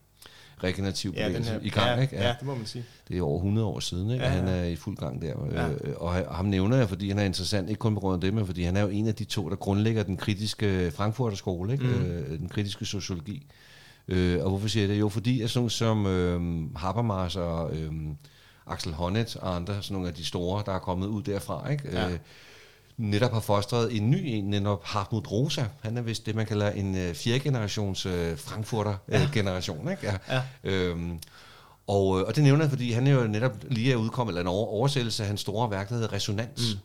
regenerativ 0.63 1.13
ja, 1.15 1.27
bevægelse 1.27 1.51
her, 1.51 1.59
i 1.61 1.69
gang. 1.69 1.87
Ja, 1.87 2.01
ikke? 2.01 2.15
Ja, 2.15 2.27
ja, 2.27 2.35
det 2.39 2.47
må 2.47 2.55
man 2.55 2.65
sige. 2.65 2.83
Det 3.07 3.17
er 3.17 3.21
over 3.21 3.37
100 3.37 3.67
år 3.67 3.79
siden, 3.79 4.11
ikke? 4.11 4.25
Ja, 4.25 4.31
ja. 4.31 4.39
han 4.39 4.47
er 4.47 4.63
i 4.63 4.75
fuld 4.75 4.97
gang 4.97 5.21
der. 5.21 5.33
Ja. 5.51 5.69
Øh, 5.69 5.95
og 5.97 6.35
ham 6.35 6.45
nævner 6.45 6.77
jeg, 6.77 6.89
fordi 6.89 7.09
han 7.09 7.19
er 7.19 7.23
interessant, 7.23 7.69
ikke 7.69 7.79
kun 7.79 7.93
på 7.93 7.99
grund 7.99 8.13
af 8.13 8.21
det, 8.21 8.33
men 8.33 8.45
fordi 8.45 8.63
han 8.63 8.77
er 8.77 8.81
jo 8.81 8.87
en 8.87 9.07
af 9.07 9.15
de 9.15 9.23
to, 9.23 9.49
der 9.49 9.55
grundlægger 9.55 10.03
den 10.03 10.17
kritiske 10.17 10.91
Frankfurter 10.91 11.37
skole, 11.37 11.73
ikke? 11.73 11.85
Mm. 11.85 12.05
Øh, 12.05 12.39
den 12.39 12.49
kritiske 12.49 12.85
sociologi. 12.85 13.47
Øh, 14.07 14.43
og 14.43 14.49
hvorfor 14.49 14.67
siger 14.67 14.83
jeg 14.83 14.89
det? 14.89 14.99
Jo, 14.99 15.09
fordi 15.09 15.41
jeg 15.41 15.49
sådan 15.49 15.69
som 15.69 16.05
øh, 16.05 16.41
Habermas 16.75 17.35
og 17.35 17.75
øh, 17.77 17.91
Axel 18.69 18.93
Honneth 18.93 19.35
og 19.41 19.55
andre, 19.55 19.83
sådan 19.83 19.93
nogle 19.93 20.07
af 20.07 20.13
de 20.13 20.25
store, 20.25 20.63
der 20.65 20.71
er 20.71 20.79
kommet 20.79 21.07
ud 21.07 21.23
derfra, 21.23 21.69
ikke? 21.69 21.89
Ja. 21.91 22.09
Øh, 22.09 22.19
netop 22.97 23.33
har 23.33 23.39
fostret 23.39 23.97
en 23.97 24.11
ny 24.11 24.21
en, 24.25 24.43
netop 24.43 24.83
Hartmut 24.83 25.31
Rosa. 25.31 25.65
Han 25.81 25.97
er 25.97 26.01
vist 26.01 26.25
det, 26.25 26.35
man 26.35 26.45
kalder 26.45 26.71
en 26.71 26.95
uh, 26.95 27.15
fjerde 27.15 27.39
generations 27.39 28.05
uh, 28.05 28.37
Frankfurter-generation. 28.37 29.85
Uh, 29.85 29.91
ikke? 29.91 30.05
Ja. 30.05 30.17
Ja. 30.29 30.43
Øhm, 30.63 31.19
og, 31.87 32.07
og 32.07 32.35
det 32.35 32.43
nævner 32.43 32.63
jeg, 32.63 32.69
fordi 32.69 32.91
han 32.91 33.07
er 33.07 33.11
jo 33.11 33.27
netop 33.27 33.51
lige 33.69 33.91
er 33.91 33.95
udkommet, 33.95 34.31
eller 34.31 34.41
en 34.41 34.47
over, 34.47 34.67
oversættelse 34.67 35.23
af 35.23 35.27
hans 35.27 35.41
store 35.41 35.71
værk, 35.71 35.89
der 35.89 35.95
hedder 35.95 36.13
Resonans. 36.13 36.73
Mm. 36.73 36.79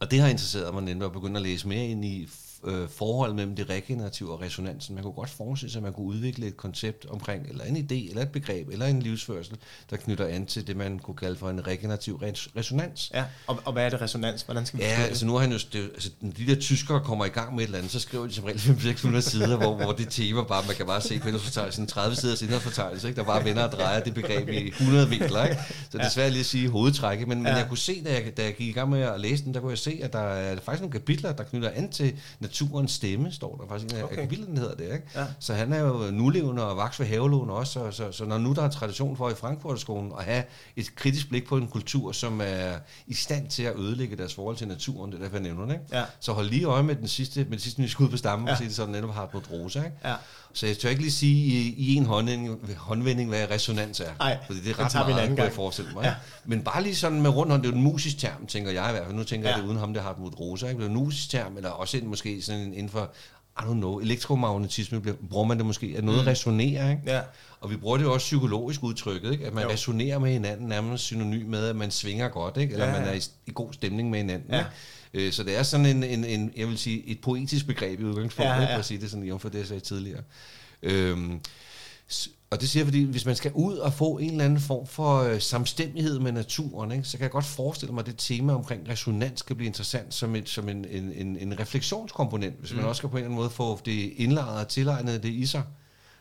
Og 0.00 0.10
det 0.10 0.20
har 0.20 0.28
interesseret 0.28 0.74
mig 0.74 0.82
nemlig 0.82 1.06
at 1.06 1.12
begynde 1.12 1.36
at 1.36 1.42
læse 1.42 1.68
mere 1.68 1.86
ind 1.86 2.04
i 2.04 2.28
øh, 2.66 2.88
forholdet 2.88 3.36
mellem 3.36 3.56
det 3.56 3.70
regenerative 3.70 4.32
og 4.32 4.40
resonansen. 4.40 4.94
Man 4.94 5.04
kunne 5.04 5.12
godt 5.12 5.30
forestille 5.30 5.72
sig, 5.72 5.78
at 5.78 5.82
man 5.82 5.92
kunne 5.92 6.06
udvikle 6.06 6.46
et 6.46 6.56
koncept 6.56 7.06
omkring, 7.06 7.46
eller 7.48 7.64
en 7.64 7.76
idé, 7.76 8.08
eller 8.08 8.22
et 8.22 8.28
begreb, 8.28 8.68
eller 8.68 8.86
en 8.86 9.02
livsførsel, 9.02 9.56
der 9.90 9.96
knytter 9.96 10.26
an 10.26 10.46
til 10.46 10.66
det, 10.66 10.76
man 10.76 10.98
kunne 10.98 11.16
kalde 11.16 11.36
for 11.36 11.50
en 11.50 11.66
regenerativ 11.66 12.14
res- 12.16 12.48
resonans. 12.56 13.10
Ja, 13.14 13.24
og, 13.46 13.60
og 13.64 13.72
hvad 13.72 13.84
er 13.84 13.90
det 13.90 14.00
resonans? 14.00 14.42
Hvordan 14.42 14.66
skal 14.66 14.78
vi 14.78 14.84
Ja, 14.84 15.02
altså 15.02 15.26
nu 15.26 15.32
har 15.32 15.40
han 15.40 15.52
jo, 15.52 15.58
det, 15.72 15.90
altså, 15.94 16.10
de 16.36 16.46
der 16.46 16.60
tyskere 16.60 17.00
kommer 17.00 17.24
i 17.24 17.28
gang 17.28 17.54
med 17.54 17.62
et 17.62 17.66
eller 17.66 17.78
andet, 17.78 17.92
så 17.92 18.00
skriver 18.00 18.26
de 18.26 18.32
som 18.32 18.44
regel 18.44 18.58
500-600 18.58 19.20
sider, 19.20 19.56
hvor, 19.56 19.74
hvor 19.74 19.92
det 19.92 20.08
tema 20.10 20.42
bare, 20.42 20.64
man 20.66 20.76
kan 20.76 20.86
bare 20.86 21.00
se 21.00 21.18
på 21.18 21.28
indholdsfortegnelsen, 21.28 21.86
30 21.86 22.16
siders 22.16 22.42
indholdsfortegnelse, 22.42 23.08
ikke? 23.08 23.18
der 23.18 23.24
bare 23.24 23.44
vender 23.44 23.62
og 23.62 23.72
drejer 23.72 24.00
det 24.00 24.14
begreb 24.14 24.48
i 24.48 24.68
100 24.68 25.08
vinkler. 25.08 25.44
Ikke? 25.44 25.56
Så 25.90 25.98
det 25.98 26.04
er 26.04 26.10
svært 26.10 26.32
lige 26.32 26.40
at 26.40 26.46
sige 26.46 26.68
hovedtrækket, 26.68 27.28
men, 27.28 27.38
ja. 27.38 27.42
men 27.42 27.58
jeg 27.58 27.68
kunne 27.68 27.78
se, 27.78 28.04
da 28.04 28.12
jeg, 28.12 28.36
da 28.36 28.42
jeg 28.42 28.54
gik 28.54 28.68
i 28.68 28.72
gang 28.72 28.90
med 28.90 29.00
at 29.00 29.20
læse 29.20 29.44
den, 29.44 29.54
der 29.54 29.60
kunne 29.60 29.70
jeg 29.70 29.78
se, 29.78 30.00
at 30.02 30.12
der 30.12 30.18
er 30.18 30.56
faktisk 30.60 30.80
nogle 30.80 30.92
kapitler, 30.92 31.32
der 31.32 31.44
knytter 31.44 31.70
an 31.74 31.90
til 31.90 32.14
naturens 32.54 32.92
stemme, 32.92 33.32
står 33.32 33.56
der 33.56 33.68
faktisk 33.68 34.02
okay. 34.04 34.16
kapitel, 34.16 34.46
den 34.46 34.58
hedder 34.58 34.74
det. 34.74 34.84
Ikke? 34.84 35.02
Ja. 35.14 35.26
Så 35.38 35.54
han 35.54 35.72
er 35.72 35.80
jo 35.80 36.10
nulevende 36.10 36.70
og 36.70 36.76
vaks 36.76 37.00
ved 37.00 37.06
havelån 37.06 37.50
også, 37.50 37.72
så, 37.72 37.90
så, 37.90 38.12
så, 38.12 38.24
når 38.24 38.38
nu 38.38 38.52
der 38.52 38.62
er 38.62 38.70
tradition 38.70 39.16
for 39.16 39.30
i 39.30 39.34
Frankfurterskolen 39.34 40.12
at 40.18 40.24
have 40.24 40.44
et 40.76 40.94
kritisk 40.96 41.28
blik 41.28 41.48
på 41.48 41.56
en 41.56 41.68
kultur, 41.68 42.12
som 42.12 42.40
er 42.40 42.78
i 43.06 43.14
stand 43.14 43.48
til 43.48 43.62
at 43.62 43.76
ødelægge 43.76 44.16
deres 44.16 44.34
forhold 44.34 44.56
til 44.56 44.68
naturen, 44.68 45.12
det 45.12 45.18
er 45.18 45.22
derfor 45.22 45.36
jeg 45.36 45.42
nævner 45.42 45.66
det, 45.66 45.72
ikke? 45.72 45.84
Ja. 45.92 46.04
så 46.20 46.32
hold 46.32 46.48
lige 46.48 46.64
øje 46.64 46.82
med 46.82 46.96
den 46.96 47.08
sidste, 47.08 47.44
med 47.44 47.52
det 47.52 47.62
sidste 47.62 47.80
nye 47.80 47.88
skud 47.88 48.08
på 48.08 48.16
stammen, 48.16 48.48
ja. 48.48 48.52
og 48.52 48.58
se 48.58 48.64
det 48.64 48.74
sådan 48.74 48.92
netop 48.92 49.14
har 49.14 49.24
et 49.24 49.50
rosa. 49.50 49.78
Ikke? 49.78 49.96
Ja. 50.04 50.14
Så 50.54 50.66
jeg 50.66 50.78
tør 50.78 50.88
ikke 50.88 51.02
lige 51.02 51.12
sige 51.12 51.34
i, 51.34 51.74
i 51.78 51.94
en 51.94 52.06
håndvending, 52.06 52.76
håndvending, 52.76 53.28
hvad 53.28 53.50
resonans 53.50 54.00
er. 54.00 54.10
Nej, 54.18 54.38
fordi 54.46 54.60
det 54.60 54.70
er 54.70 54.84
ret 54.84 54.94
meget, 54.94 55.20
anden 55.20 55.36
gang. 55.36 55.46
jeg 55.46 55.52
forestille 55.52 55.90
mig. 55.92 56.04
Ja. 56.04 56.14
Men 56.44 56.62
bare 56.62 56.82
lige 56.82 56.96
sådan 56.96 57.22
med 57.22 57.30
rundt 57.30 57.52
det 57.52 57.60
er 57.60 57.70
jo 57.70 57.76
en 57.76 57.82
musisk 57.82 58.18
term, 58.18 58.46
tænker 58.46 58.70
jeg 58.70 58.88
i 58.88 58.92
hvert 58.92 59.04
fald. 59.04 59.16
Nu 59.16 59.24
tænker 59.24 59.48
ja. 59.48 59.54
jeg 59.54 59.62
det 59.62 59.68
uden 59.68 59.78
ham, 59.78 59.94
det 59.94 60.02
har 60.02 60.16
mod 60.18 60.40
rosa. 60.40 60.66
Ikke? 60.66 60.78
Det 60.78 60.84
er 60.84 60.88
en 60.88 60.96
musisk 60.96 61.30
term, 61.30 61.56
eller 61.56 61.70
også 61.70 61.96
en, 61.96 62.06
måske 62.06 62.42
sådan 62.42 62.60
en, 62.60 62.74
inden 62.74 62.88
for 62.88 63.12
i 63.60 63.62
don't 63.62 63.72
know, 63.72 63.98
elektromagnetisme 63.98 65.02
bruger 65.30 65.44
man 65.46 65.58
det 65.58 65.66
måske, 65.66 65.94
at 65.96 66.04
noget 66.04 66.20
mm. 66.20 66.26
resonerer, 66.26 66.90
ikke? 66.90 67.02
Ja. 67.06 67.20
Og 67.60 67.70
vi 67.70 67.76
bruger 67.76 67.96
det 67.96 68.06
også 68.06 68.24
psykologisk 68.24 68.82
udtrykket, 68.82 69.32
ikke? 69.32 69.46
At 69.46 69.54
man 69.54 69.64
jo. 69.64 69.70
resonerer 69.70 70.18
med 70.18 70.32
hinanden, 70.32 70.68
nærmest 70.68 71.04
synonym 71.04 71.46
med, 71.46 71.68
at 71.68 71.76
man 71.76 71.90
svinger 71.90 72.28
godt, 72.28 72.56
ikke? 72.56 72.72
Eller 72.72 72.86
ja, 72.86 72.92
ja. 72.92 73.00
man 73.00 73.08
er 73.08 73.12
i, 73.12 73.22
i 73.46 73.50
god 73.54 73.72
stemning 73.72 74.10
med 74.10 74.18
hinanden, 74.18 74.50
ja. 74.50 74.58
ikke? 74.58 74.70
Øh, 75.14 75.32
så 75.32 75.42
det 75.42 75.56
er 75.56 75.62
sådan 75.62 75.86
en, 75.86 76.02
en, 76.02 76.24
en, 76.24 76.52
jeg 76.56 76.68
vil 76.68 76.78
sige, 76.78 77.06
et 77.06 77.20
poetisk 77.20 77.66
begreb 77.66 78.00
i 78.00 78.04
udgangspunktet, 78.04 78.54
ja, 78.54 78.62
ja, 78.62 78.74
for 78.74 78.78
at 78.78 78.84
sige 78.84 79.00
det 79.00 79.10
sådan, 79.10 79.38
for 79.38 79.48
det 79.48 79.58
jeg 79.58 79.66
sagde 79.66 79.80
tidligere. 79.80 80.22
Øhm, 80.82 81.40
og 82.50 82.60
det 82.60 82.68
siger 82.68 82.80
jeg, 82.80 82.86
fordi 82.86 83.04
hvis 83.04 83.26
man 83.26 83.36
skal 83.36 83.52
ud 83.54 83.76
og 83.76 83.92
få 83.92 84.18
en 84.18 84.30
eller 84.30 84.44
anden 84.44 84.60
form 84.60 84.86
for 84.86 85.22
øh, 85.22 85.40
samstemmighed 85.40 86.18
med 86.18 86.32
naturen, 86.32 86.92
ikke, 86.92 87.04
så 87.04 87.16
kan 87.16 87.22
jeg 87.22 87.30
godt 87.30 87.44
forestille 87.44 87.94
mig, 87.94 88.00
at 88.00 88.06
det 88.06 88.14
tema 88.18 88.52
omkring 88.52 88.88
resonans 88.88 89.42
kan 89.42 89.56
blive 89.56 89.66
interessant 89.66 90.14
som, 90.14 90.36
et, 90.36 90.48
som 90.48 90.68
en, 90.68 90.84
en, 90.84 91.12
en, 91.12 91.36
en 91.36 91.60
refleksionskomponent, 91.60 92.60
hvis 92.60 92.72
mm. 92.72 92.76
man 92.76 92.86
også 92.86 93.00
skal 93.00 93.08
på 93.08 93.16
en 93.16 93.18
eller 93.18 93.26
anden 93.26 93.36
måde 93.36 93.50
få 93.50 93.80
det 93.84 94.12
indlejret 94.16 94.60
og 94.60 94.68
tilegnet 94.68 95.22
det 95.22 95.28
i 95.28 95.46
sig. 95.46 95.62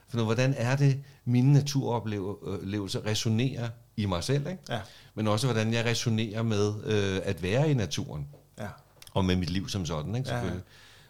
For 0.08 0.18
nu, 0.18 0.24
hvordan 0.24 0.54
er 0.58 0.76
det, 0.76 1.04
mine 1.26 1.54
naturoplevelser 1.54 3.06
resonerer 3.06 3.70
i 3.98 4.06
mig 4.06 4.24
selv, 4.24 4.48
ikke? 4.48 4.62
Ja. 4.70 4.80
men 5.16 5.28
også 5.28 5.48
hvordan 5.48 5.74
jeg 5.74 5.86
resonerer 5.86 6.44
med 6.44 6.74
øh, 6.86 7.22
at 7.24 7.44
være 7.44 7.72
i 7.72 7.74
naturen. 7.74 8.28
Ja. 8.60 8.68
Og 9.14 9.26
med 9.26 9.36
mit 9.36 9.50
liv 9.50 9.70
som 9.70 9.86
sådan, 9.86 10.16
ikke, 10.16 10.30
selvfølgelig. 10.30 10.64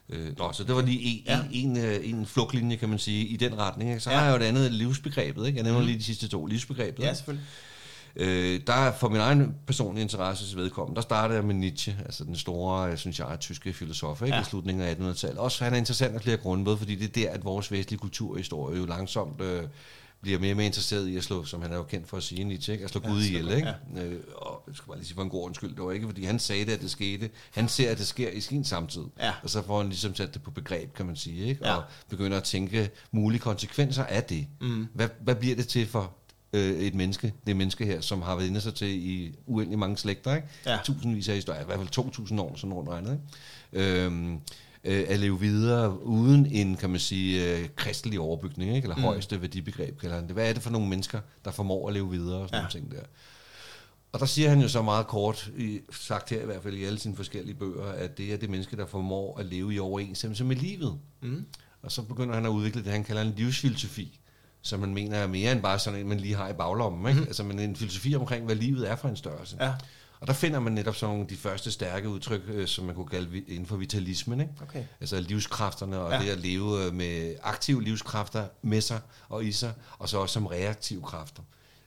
Ja. 0.09 0.17
Øh, 0.17 0.37
nå, 0.37 0.51
så 0.51 0.63
det 0.63 0.75
var 0.75 0.81
lige 0.81 1.01
en, 1.01 1.23
ja. 1.25 1.39
en, 1.51 1.77
en, 1.77 1.85
øh, 1.85 2.09
en 2.09 2.25
flugtlinje, 2.25 2.75
kan 2.75 2.89
man 2.89 2.99
sige, 2.99 3.25
i 3.25 3.37
den 3.37 3.57
retning. 3.57 3.89
Ikke? 3.89 3.99
Så 4.01 4.11
ja. 4.11 4.17
har 4.17 4.25
jeg 4.25 4.31
jo 4.31 4.43
et 4.43 4.47
andet 4.47 4.71
livsbegrebet. 4.71 5.47
Ikke? 5.47 5.57
Jeg 5.57 5.63
nævner 5.63 5.79
mm. 5.79 5.85
lige 5.85 5.97
de 5.97 6.03
sidste 6.03 6.27
to 6.27 6.45
livsbegrebet. 6.45 7.03
Ja, 7.03 7.13
selvfølgelig. 7.13 7.47
Øh, 8.15 8.61
der 8.67 8.91
for 8.91 9.09
min 9.09 9.19
egen 9.19 9.55
personlige 9.67 10.01
interesse 10.01 10.57
vedkommende, 10.57 10.95
der 10.95 11.01
startede 11.01 11.37
jeg 11.37 11.45
med 11.45 11.55
Nietzsche, 11.55 11.95
altså 12.05 12.23
den 12.23 12.35
store, 12.35 12.81
jeg 12.81 12.99
synes 12.99 13.19
jeg, 13.19 13.37
tyske 13.39 13.73
filosof 13.73 14.21
ikke? 14.21 14.35
Ja. 14.35 14.41
i 14.41 14.43
slutningen 14.43 14.83
af 14.83 14.93
1800-tallet. 14.93 15.37
Også 15.39 15.63
han 15.63 15.73
er 15.73 15.77
interessant 15.77 16.15
af 16.15 16.21
flere 16.21 16.37
grunde, 16.37 16.65
både 16.65 16.77
fordi 16.77 16.95
det 16.95 17.05
er 17.05 17.27
der, 17.27 17.33
at 17.33 17.45
vores 17.45 17.71
vestlige 17.71 17.99
kulturhistorie 17.99 18.77
jo 18.77 18.85
langsomt 18.85 19.41
øh, 19.41 19.63
bliver 20.23 20.39
mere 20.39 20.51
og 20.51 20.57
mere 20.57 20.65
interesseret 20.65 21.07
i 21.07 21.17
at 21.17 21.23
slå, 21.23 21.45
som 21.45 21.61
han 21.61 21.71
er 21.71 21.75
jo 21.75 21.83
kendt 21.83 22.07
for 22.07 22.17
at 22.17 22.23
sige, 22.23 22.43
Nietzsche, 22.43 22.73
ikke? 22.73 22.85
at 22.85 22.91
slå 22.91 23.01
ja, 23.03 23.09
Gud 23.09 23.21
ihjel. 23.21 23.51
Ikke? 23.51 23.73
Ja. 23.95 24.03
Øh, 24.03 24.19
og 24.35 24.63
jeg 24.67 24.75
skal 24.75 24.87
bare 24.87 24.97
lige 24.97 25.07
sige 25.07 25.15
for 25.15 25.23
en 25.23 25.29
god 25.29 25.45
undskyld, 25.45 25.75
det 25.75 25.83
var 25.83 25.91
ikke, 25.91 26.07
fordi 26.07 26.23
han 26.23 26.39
sagde 26.39 26.65
det, 26.65 26.71
at 26.71 26.81
det 26.81 26.91
skete. 26.91 27.29
Han 27.51 27.67
ser, 27.67 27.91
at 27.91 27.97
det 27.97 28.07
sker 28.07 28.29
i 28.29 28.41
sin 28.41 28.65
samtid. 28.65 29.03
Ja. 29.19 29.33
Og 29.43 29.49
så 29.49 29.61
får 29.61 29.77
han 29.77 29.89
ligesom 29.89 30.15
sat 30.15 30.33
det 30.33 30.43
på 30.43 30.51
begreb, 30.51 30.93
kan 30.93 31.05
man 31.05 31.15
sige, 31.15 31.45
ikke? 31.45 31.67
Ja. 31.67 31.75
og 31.75 31.83
begynder 32.09 32.37
at 32.37 32.43
tænke 32.43 32.89
mulige 33.11 33.39
konsekvenser 33.39 34.03
af 34.03 34.23
det. 34.23 34.47
Mm. 34.61 34.87
Hvad, 34.93 35.09
hvad 35.21 35.35
bliver 35.35 35.55
det 35.55 35.67
til 35.67 35.87
for 35.87 36.13
øh, 36.53 36.79
et 36.79 36.95
menneske, 36.95 37.33
det 37.47 37.55
menneske 37.55 37.85
her, 37.85 38.01
som 38.01 38.21
har 38.21 38.35
været 38.35 38.47
inde 38.47 38.61
sig 38.61 38.73
til 38.73 38.87
i 38.87 39.35
uendelig 39.45 39.79
mange 39.79 39.97
slægter, 39.97 40.35
ikke? 40.35 40.47
Ja. 40.65 40.79
tusindvis 40.83 41.29
af 41.29 41.35
historier, 41.35 41.61
i 41.61 41.65
hvert 41.65 41.79
fald 41.79 42.29
2.000 42.29 42.41
år, 42.41 42.55
sådan 42.55 42.73
rundt 42.73 42.89
regnet. 42.89 43.19
Ikke? 43.73 44.03
Øhm, 44.03 44.39
øh, 44.83 45.05
at 45.07 45.19
leve 45.19 45.39
videre 45.39 46.03
uden 46.03 46.45
en, 46.45 46.75
kan 46.75 46.89
man 46.89 46.99
sige, 46.99 47.57
øh, 47.57 47.69
kristelig 47.75 48.19
overbygning, 48.19 48.75
ikke? 48.75 48.85
eller 48.85 48.95
mm. 48.95 49.01
højeste 49.01 49.41
værdibegreb, 49.41 49.99
kalder 49.99 50.15
han 50.15 50.27
det. 50.27 50.33
Hvad 50.33 50.49
er 50.49 50.53
det 50.53 50.61
for 50.63 50.69
nogle 50.69 50.89
mennesker, 50.89 51.19
der 51.45 51.51
formår 51.51 51.87
at 51.87 51.93
leve 51.93 52.09
videre 52.09 52.37
og 52.37 52.49
sådan 52.49 52.57
ja. 52.57 52.61
nogle 52.61 52.71
ting 52.71 52.91
der? 52.91 53.07
Og 54.11 54.19
der 54.19 54.25
siger 54.25 54.49
han 54.49 54.61
jo 54.61 54.67
så 54.67 54.81
meget 54.81 55.07
kort, 55.07 55.51
i, 55.57 55.79
sagt 55.91 56.29
her 56.29 56.41
i 56.41 56.45
hvert 56.45 56.63
fald 56.63 56.73
i 56.73 56.83
alle 56.83 56.99
sine 56.99 57.15
forskellige 57.15 57.55
bøger, 57.55 57.85
at 57.85 58.17
det 58.17 58.33
er 58.33 58.37
det 58.37 58.49
menneske, 58.49 58.77
der 58.77 58.85
formår 58.85 59.39
at 59.39 59.45
leve 59.45 59.73
i 59.73 59.79
overensstemmelse 59.79 60.43
med 60.43 60.55
livet. 60.55 60.99
Mm. 61.21 61.45
Og 61.81 61.91
så 61.91 62.01
begynder 62.01 62.35
han 62.35 62.45
at 62.45 62.49
udvikle 62.49 62.83
det, 62.83 62.91
han 62.91 63.03
kalder 63.03 63.21
en 63.21 63.33
livsfilosofi, 63.37 64.19
som 64.61 64.79
man 64.79 64.93
mener 64.93 65.17
er 65.17 65.27
mere 65.27 65.51
end 65.51 65.61
bare 65.61 65.79
sådan 65.79 65.99
en, 65.99 66.07
man 66.07 66.19
lige 66.19 66.35
har 66.35 66.49
i 66.49 66.53
baglommen. 66.53 67.09
Ikke? 67.09 67.21
Mm. 67.21 67.27
Altså 67.27 67.43
men 67.43 67.59
en 67.59 67.75
filosofi 67.75 68.15
omkring, 68.15 68.45
hvad 68.45 68.55
livet 68.55 68.89
er 68.89 68.95
for 68.95 69.09
en 69.09 69.15
størrelse. 69.15 69.57
Ja. 69.59 69.73
Og 70.23 70.27
der 70.27 70.33
finder 70.33 70.59
man 70.59 70.73
netop 70.73 70.95
sådan 70.95 71.25
de 71.29 71.35
første 71.35 71.71
stærke 71.71 72.09
udtryk, 72.09 72.41
øh, 72.47 72.67
som 72.67 72.85
man 72.85 72.95
kunne 72.95 73.07
kalde 73.07 73.37
inden 73.47 73.65
for 73.65 73.75
vitalismen. 73.75 74.39
Ikke? 74.41 74.53
Okay. 74.61 74.83
Altså 74.99 75.19
livskræfterne 75.19 75.99
og 75.99 76.11
ja. 76.11 76.19
det 76.19 76.29
at 76.29 76.39
leve 76.39 76.85
øh, 76.85 76.93
med 76.93 77.35
aktive 77.41 77.83
livskræfter 77.83 78.47
med 78.61 78.81
sig 78.81 78.99
og 79.29 79.45
i 79.45 79.51
sig, 79.51 79.73
og 79.99 80.09
så 80.09 80.17
også 80.17 80.33
som 80.33 80.45
reaktive 80.45 81.01
kræfter. 81.01 81.41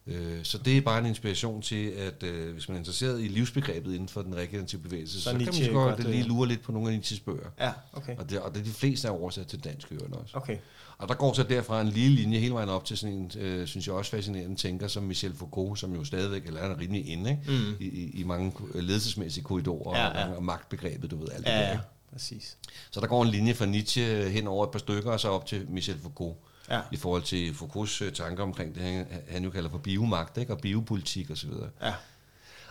Øh, 0.07 0.45
så 0.45 0.59
det 0.59 0.76
er 0.76 0.80
bare 0.80 0.99
en 0.99 1.07
inspiration 1.07 1.62
til, 1.62 1.87
at 1.87 2.22
hvis 2.53 2.68
man 2.68 2.74
er 2.74 2.78
interesseret 2.78 3.22
i 3.22 3.28
livsbegrebet 3.28 3.95
inden 3.95 4.09
for 4.09 4.22
den 4.22 4.34
regenerative 4.37 4.80
bevægelse, 4.80 5.22
så, 5.22 5.30
så 5.30 5.30
kan 5.30 5.72
man 5.72 5.72
godt 5.72 6.11
lige 6.11 6.22
lure 6.22 6.49
lidt 6.49 6.62
på 6.62 6.72
nogle 6.72 6.89
af 6.89 6.93
Nietzsches 6.93 7.20
bøger. 7.20 7.51
Ja, 7.61 7.72
okay. 7.93 8.16
Og 8.16 8.30
det, 8.30 8.41
og 8.41 8.55
det 8.55 8.61
er 8.61 8.64
de 8.64 8.70
fleste 8.70 9.09
er 9.09 9.12
oversat 9.12 9.47
til 9.47 9.64
dansk 9.64 9.93
ørende 9.93 10.18
også. 10.18 10.37
Okay. 10.37 10.59
Og 10.99 11.09
der 11.09 11.14
går 11.14 11.32
så 11.32 11.42
derfra 11.42 11.80
en 11.80 11.88
lille 11.88 12.16
linje 12.16 12.38
hele 12.38 12.55
vejen 12.55 12.68
op 12.68 12.84
til 12.84 12.99
sådan 12.99 13.14
en, 13.14 13.30
øh, 13.38 13.66
synes 13.66 13.86
jeg 13.86 13.94
også 13.94 14.11
fascinerende 14.11 14.57
tænker, 14.57 14.88
som 14.88 15.03
Michel 15.03 15.36
Foucault, 15.36 15.78
som 15.78 15.94
jo 15.94 16.05
stadigvæk 16.05 16.47
eller 16.47 16.61
er 16.61 16.78
rimelig 16.78 17.09
inde 17.09 17.30
ikke? 17.30 17.42
Mm. 17.49 17.74
I, 17.80 17.84
i, 17.84 18.20
i 18.20 18.22
mange 18.22 18.53
ledelsesmæssige 18.74 19.44
korridorer 19.44 19.99
ja, 19.99 20.20
ja. 20.20 20.28
Og, 20.28 20.36
og 20.36 20.42
magtbegrebet, 20.42 21.11
du 21.11 21.16
ved, 21.16 21.28
alt 21.32 21.47
ja, 21.47 21.53
det 21.53 21.61
der. 21.61 21.70
Ja, 21.70 21.78
præcis. 22.12 22.57
Så 22.90 23.01
der 23.01 23.07
går 23.07 23.22
en 23.22 23.28
linje 23.28 23.55
fra 23.55 23.66
Nietzsche 23.66 24.28
hen 24.28 24.47
over 24.47 24.64
et 24.64 24.70
par 24.70 24.78
stykker, 24.78 25.11
og 25.11 25.20
så 25.20 25.28
op 25.28 25.47
til 25.47 25.66
Michel 25.68 25.99
Foucault. 26.03 26.36
Ja. 26.70 26.80
I 26.92 26.97
forhold 26.97 27.22
til 27.22 27.55
Foucaults 27.55 28.03
øh, 28.03 28.12
tanker 28.12 28.42
omkring 28.42 28.74
det, 28.74 28.82
han, 28.82 29.07
han 29.28 29.44
jo 29.44 29.51
kalder 29.51 29.70
for 29.70 29.78
biomagt, 29.78 30.38
ikke? 30.38 30.53
og 30.53 30.61
biopolitik 30.61 31.30
osv. 31.30 31.51
Ja. 31.82 31.92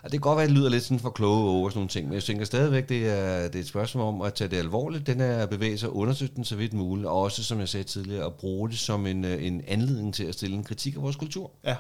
Og 0.06 0.12
det 0.12 0.22
kan 0.22 0.30
godt 0.30 0.38
være, 0.38 0.43
at 0.43 0.49
det 0.49 0.58
lyder 0.58 0.70
lidt 0.70 0.84
sådan 0.84 0.99
for 0.99 1.10
kloge 1.10 1.49
over 1.49 1.70
sådan 1.70 1.78
nogle 1.78 1.89
ting, 1.89 2.08
men 2.08 2.14
jeg 2.14 2.24
tænker 2.24 2.45
stadigvæk, 2.45 2.89
det 2.89 3.10
er, 3.10 3.47
det 3.47 3.56
er 3.56 3.60
et 3.60 3.68
spørgsmål 3.68 4.03
om 4.08 4.22
at 4.22 4.34
tage 4.34 4.47
det 4.47 4.58
alvorligt, 4.58 5.08
den 5.08 5.22
er 5.22 5.45
bevægelse 5.45 5.89
og 5.89 5.95
undersøge 5.95 6.32
den 6.36 6.43
så 6.45 6.56
vidt 6.56 6.74
muligt, 6.74 7.08
og 7.08 7.22
også, 7.22 7.43
som 7.43 7.60
jeg 7.60 7.70
sagde 7.70 7.84
tidligere, 7.84 8.26
at 8.26 8.34
bruge 8.34 8.70
det 8.70 8.80
som 8.80 9.06
en, 9.06 9.26
øh, 9.26 9.45
en 9.45 9.62
anledning 9.68 10.14
til 10.14 10.24
at 10.24 10.34
stille 10.34 10.56
en 10.56 10.64
kritik 10.64 10.95
af 10.95 11.01
vores 11.01 11.16
kultur. 11.16 11.51
Ja. 11.64 11.76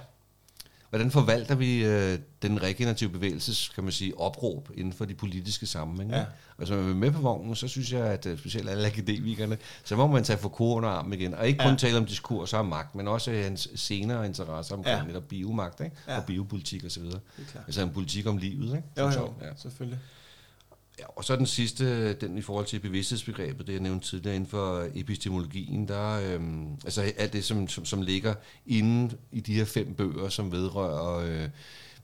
Hvordan 0.95 1.11
forvalter 1.11 1.55
vi 1.55 1.85
øh, 1.85 2.19
den 2.41 2.63
regenerative 2.63 3.09
bevægelses, 3.09 3.69
kan 3.69 3.83
man 3.83 3.93
sige, 3.93 4.19
opråb 4.19 4.69
inden 4.75 4.93
for 4.93 5.05
de 5.05 5.13
politiske 5.13 5.65
sammenhæng? 5.65 6.11
Ja. 6.11 6.25
Hvis 6.57 6.69
man 6.69 6.79
er 6.79 6.83
med 6.83 7.11
på 7.11 7.21
vognen, 7.21 7.55
så 7.55 7.67
synes 7.67 7.93
jeg, 7.93 8.05
at 8.05 8.25
øh, 8.25 8.39
specielt 8.39 8.69
alle 8.69 8.87
akademikerne, 8.87 9.57
så 9.83 9.95
må 9.95 10.07
man 10.07 10.23
tage 10.23 10.39
Foucault 10.39 10.77
under 10.77 10.89
armen 10.89 11.13
igen. 11.13 11.33
Og 11.33 11.47
ikke 11.47 11.59
kun 11.59 11.71
ja. 11.71 11.75
tale 11.75 11.97
om 11.97 12.05
diskurs 12.05 12.53
og 12.53 12.65
magt, 12.65 12.95
men 12.95 13.07
også 13.07 13.31
hans 13.31 13.69
senere 13.75 14.25
interesser 14.25 14.75
omkring 14.75 14.99
ja. 14.99 15.05
netop 15.05 15.23
biomagt 15.23 15.81
ikke? 15.81 15.95
Ja. 16.07 16.17
og 16.17 16.25
biopolitik 16.25 16.85
osv. 16.85 17.03
Altså 17.55 17.81
en 17.81 17.89
politik 17.89 18.27
om 18.27 18.37
livet. 18.37 18.75
Ikke? 18.75 18.83
Jo, 18.97 19.05
jo, 19.05 19.33
ja. 19.41 19.49
selvfølgelig. 19.57 19.99
Ja, 20.99 21.05
og 21.15 21.23
så 21.23 21.35
den 21.35 21.45
sidste, 21.45 22.13
den 22.13 22.37
i 22.37 22.41
forhold 22.41 22.65
til 22.65 22.79
bevidsthedsbegrebet, 22.79 23.67
det 23.67 23.73
jeg 23.73 23.81
nævnte 23.81 24.07
tidligere 24.07 24.35
inden 24.35 24.49
for 24.49 24.87
epistemologien, 24.95 25.87
der 25.87 26.19
øhm, 26.19 26.73
altså 26.73 27.01
alt 27.01 27.33
det, 27.33 27.43
som, 27.43 27.67
som, 27.67 27.85
som 27.85 28.01
ligger 28.01 28.33
inde 28.65 29.17
i 29.31 29.39
de 29.39 29.53
her 29.53 29.65
fem 29.65 29.93
bøger, 29.93 30.29
som 30.29 30.51
vedrører 30.51 31.17
øh, 31.17 31.49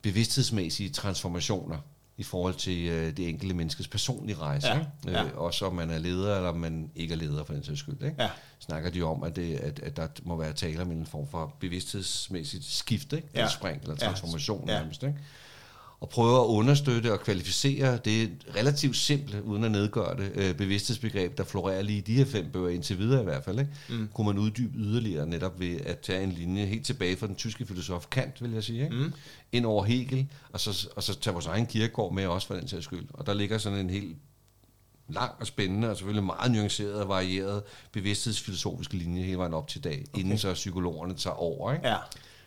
bevidsthedsmæssige 0.01 0.89
transformationer 0.89 1.77
i 2.17 2.23
forhold 2.23 2.53
til 2.53 2.87
øh, 2.87 3.17
det 3.17 3.29
enkelte 3.29 3.55
menneskes 3.55 3.87
personlige 3.87 4.37
rejse. 4.37 4.67
Ja, 4.67 4.79
ja. 5.05 5.23
Øh, 5.23 5.37
også 5.37 5.65
om 5.65 5.75
man 5.75 5.89
er 5.89 5.99
leder, 5.99 6.35
eller 6.35 6.49
om 6.49 6.57
man 6.57 6.91
ikke 6.95 7.13
er 7.13 7.17
leder 7.17 7.43
for 7.43 7.53
den 7.53 7.63
sags 7.63 7.79
skyld. 7.79 8.03
Ikke? 8.03 8.23
Ja. 8.23 8.29
Snakker 8.59 8.89
de 8.89 9.01
om, 9.01 9.23
at, 9.23 9.35
det, 9.35 9.55
at, 9.55 9.79
at 9.79 9.97
der 9.97 10.07
må 10.23 10.35
være 10.35 10.53
tale 10.53 10.81
om 10.81 10.91
en 10.91 11.05
form 11.05 11.27
for 11.27 11.55
bevidsthedsmæssigt 11.59 12.65
skifte, 12.65 13.15
ikke? 13.15 13.27
Ja. 13.33 13.39
eller 13.39 13.51
spring, 13.51 13.81
eller 13.81 13.95
transformation 13.95 14.67
ja. 14.67 14.79
nærmest. 14.79 15.03
Ikke? 15.03 15.17
Og 16.01 16.09
prøver 16.09 16.41
at 16.41 16.45
understøtte 16.47 17.13
og 17.13 17.19
kvalificere 17.19 17.97
det 17.97 18.31
relativt 18.55 18.95
simple, 18.95 19.43
uden 19.43 19.63
at 19.63 19.71
nedgøre 19.71 20.17
det, 20.17 20.31
øh, 20.35 20.55
bevidsthedsbegreb, 20.55 21.37
der 21.37 21.43
florerer 21.43 21.81
lige 21.81 21.97
i 21.97 22.01
de 22.01 22.13
her 22.15 22.25
fem 22.25 22.51
bøger, 22.51 22.69
indtil 22.69 22.97
videre 22.97 23.21
i 23.21 23.23
hvert 23.23 23.43
fald. 23.43 23.59
Ikke? 23.59 23.71
Mm. 23.89 24.09
Kunne 24.13 24.27
man 24.27 24.37
uddybe 24.37 24.77
yderligere 24.77 25.27
netop 25.27 25.59
ved 25.59 25.81
at 25.81 25.99
tage 25.99 26.23
en 26.23 26.31
linje 26.31 26.65
helt 26.65 26.85
tilbage 26.85 27.17
fra 27.17 27.27
den 27.27 27.35
tyske 27.35 27.65
filosof 27.65 28.05
Kant, 28.11 28.41
vil 28.41 28.51
jeg 28.51 28.63
sige, 28.63 28.83
ikke? 28.83 28.95
Mm. 28.95 29.13
ind 29.51 29.65
over 29.65 29.83
Hegel, 29.83 30.27
og 30.53 30.59
så, 30.59 30.89
og 30.95 31.03
så 31.03 31.19
tage 31.19 31.33
vores 31.33 31.45
egen 31.45 31.65
kirkegård 31.65 32.13
med 32.13 32.25
også 32.25 32.47
for 32.47 32.55
den 32.55 32.67
sags 32.67 32.85
skyld. 32.85 33.05
Og 33.13 33.25
der 33.25 33.33
ligger 33.33 33.57
sådan 33.57 33.79
en 33.79 33.89
helt 33.89 34.15
lang 35.09 35.31
og 35.39 35.47
spændende, 35.47 35.89
og 35.89 35.97
selvfølgelig 35.97 36.23
meget 36.23 36.51
nuanceret 36.51 36.93
og 36.93 37.09
varieret 37.09 37.63
bevidsthedsfilosofiske 37.91 38.97
linje 38.97 39.23
hele 39.23 39.37
vejen 39.37 39.53
op 39.53 39.67
til 39.67 39.83
dag, 39.83 40.05
okay. 40.13 40.23
inden 40.23 40.37
så 40.37 40.53
psykologerne 40.53 41.13
tager 41.13 41.35
over. 41.35 41.73
Ikke? 41.73 41.87
Ja. 41.87 41.97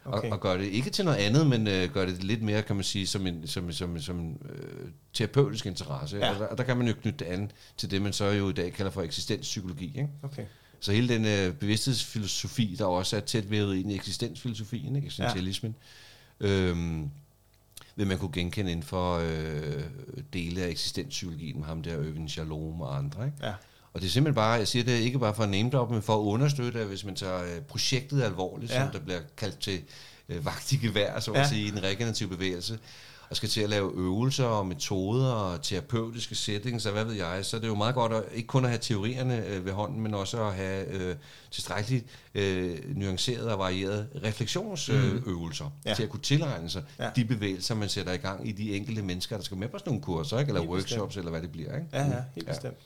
Okay. 0.05 0.29
Og, 0.29 0.33
og 0.33 0.41
gør 0.41 0.57
det 0.57 0.65
ikke 0.65 0.91
til 0.91 1.05
noget 1.05 1.19
andet, 1.19 1.47
men 1.47 1.69
øh, 1.69 1.91
gør 1.91 2.07
det 2.07 2.25
lidt 2.25 2.43
mere, 2.43 2.63
kan 2.63 2.77
man 2.77 2.85
sige, 2.85 3.07
som 3.07 3.27
en 3.27 3.47
som, 3.47 3.73
som, 3.73 4.01
som 4.01 4.37
øh, 4.49 4.89
terapeutisk 5.13 5.67
interesse. 5.67 6.17
Ja. 6.17 6.31
Og, 6.31 6.41
der, 6.41 6.47
og 6.47 6.59
der 6.59 6.65
kan 6.65 6.77
man 6.77 6.89
jo 6.89 6.95
knytte 7.03 7.25
det 7.25 7.31
an 7.31 7.51
til 7.77 7.91
det, 7.91 8.03
man 8.03 8.13
så 8.13 8.25
jo 8.25 8.51
i 8.51 8.53
dag 8.53 8.73
kalder 8.73 8.91
for 8.91 9.03
eksistenspsykologi. 9.03 9.87
Ikke? 9.87 10.09
Okay. 10.23 10.45
Så 10.81 10.93
hele 10.93 11.09
den 11.09 11.25
øh, 11.25 11.55
bevidsthedsfilosofi, 11.55 12.77
der 12.79 12.85
også 12.85 13.17
er 13.17 13.21
tæt 13.21 13.51
ved 13.51 13.75
ind 13.75 13.93
i 13.93 13.95
eksistensfilosofien, 13.95 14.97
ikke? 14.97 15.07
eksistentialismen, 15.07 15.75
ja. 16.41 16.47
øhm, 16.47 17.11
vil 17.97 18.07
man 18.07 18.19
kunne 18.19 18.33
genkende 18.33 18.71
inden 18.71 18.87
for 18.87 19.19
øh, 19.19 19.83
dele 20.33 20.63
af 20.63 20.69
eksistenspsykologien 20.69 21.59
med 21.59 21.67
ham 21.67 21.83
der, 21.83 21.99
Øvin 21.99 22.29
Shalom 22.29 22.81
og 22.81 22.97
andre. 22.97 23.27
Ikke? 23.27 23.37
Ja. 23.43 23.53
Og 23.95 24.01
det 24.01 24.07
er 24.07 24.11
simpelthen 24.11 24.35
bare, 24.35 24.51
jeg 24.51 24.69
siger 24.69 24.85
det 24.85 24.93
ikke 24.93 25.19
bare 25.19 25.35
for 25.35 25.43
at 25.43 25.49
name 25.49 25.71
drop, 25.71 25.91
men 25.91 26.03
for 26.03 26.15
at 26.15 26.21
understøtte, 26.21 26.81
at 26.81 26.87
hvis 26.87 27.05
man 27.05 27.15
tager 27.15 27.43
øh, 27.43 27.61
projektet 27.69 28.23
alvorligt, 28.23 28.73
ja. 28.73 28.83
som 28.83 28.93
der 28.93 28.99
bliver 28.99 29.21
kaldt 29.37 29.59
til 29.59 29.81
øh, 30.29 30.45
vagt 30.45 30.73
i 30.73 30.77
gevær, 30.77 31.21
så 31.21 31.33
at 31.33 31.41
ja. 31.41 31.49
sige, 31.49 31.67
i 31.67 31.69
en 31.69 31.83
regenerativ 31.83 32.29
bevægelse, 32.29 32.79
og 33.31 33.37
skal 33.37 33.49
til 33.49 33.61
at 33.61 33.71
lave 33.71 33.93
øvelser 33.97 34.45
og 34.45 34.67
metoder 34.67 35.33
og 35.33 35.63
terapeutiske 35.63 36.35
settings 36.35 36.87
og 36.87 36.93
hvad 36.93 37.05
ved 37.05 37.15
jeg, 37.15 37.45
så 37.45 37.57
er 37.57 37.61
det 37.61 37.69
jo 37.69 37.75
meget 37.75 37.95
godt 37.95 38.13
at 38.13 38.23
ikke 38.35 38.47
kun 38.47 38.65
at 38.65 38.71
have 38.71 38.79
teorierne 38.79 39.47
øh, 39.47 39.65
ved 39.65 39.73
hånden, 39.73 40.01
men 40.01 40.15
også 40.15 40.43
at 40.47 40.55
have 40.55 40.87
øh, 40.87 41.17
tilstrækkeligt 41.51 42.05
øh, 42.35 42.97
nuancerede 42.97 43.53
og 43.53 43.59
varierede 43.59 44.09
refleksionsøvelser 44.25 45.65
mm. 45.65 45.71
øh, 45.71 45.87
ja. 45.87 45.95
til 45.95 46.03
at 46.03 46.09
kunne 46.09 46.23
tilegne 46.23 46.71
sig 46.71 46.83
ja. 46.99 47.11
de 47.17 47.25
bevægelser, 47.25 47.75
man 47.75 47.89
sætter 47.89 48.13
i 48.13 48.17
gang 48.17 48.49
i 48.49 48.53
de 48.53 48.77
enkelte 48.77 49.03
mennesker, 49.03 49.37
der 49.37 49.45
skal 49.45 49.57
med 49.57 49.69
på 49.69 49.79
sådan 49.79 49.91
nogle 49.91 50.03
kurser, 50.03 50.39
ikke? 50.39 50.49
eller 50.49 50.61
helt 50.61 50.71
workshops, 50.71 51.07
bestemt. 51.07 51.17
eller 51.17 51.31
hvad 51.31 51.43
det 51.43 51.53
bliver. 51.53 51.75
Ikke? 51.75 51.87
Ja, 51.93 52.07
ja, 52.07 52.23
helt 52.35 52.47
ja. 52.47 52.53
bestemt. 52.53 52.77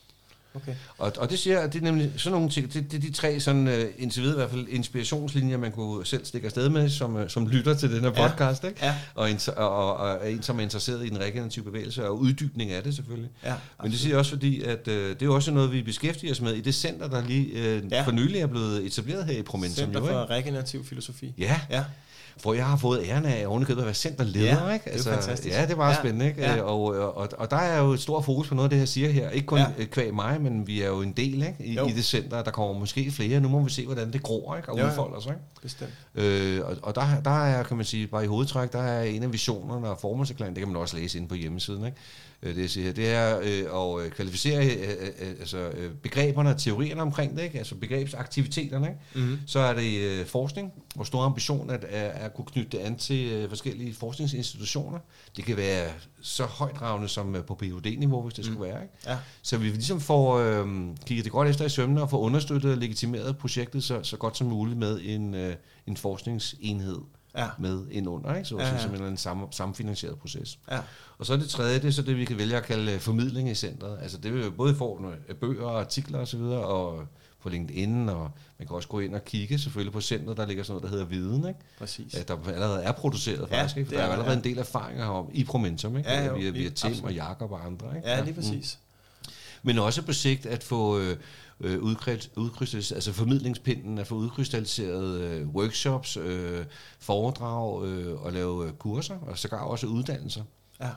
Okay. 0.54 0.74
Og, 0.98 1.12
og 1.18 1.30
det 1.30 1.38
siger, 1.38 1.60
at 1.60 1.72
det 1.72 1.78
er 1.78 1.82
nemlig 1.82 2.12
sådan 2.16 2.32
nogle 2.32 2.50
ting, 2.50 2.72
det, 2.72 2.92
det 2.92 2.96
er 2.96 3.00
de 3.00 3.12
tre 3.12 3.40
sådan, 3.40 3.68
uh, 3.68 3.74
indtil 3.98 4.22
videre 4.22 4.36
i 4.36 4.38
hvert 4.38 4.50
fald 4.50 4.66
inspirationslinjer, 4.68 5.56
man 5.56 5.72
kunne 5.72 6.06
selv 6.06 6.24
stikke 6.24 6.44
afsted 6.44 6.68
med, 6.68 6.88
som, 6.90 7.16
uh, 7.16 7.22
som 7.28 7.46
lytter 7.46 7.74
til 7.74 7.92
den 7.92 8.00
her 8.00 8.10
podcast, 8.10 8.62
ja. 8.62 8.68
ikke? 8.68 8.86
Ja. 8.86 8.94
Og, 9.14 9.30
en, 9.30 9.40
og, 9.56 9.76
og, 9.76 9.96
og, 9.96 10.32
en, 10.32 10.42
som 10.42 10.58
er 10.58 10.62
interesseret 10.62 11.06
i 11.06 11.08
den 11.08 11.20
regenerative 11.20 11.64
bevægelse, 11.64 12.06
og 12.06 12.18
uddybning 12.18 12.70
af 12.70 12.82
det 12.82 12.94
selvfølgelig. 12.94 13.30
Ja, 13.44 13.54
Men 13.82 13.92
det 13.92 14.00
siger 14.00 14.18
også 14.18 14.30
fordi, 14.30 14.62
at 14.62 14.88
uh, 14.88 14.94
det 14.94 15.22
er 15.22 15.28
også 15.28 15.50
noget, 15.50 15.72
vi 15.72 15.82
beskæftiger 15.82 16.32
os 16.32 16.40
med 16.40 16.54
i 16.54 16.60
det 16.60 16.74
center, 16.74 17.08
der 17.08 17.26
lige 17.26 17.52
uh, 17.52 17.92
ja. 17.92 18.02
for 18.02 18.12
nylig 18.12 18.40
er 18.40 18.46
blevet 18.46 18.86
etableret 18.86 19.24
her 19.24 19.38
i 19.38 19.42
Promentum. 19.42 19.74
Center 19.76 20.00
for 20.00 20.12
jo, 20.12 20.24
regenerativ 20.24 20.84
filosofi. 20.84 21.34
Ja. 21.38 21.60
ja 21.70 21.84
hvor 22.42 22.54
jeg 22.54 22.66
har 22.66 22.76
fået 22.76 23.00
æren 23.04 23.24
af 23.24 23.46
ovenikøbet 23.46 23.80
at 23.80 23.86
være 23.86 23.94
centerleder. 23.94 24.66
Ja, 24.66 24.72
ikke? 24.72 24.90
Altså, 24.90 25.10
det 25.10 25.16
er 25.16 25.20
fantastisk. 25.20 25.54
Ja, 25.54 25.66
det 25.66 25.76
meget 25.76 25.94
ja, 25.94 25.98
spændende. 25.98 26.26
Ikke? 26.26 26.42
Ja. 26.42 26.62
Og, 26.62 26.82
og, 27.16 27.28
og 27.38 27.50
der 27.50 27.56
er 27.56 27.82
jo 27.82 27.90
et 27.90 28.00
stort 28.00 28.24
fokus 28.24 28.48
på 28.48 28.54
noget 28.54 28.66
af 28.66 28.70
det, 28.70 28.78
jeg 28.78 28.88
siger 28.88 29.08
her. 29.08 29.30
Ikke 29.30 29.46
kun 29.46 29.58
ja. 29.58 29.84
kvæg 29.84 30.14
mig, 30.14 30.40
men 30.40 30.66
vi 30.66 30.82
er 30.82 30.88
jo 30.88 31.02
en 31.02 31.12
del 31.12 31.34
ikke? 31.34 31.56
I, 31.60 31.72
i 31.72 31.92
det 31.92 32.04
center. 32.04 32.42
Der 32.42 32.50
kommer 32.50 32.78
måske 32.78 33.10
flere. 33.10 33.40
Nu 33.40 33.48
må 33.48 33.62
vi 33.62 33.70
se, 33.70 33.86
hvordan 33.86 34.12
det 34.12 34.22
gror 34.22 34.56
ikke? 34.56 34.72
og 34.72 34.78
jo, 34.78 34.86
udfolder 34.86 35.20
sig. 35.20 35.30
Ikke? 35.30 35.42
Bestemt. 35.62 35.90
Øh, 36.14 36.60
og 36.64 36.76
og 36.82 36.94
der, 36.94 37.20
der 37.24 37.44
er, 37.44 37.62
kan 37.62 37.76
man 37.76 37.86
sige, 37.86 38.06
bare 38.06 38.24
i 38.24 38.26
hovedtræk, 38.26 38.72
der 38.72 38.82
er 38.82 39.02
en 39.02 39.22
af 39.22 39.32
visionerne 39.32 39.88
og 39.88 39.98
formålserklæringen, 40.00 40.56
det 40.56 40.60
kan 40.60 40.72
man 40.72 40.82
også 40.82 40.96
læse 40.96 41.18
inde 41.18 41.28
på 41.28 41.34
hjemmesiden, 41.34 41.84
ikke? 41.84 41.96
Øh, 42.42 42.54
det 42.54 42.62
jeg 42.62 42.70
siger 42.70 42.84
her, 42.84 42.92
det 42.92 43.08
er 43.08 43.38
øh, 43.38 44.04
at 44.04 44.10
kvalificere 44.10 44.66
øh, 44.66 44.88
øh, 45.20 45.28
altså, 45.40 45.58
øh, 45.58 45.94
begreberne 45.94 46.50
og 46.50 46.58
teorierne 46.58 47.02
omkring 47.02 47.36
det, 47.36 47.42
ikke? 47.42 47.58
altså 47.58 47.74
begrebsaktiviteterne. 47.74 48.86
Ikke? 48.86 49.00
Mm-hmm. 49.14 49.38
Så 49.46 49.58
er 49.58 49.74
det 49.74 49.98
øh, 50.00 50.26
forskning, 50.26 50.72
hvor 50.94 51.04
stor 51.04 51.22
ambition 51.22 51.70
at, 51.70 51.84
at, 51.84 52.10
at 52.10 52.34
kunne 52.34 52.44
knytte 52.44 52.78
det 52.78 52.78
an 52.78 52.96
til 52.96 53.32
øh, 53.32 53.48
forskellige 53.48 53.94
forskningsinstitutioner. 53.94 54.98
Det 55.36 55.44
kan 55.44 55.56
være 55.56 55.90
så 56.20 56.44
højdragende 56.44 57.08
som 57.08 57.36
øh, 57.36 57.44
på 57.44 57.54
PhD-niveau, 57.54 58.22
hvis 58.22 58.34
det 58.34 58.44
mm. 58.44 58.52
skulle 58.52 58.72
være. 58.72 58.82
Ikke? 58.82 58.94
Ja. 59.06 59.16
Så 59.42 59.58
vi 59.58 59.68
ligesom 59.68 60.00
får 60.00 60.38
øh, 60.38 60.66
kigget 61.06 61.24
det 61.24 61.32
godt 61.32 61.48
efter 61.48 61.64
i 61.64 61.68
sømne 61.68 62.02
og 62.02 62.10
får 62.10 62.18
understøttet 62.18 62.70
og 62.70 62.76
legitimeret 62.76 63.38
projektet 63.38 63.84
så, 63.84 64.02
så 64.02 64.16
godt 64.16 64.36
som 64.36 64.46
muligt 64.46 64.78
med 64.78 65.00
en, 65.04 65.34
øh, 65.34 65.54
en 65.86 65.96
forskningsenhed 65.96 66.98
ja. 67.36 67.48
med 67.58 67.86
ind 67.90 68.08
under, 68.08 68.34
ikke? 68.34 68.48
så 68.48 68.58
ja, 68.58 68.68
ja. 68.68 68.78
som 68.78 68.94
en 68.94 69.16
sam, 69.16 69.52
samfinansieret 69.52 70.18
proces. 70.18 70.58
Ja. 70.70 70.80
Og 71.18 71.26
så 71.26 71.32
er 71.32 71.36
det 71.36 71.48
tredje, 71.48 71.74
det 71.74 71.84
er 71.84 71.90
så 71.90 72.02
det, 72.02 72.16
vi 72.16 72.24
kan 72.24 72.38
vælge 72.38 72.56
at 72.56 72.62
kalde 72.62 72.92
øh, 72.92 73.00
formidling 73.00 73.50
i 73.50 73.54
centret. 73.54 73.98
Altså 74.02 74.18
det 74.18 74.34
vil 74.34 74.44
jo 74.44 74.50
både 74.50 74.74
få 74.74 75.04
bøger 75.40 75.64
og 75.64 75.80
artikler 75.80 76.18
osv., 76.18 76.40
og, 76.40 76.92
og 76.92 77.06
på 77.42 77.48
LinkedIn, 77.48 78.08
og 78.08 78.30
man 78.58 78.68
kan 78.68 78.76
også 78.76 78.88
gå 78.88 79.00
ind 79.00 79.14
og 79.14 79.24
kigge 79.24 79.58
selvfølgelig 79.58 79.92
på 79.92 80.00
centret, 80.00 80.36
der 80.36 80.46
ligger 80.46 80.62
sådan 80.62 80.72
noget, 80.72 80.82
der 80.82 80.90
hedder 80.90 81.04
viden, 81.04 81.48
ikke? 81.48 81.60
Præcis. 81.78 82.14
At 82.14 82.28
der 82.28 82.36
allerede 82.46 82.82
er 82.82 82.92
produceret 82.92 83.48
faktisk, 83.48 83.76
ikke? 83.76 83.88
For 83.88 83.94
der 83.94 84.02
er 84.02 84.06
jo 84.06 84.12
allerede 84.12 84.32
ja. 84.32 84.38
en 84.38 84.44
del 84.44 84.58
erfaringer 84.58 85.06
om 85.06 85.30
i 85.32 85.44
Promentum, 85.44 85.96
ikke? 85.96 86.10
Ja, 86.10 86.26
jo, 86.26 86.34
via, 86.34 86.50
via 86.50 86.70
Tim 86.70 87.04
og 87.04 87.14
Jakob 87.14 87.52
og 87.52 87.66
andre, 87.66 87.96
ikke? 87.96 88.08
Ja, 88.08 88.24
lige 88.24 88.34
præcis. 88.34 88.78
Mm. 88.82 89.30
Men 89.62 89.78
også 89.78 90.02
på 90.02 90.12
sigt 90.12 90.46
at 90.46 90.64
få 90.64 90.98
øh, 90.98 91.16
øh 91.60 91.82
udkrystalliseret, 92.36 92.96
altså 92.96 93.12
formidlingspinden, 93.12 93.98
at 93.98 94.06
få 94.06 94.14
udkrystalliseret 94.14 95.20
øh, 95.20 95.48
workshops, 95.48 96.16
øh, 96.16 96.64
foredrag 96.98 97.84
øh, 97.86 98.22
og 98.22 98.32
lave 98.32 98.66
øh, 98.66 98.72
kurser, 98.72 99.18
og 99.18 99.38
sågar 99.38 99.64
også 99.64 99.86
uddannelser. 99.86 100.42
Ja 100.80 100.90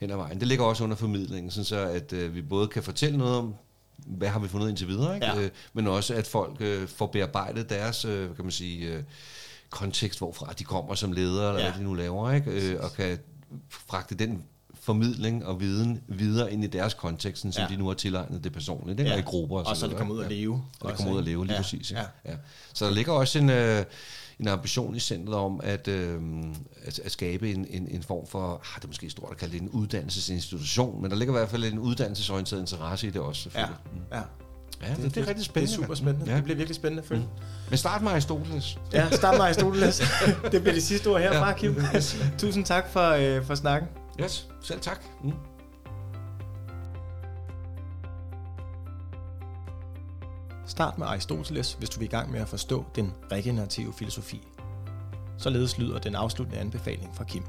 hen 0.00 0.10
ad 0.10 0.16
vejen. 0.16 0.40
Det 0.40 0.48
ligger 0.48 0.64
også 0.64 0.84
under 0.84 0.96
formidlingen, 0.96 1.50
sådan 1.50 1.64
så 1.64 1.78
at 1.78 2.12
øh, 2.12 2.34
vi 2.34 2.42
både 2.42 2.68
kan 2.68 2.82
fortælle 2.82 3.18
noget 3.18 3.36
om, 3.36 3.54
hvad 3.96 4.28
har 4.28 4.38
vi 4.38 4.48
fundet 4.48 4.68
indtil 4.68 4.88
videre, 4.88 5.14
ikke? 5.14 5.26
Ja. 5.26 5.40
Øh, 5.40 5.50
men 5.72 5.86
også 5.86 6.14
at 6.14 6.26
folk 6.26 6.56
øh, 6.60 6.88
får 6.88 7.06
bearbejdet 7.06 7.70
deres, 7.70 8.04
øh, 8.04 8.36
kan 8.36 8.44
man 8.44 8.52
sige, 8.52 8.88
øh, 8.88 9.02
kontekst, 9.70 10.18
hvorfra 10.18 10.52
de 10.52 10.64
kommer 10.64 10.94
som 10.94 11.12
ledere, 11.12 11.48
eller 11.48 11.64
ja. 11.64 11.70
hvad 11.70 11.78
de 11.78 11.84
nu 11.84 11.94
laver, 11.94 12.32
ikke? 12.32 12.72
Øh, 12.72 12.84
og 12.84 12.92
kan 12.92 13.18
fragte 13.68 14.14
den 14.14 14.42
formidling 14.84 15.46
og 15.46 15.60
viden 15.60 16.00
videre 16.08 16.52
ind 16.52 16.64
i 16.64 16.66
deres 16.66 16.94
kontekst, 16.94 17.40
som 17.40 17.52
ja. 17.58 17.66
de 17.70 17.76
nu 17.76 17.86
har 17.86 17.94
tilegnet 17.94 18.44
det 18.44 18.52
personligt, 18.52 19.00
ikke? 19.00 19.10
Ja. 19.10 19.16
og 19.16 19.20
i 19.20 19.22
grupper. 19.22 19.58
Og 19.58 19.64
så, 19.64 19.70
og 19.70 19.76
så 19.76 19.86
det 19.86 19.96
kommer 19.96 20.14
ud 20.14 20.24
at 20.24 20.30
leve. 20.30 20.62
Og 20.80 20.90
det 20.90 20.96
kommer 20.96 21.12
ud 21.12 21.18
at 21.18 21.24
leve, 21.24 21.44
lige 21.44 21.54
ja. 21.54 21.60
præcis. 21.60 21.92
Ja. 21.92 22.02
Ja. 22.24 22.34
Så 22.74 22.84
der 22.84 22.90
ligger 22.90 23.12
også 23.12 23.38
en... 23.38 23.50
Øh, 23.50 23.84
en 24.38 24.48
ambition 24.48 24.96
i 24.96 24.98
centret 24.98 25.36
om 25.36 25.60
at, 25.62 25.88
øh, 25.88 26.20
at, 26.84 26.98
at 26.98 27.12
skabe 27.12 27.52
en, 27.52 27.66
en, 27.70 27.88
en 27.90 28.02
form 28.02 28.26
for, 28.26 28.52
ah, 28.54 28.76
det 28.76 28.84
er 28.84 28.88
måske 28.88 29.10
stort 29.10 29.30
at 29.30 29.36
kalde 29.36 29.52
det 29.52 29.62
en 29.62 29.68
uddannelsesinstitution, 29.68 31.02
men 31.02 31.10
der 31.10 31.16
ligger 31.16 31.34
i 31.34 31.38
hvert 31.38 31.48
fald 31.48 31.64
en 31.64 31.78
uddannelsesorienteret 31.78 32.60
interesse 32.60 33.06
i 33.06 33.10
det 33.10 33.20
også. 33.20 33.50
Ja, 33.54 33.66
ja. 34.12 34.20
Ja, 34.82 34.88
det, 34.88 35.04
det, 35.04 35.14
det 35.14 35.22
er 35.22 35.28
rigtig 35.28 35.44
spændende. 35.44 35.72
Det 35.72 35.78
er 35.78 35.82
super 35.82 35.94
spændende. 35.94 36.30
Ja. 36.30 36.36
Det 36.36 36.44
bliver 36.44 36.56
virkelig 36.56 36.76
spændende 36.76 37.02
at 37.02 37.08
følge. 37.08 37.22
Mm. 37.22 37.70
Men 37.70 37.78
start 37.78 38.02
med 38.02 38.10
Aristoteles. 38.10 38.78
Ja, 38.92 39.10
start 39.10 39.34
med 39.34 39.44
Aristoteles. 39.44 40.02
det 40.52 40.60
bliver 40.60 40.74
det 40.74 40.82
sidste 40.82 41.06
ord 41.06 41.20
herfra, 41.20 41.48
ja. 41.48 41.54
Kim. 41.54 41.76
Tusind 42.38 42.64
tak 42.64 42.88
for, 42.88 43.10
øh, 43.10 43.44
for 43.44 43.54
snakken. 43.54 43.88
Yes, 44.20 44.48
selv 44.60 44.80
tak. 44.80 45.04
Mm. 45.22 45.32
Start 50.66 50.98
med 50.98 51.06
Aristoteles, 51.06 51.72
hvis 51.72 51.90
du 51.90 51.98
vil 51.98 52.06
i 52.06 52.10
gang 52.10 52.30
med 52.30 52.40
at 52.40 52.48
forstå 52.48 52.84
den 52.94 53.12
regenerative 53.32 53.92
filosofi. 53.92 54.48
Således 55.38 55.78
lyder 55.78 55.98
den 55.98 56.14
afsluttende 56.14 56.60
anbefaling 56.60 57.16
fra 57.16 57.24
Kim. 57.24 57.42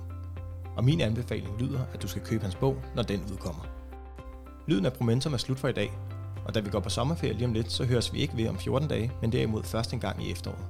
Og 0.78 0.84
min 0.84 1.01
anbefaling 1.01 1.59
lyder, 1.59 1.80
at 1.93 2.01
du 2.01 2.07
skal 2.07 2.22
købe 2.22 2.43
hans 2.43 2.55
bog, 2.55 2.82
når 2.95 3.03
den 3.03 3.22
udkommer. 3.32 3.63
Lyden 4.68 4.86
af 4.86 4.93
Promentum 4.93 5.34
er 5.34 5.38
slut 5.38 5.59
for 5.59 5.68
i 5.68 5.74
dag, 5.74 5.91
og 6.45 6.55
da 6.55 6.59
vi 6.59 6.70
går 6.70 6.80
på 6.80 6.89
sommerferie 6.89 7.34
lige 7.34 7.45
om 7.45 7.53
lidt, 7.53 7.72
så 7.72 7.86
høres 7.86 8.13
vi 8.13 8.20
ikke 8.20 8.38
ved 8.38 8.47
om 8.47 8.59
14 8.59 8.89
dage, 8.89 9.11
men 9.22 9.32
derimod 9.32 9.63
først 9.63 9.93
en 9.93 9.99
gang 9.99 10.24
i 10.24 10.32
efteråret. 10.32 10.66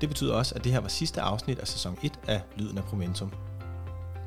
Det 0.00 0.08
betyder 0.08 0.34
også, 0.34 0.54
at 0.54 0.64
det 0.64 0.72
her 0.72 0.80
var 0.80 0.88
sidste 0.88 1.20
afsnit 1.20 1.58
af 1.58 1.68
sæson 1.68 1.98
1 2.02 2.20
af 2.26 2.42
Lyden 2.56 2.78
af 2.78 2.84
Promentum. 2.84 3.32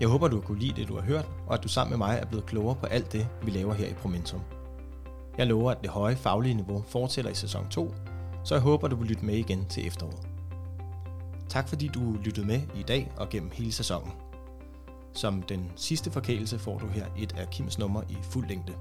Jeg 0.02 0.10
håber, 0.10 0.28
du 0.28 0.36
har 0.36 0.41
kunne 0.41 0.60
lide 0.60 0.82
det, 0.82 0.88
du 0.88 0.95
har 0.95 1.02
hørt, 1.02 1.30
og 1.47 1.54
at 1.54 1.64
du 1.64 1.68
sammen 1.68 1.89
med 1.89 1.97
mig 1.97 2.20
er 2.22 2.26
blevet 2.26 2.45
klogere 2.45 2.76
på 2.76 2.86
alt 2.86 3.12
det, 3.12 3.28
vi 3.43 3.52
laver 3.52 3.74
her 3.74 3.88
i 3.88 3.93
Promentum. 3.93 4.41
Jeg 5.38 5.47
lover, 5.47 5.72
at 5.72 5.82
det 5.82 5.89
høje 5.89 6.16
faglige 6.16 6.54
niveau 6.54 6.84
fortsætter 6.88 7.32
i 7.32 7.34
sæson 7.36 7.68
2, 7.70 7.93
så 8.43 8.56
jeg 8.56 8.62
håber, 8.62 8.88
du 8.88 8.95
vil 8.95 9.08
lytte 9.08 9.26
med 9.26 9.36
igen 9.36 9.66
til 9.66 9.88
efteråret. 9.88 10.28
Tak 11.49 11.70
fordi 11.70 11.88
du 11.88 12.18
lyttede 12.24 12.47
med 12.47 12.62
i 12.76 12.84
dag 12.84 13.12
og 13.18 13.30
gennem 13.30 13.52
hele 13.54 13.72
sæsonen. 13.72 14.12
Som 15.14 15.41
den 15.41 15.72
sidste 15.76 16.12
forkælelse 16.12 16.60
får 16.60 16.78
du 16.78 16.88
her 16.88 17.06
et 17.18 17.36
af 17.38 17.49
Kims 17.49 17.80
nummer 17.80 18.02
i 18.10 18.18
fuld 18.22 18.47
længde. 18.47 18.74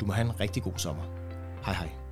Du 0.00 0.06
må 0.06 0.12
have 0.12 0.24
en 0.24 0.40
rigtig 0.40 0.62
god 0.62 0.72
sommer. 0.76 1.02
Hej 1.64 1.74
hej. 1.74 2.05